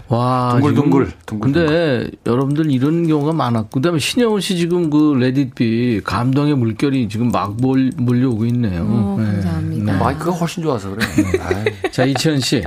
와, 0.08 0.52
둥글둥글, 0.60 1.12
둥글 1.26 1.52
둥글. 1.52 1.52
근데 1.52 2.10
여러분들 2.26 2.70
이런 2.70 3.06
경우가 3.08 3.32
많았고, 3.32 3.68
그 3.70 3.80
다음에 3.80 3.98
신영훈 3.98 4.40
씨 4.40 4.56
지금 4.56 4.90
그 4.90 5.14
레딧비 5.18 6.02
감동의 6.04 6.56
물결이 6.56 7.08
지금 7.08 7.28
막 7.30 7.56
몰, 7.56 7.90
몰려오고 7.96 8.44
있네요. 8.46 8.82
어, 8.82 9.16
네. 9.18 9.24
감사합니다. 9.24 9.92
네. 9.92 9.98
마이크가 9.98 10.32
훨씬 10.32 10.62
좋아서 10.62 10.90
그래. 10.90 11.06
아이, 11.40 11.90
자, 11.90 12.04
이치현 12.04 12.40
씨. 12.40 12.62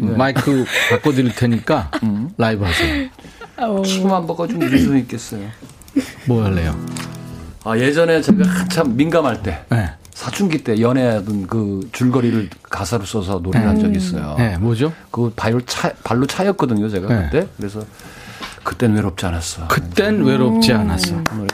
마이크 0.00 0.64
바꿔드릴 0.90 1.34
테니까 1.36 1.90
라이브 2.36 2.64
하세요. 2.64 3.08
춤한 3.84 4.26
번가 4.26 4.48
좀 4.48 4.58
무슨 4.58 4.98
있겠어요. 4.98 5.46
뭐 6.26 6.42
할래요? 6.44 6.74
아 7.68 7.76
예전에 7.76 8.22
제가 8.22 8.48
한참 8.48 8.96
민감할 8.96 9.42
때 9.42 9.62
네. 9.68 9.90
사춘기 10.14 10.64
때 10.64 10.80
연애하던 10.80 11.46
그 11.46 11.86
줄거리를 11.92 12.48
가사로 12.62 13.04
써서 13.04 13.40
노래를 13.42 13.68
한 13.68 13.78
적이 13.78 13.98
있어요. 13.98 14.36
네, 14.38 14.56
뭐죠? 14.56 14.90
그 15.10 15.30
발로 15.36 15.60
차 15.66 15.92
발로 16.02 16.26
차였거든요, 16.26 16.88
제가 16.88 17.08
네. 17.08 17.28
그때. 17.30 17.46
그래서 17.58 17.84
그땐 18.64 18.94
외롭지 18.94 19.26
않았어. 19.26 19.68
그땐 19.68 20.24
외롭지 20.24 20.72
않았어. 20.72 21.22
장 21.24 21.46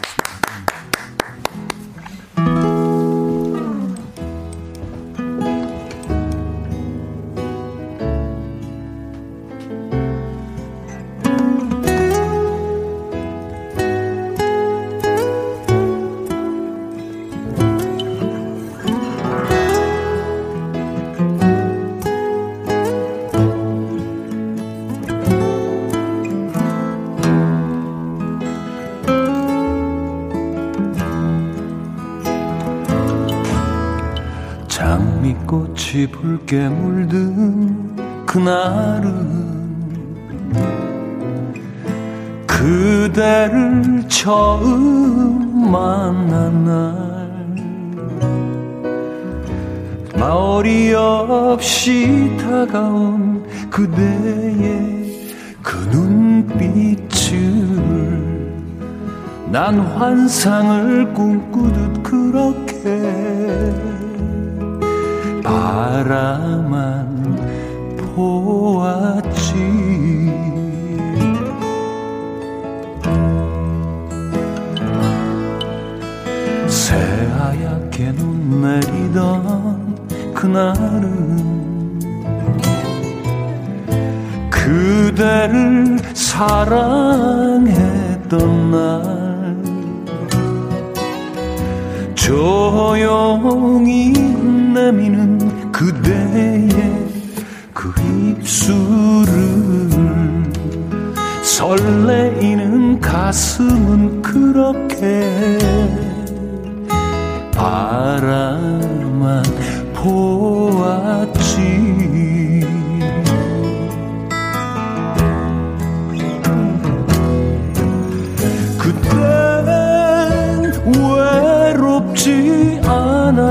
꽃이 35.95 36.09
붉게 36.09 36.69
물든 36.69 37.95
그날은 38.27 39.55
그 42.49 43.09
그대를 43.13 44.03
처음 44.09 45.71
만난 45.71 46.65
날. 46.65 47.15
마을이 50.19 50.93
없이 50.95 52.37
다가온 52.41 53.45
그대의 53.71 55.29
그 55.63 55.77
눈빛을 55.93 57.31
난 59.53 59.79
환상을 59.79 61.15
꿈꾸듯 61.15 62.03
그렇게 62.03 63.94
바라만 65.45 67.37
보았지. 68.15 69.53
새하얗게 76.67 78.13
눈 78.13 78.61
내리던 78.63 80.33
그날은 80.35 81.45
그대를 84.51 85.99
사랑했던 86.15 87.61
날 88.71 89.14
조용히 92.25 94.11
내미는 94.73 95.71
그대의 95.71 96.71
그 97.75 97.93
입술을 98.01 99.27
설레이는 101.43 102.99
가슴은 102.99 104.23
그렇게 104.23 105.59
바라만 107.53 109.43
보았지 109.93 111.94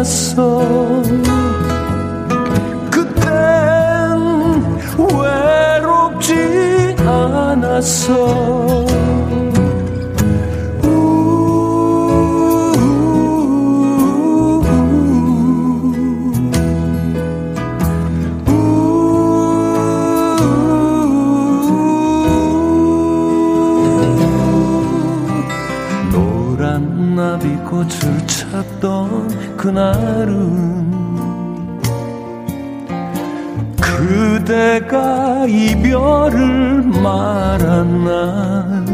않았어. 0.04 0.60
그땐 2.92 3.24
외롭지 5.00 6.96
않았어 7.08 8.93
그날은 29.74 30.92
그대가 33.82 35.48
이별을 35.48 36.84
말한 37.02 38.06
날 38.06 38.86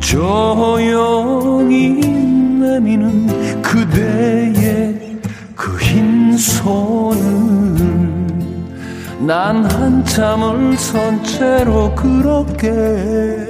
조용히 0.00 2.00
내미는 2.60 3.62
그대의 3.62 5.20
그 5.54 5.78
흰 5.78 6.36
손을 6.36 7.22
난 9.20 9.64
한참을 9.64 10.76
선 10.76 11.22
채로 11.22 11.94
그렇게 11.94 13.41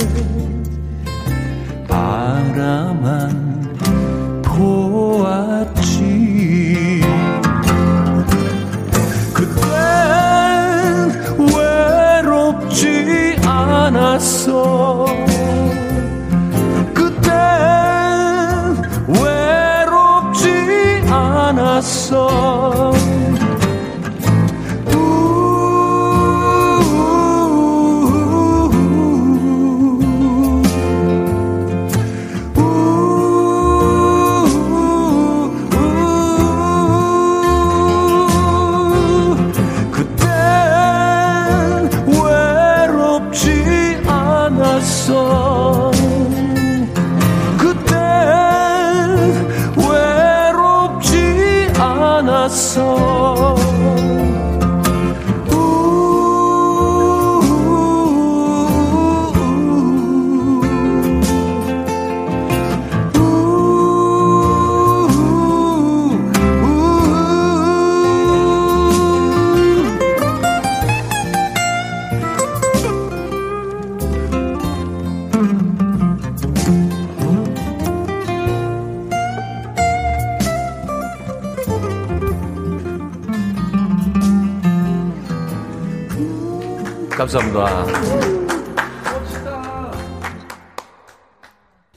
감사합니다. 87.17 87.87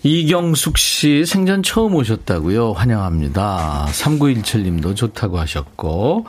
이경숙 0.03 0.77
씨 0.77 1.25
생전 1.25 1.63
처음 1.63 1.95
오셨다고요. 1.95 2.73
환영합니다. 2.73 3.87
3917님도 3.89 4.95
좋다고 4.95 5.39
하셨고 5.39 6.27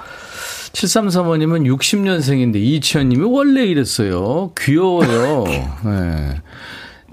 7335님은 0.72 1.70
60년생인데 1.76 2.56
이치현님이 2.56 3.22
원래 3.24 3.66
이랬어요. 3.66 4.52
귀여워요. 4.58 5.44
네. 5.84 6.40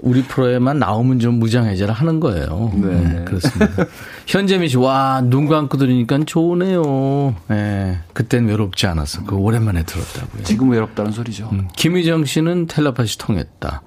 우리 0.00 0.22
프로에만 0.22 0.78
나오면 0.78 1.18
좀 1.18 1.34
무장해제를 1.34 1.92
하는 1.92 2.20
거예요. 2.20 2.72
네, 2.74 3.24
그렇습니다. 3.24 3.86
현재미 4.26 4.68
씨, 4.68 4.76
와, 4.78 5.20
눈 5.22 5.46
감고 5.46 5.76
들으니까 5.76 6.18
좋으네요. 6.24 7.34
네, 7.48 7.98
그땐 8.12 8.46
외롭지 8.46 8.86
않았어. 8.86 9.24
그 9.24 9.36
오랜만에 9.36 9.84
들었다고요. 9.84 10.42
지금 10.44 10.70
외롭다는 10.70 11.12
소리죠. 11.12 11.50
음, 11.52 11.68
김희정 11.76 12.24
씨는 12.24 12.66
텔레파시 12.66 13.18
통했다. 13.18 13.82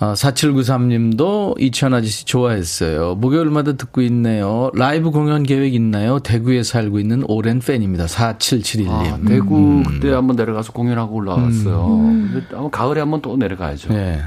아, 0.00 0.14
4793님도 0.14 1.60
이천 1.60 1.92
아저씨 1.92 2.24
좋아했어요. 2.24 3.16
목요일마다 3.16 3.72
듣고 3.72 4.00
있네요. 4.02 4.70
라이브 4.74 5.10
공연 5.10 5.42
계획 5.42 5.74
있나요? 5.74 6.20
대구에 6.20 6.62
살고 6.62 7.00
있는 7.00 7.24
오랜 7.26 7.58
팬입니다. 7.58 8.06
4771님. 8.06 8.88
아, 8.90 9.18
대구 9.26 9.82
그때 9.84 10.12
한번 10.12 10.36
내려가서 10.36 10.72
공연하고 10.72 11.16
올라왔어요. 11.16 11.86
근데 11.98 12.46
아마 12.54 12.70
가을에 12.70 13.00
한번 13.00 13.20
또 13.22 13.36
내려가야죠. 13.36 13.92
네. 13.92 14.20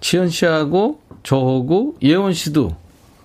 치현 0.00 0.28
씨하고 0.28 1.00
저하고 1.24 1.96
예원 2.02 2.32
씨도 2.32 2.76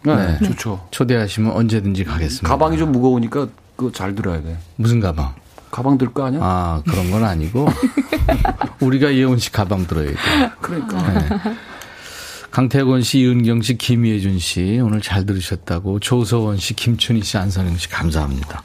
네, 0.04 0.40
좋죠. 0.44 0.88
초대하시면 0.92 1.52
언제든지 1.52 2.04
가겠습니다. 2.04 2.48
가방이 2.48 2.78
좀 2.78 2.92
무거우니까 2.92 3.48
그거 3.76 3.92
잘 3.92 4.16
들어야 4.16 4.42
돼. 4.42 4.58
무슨 4.76 5.00
가방? 5.00 5.34
가방 5.70 5.98
들 5.98 6.10
거 6.14 6.26
아니야? 6.26 6.40
아, 6.44 6.82
그런 6.86 7.12
건 7.12 7.24
아니고. 7.24 7.68
우리가 8.82 9.14
예원 9.16 9.38
씨 9.40 9.52
가방 9.52 9.86
들어야 9.88 10.10
돼. 10.10 10.16
그러니까. 10.62 11.02
네. 11.14 11.30
강태권 12.52 13.02
씨, 13.04 13.20
이은경 13.20 13.62
씨, 13.62 13.78
김예준 13.78 14.38
씨 14.40 14.80
오늘 14.84 15.00
잘 15.02 15.26
들으셨다고 15.26 16.00
조서원 16.02 16.58
씨, 16.58 16.74
김춘희 16.74 17.22
씨, 17.24 17.38
안선영 17.38 17.78
씨 17.78 17.88
감사합니다. 17.88 18.62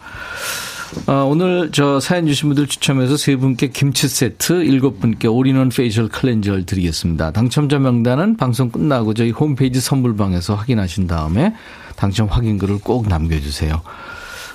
어, 1.08 1.24
오늘 1.28 1.70
저 1.72 2.00
사연 2.00 2.26
주신 2.26 2.48
분들 2.48 2.66
추첨해서 2.68 3.16
세 3.16 3.36
분께 3.36 3.68
김치 3.68 4.08
세트, 4.08 4.64
일곱 4.64 5.00
분께 5.00 5.28
all-in-one 5.28 5.68
facial 5.68 6.08
cleanser를 6.08 6.64
드리겠습니다. 6.66 7.32
당첨자 7.32 7.78
명단은 7.78 8.36
방송 8.36 8.70
끝나고 8.70 9.14
저희 9.14 9.30
홈페이지 9.30 9.80
선물방에서 9.80 10.54
확인하신 10.54 11.06
다음에 11.06 11.54
당첨 11.96 12.28
확인글을 12.28 12.78
꼭 12.82 13.08
남겨주세요. 13.08 13.82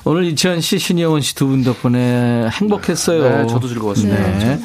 오늘 0.03 0.23
이치현 0.25 0.61
씨, 0.61 0.79
신예원 0.79 1.21
씨 1.21 1.35
두 1.35 1.47
분 1.47 1.63
덕분에 1.63 2.49
행복했어요. 2.49 3.41
네, 3.43 3.47
저도 3.47 3.67
즐거웠습니다. 3.67 4.17
네. 4.39 4.59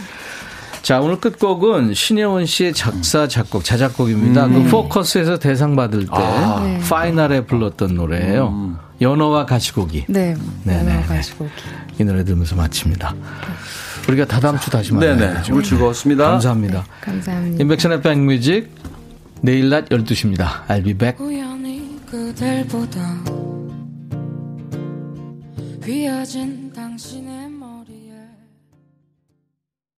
자, 0.83 1.01
오늘 1.01 1.19
끝곡은 1.21 1.95
신혜원 1.95 2.47
씨의 2.47 2.73
작사, 2.73 3.27
작곡, 3.29 3.65
자작곡입니다. 3.65 4.49
그 4.49 4.63
포커스에서 4.71 5.39
대상 5.39 5.75
받을 5.77 6.07
때 6.07 6.13
네. 6.17 6.79
파이널에 6.89 7.45
불렀던 7.45 7.95
노래예요. 7.97 8.86
연어와 9.01 9.47
가시고기. 9.47 10.05
네. 10.09 10.35
네네. 10.65 10.83
네네. 10.85 11.03
가시고. 11.07 11.49
이 11.99 12.05
노래 12.05 12.25
들으면서 12.25 12.57
마칩니다. 12.57 13.15
우리가 14.09 14.25
다 14.27 14.41
다음 14.41 14.59
주 14.59 14.71
다시 14.71 14.93
네네. 14.93 15.27
만나야죠. 15.27 15.53
오늘 15.53 15.65
즐거웠습니다. 15.65 16.31
감사합니다. 16.31 16.85
감사합니다. 17.01 17.63
인백션의 17.63 18.03
백뮤직 18.03 18.71
내일 19.43 19.69
낮 19.69 19.89
12시입니다. 19.89 20.67
I'll 20.69 20.85
be 20.85 20.95
back. 20.95 21.25
우연히 21.25 21.99
그댈 22.11 22.67
보다 22.67 23.01
휘어진 25.85 26.66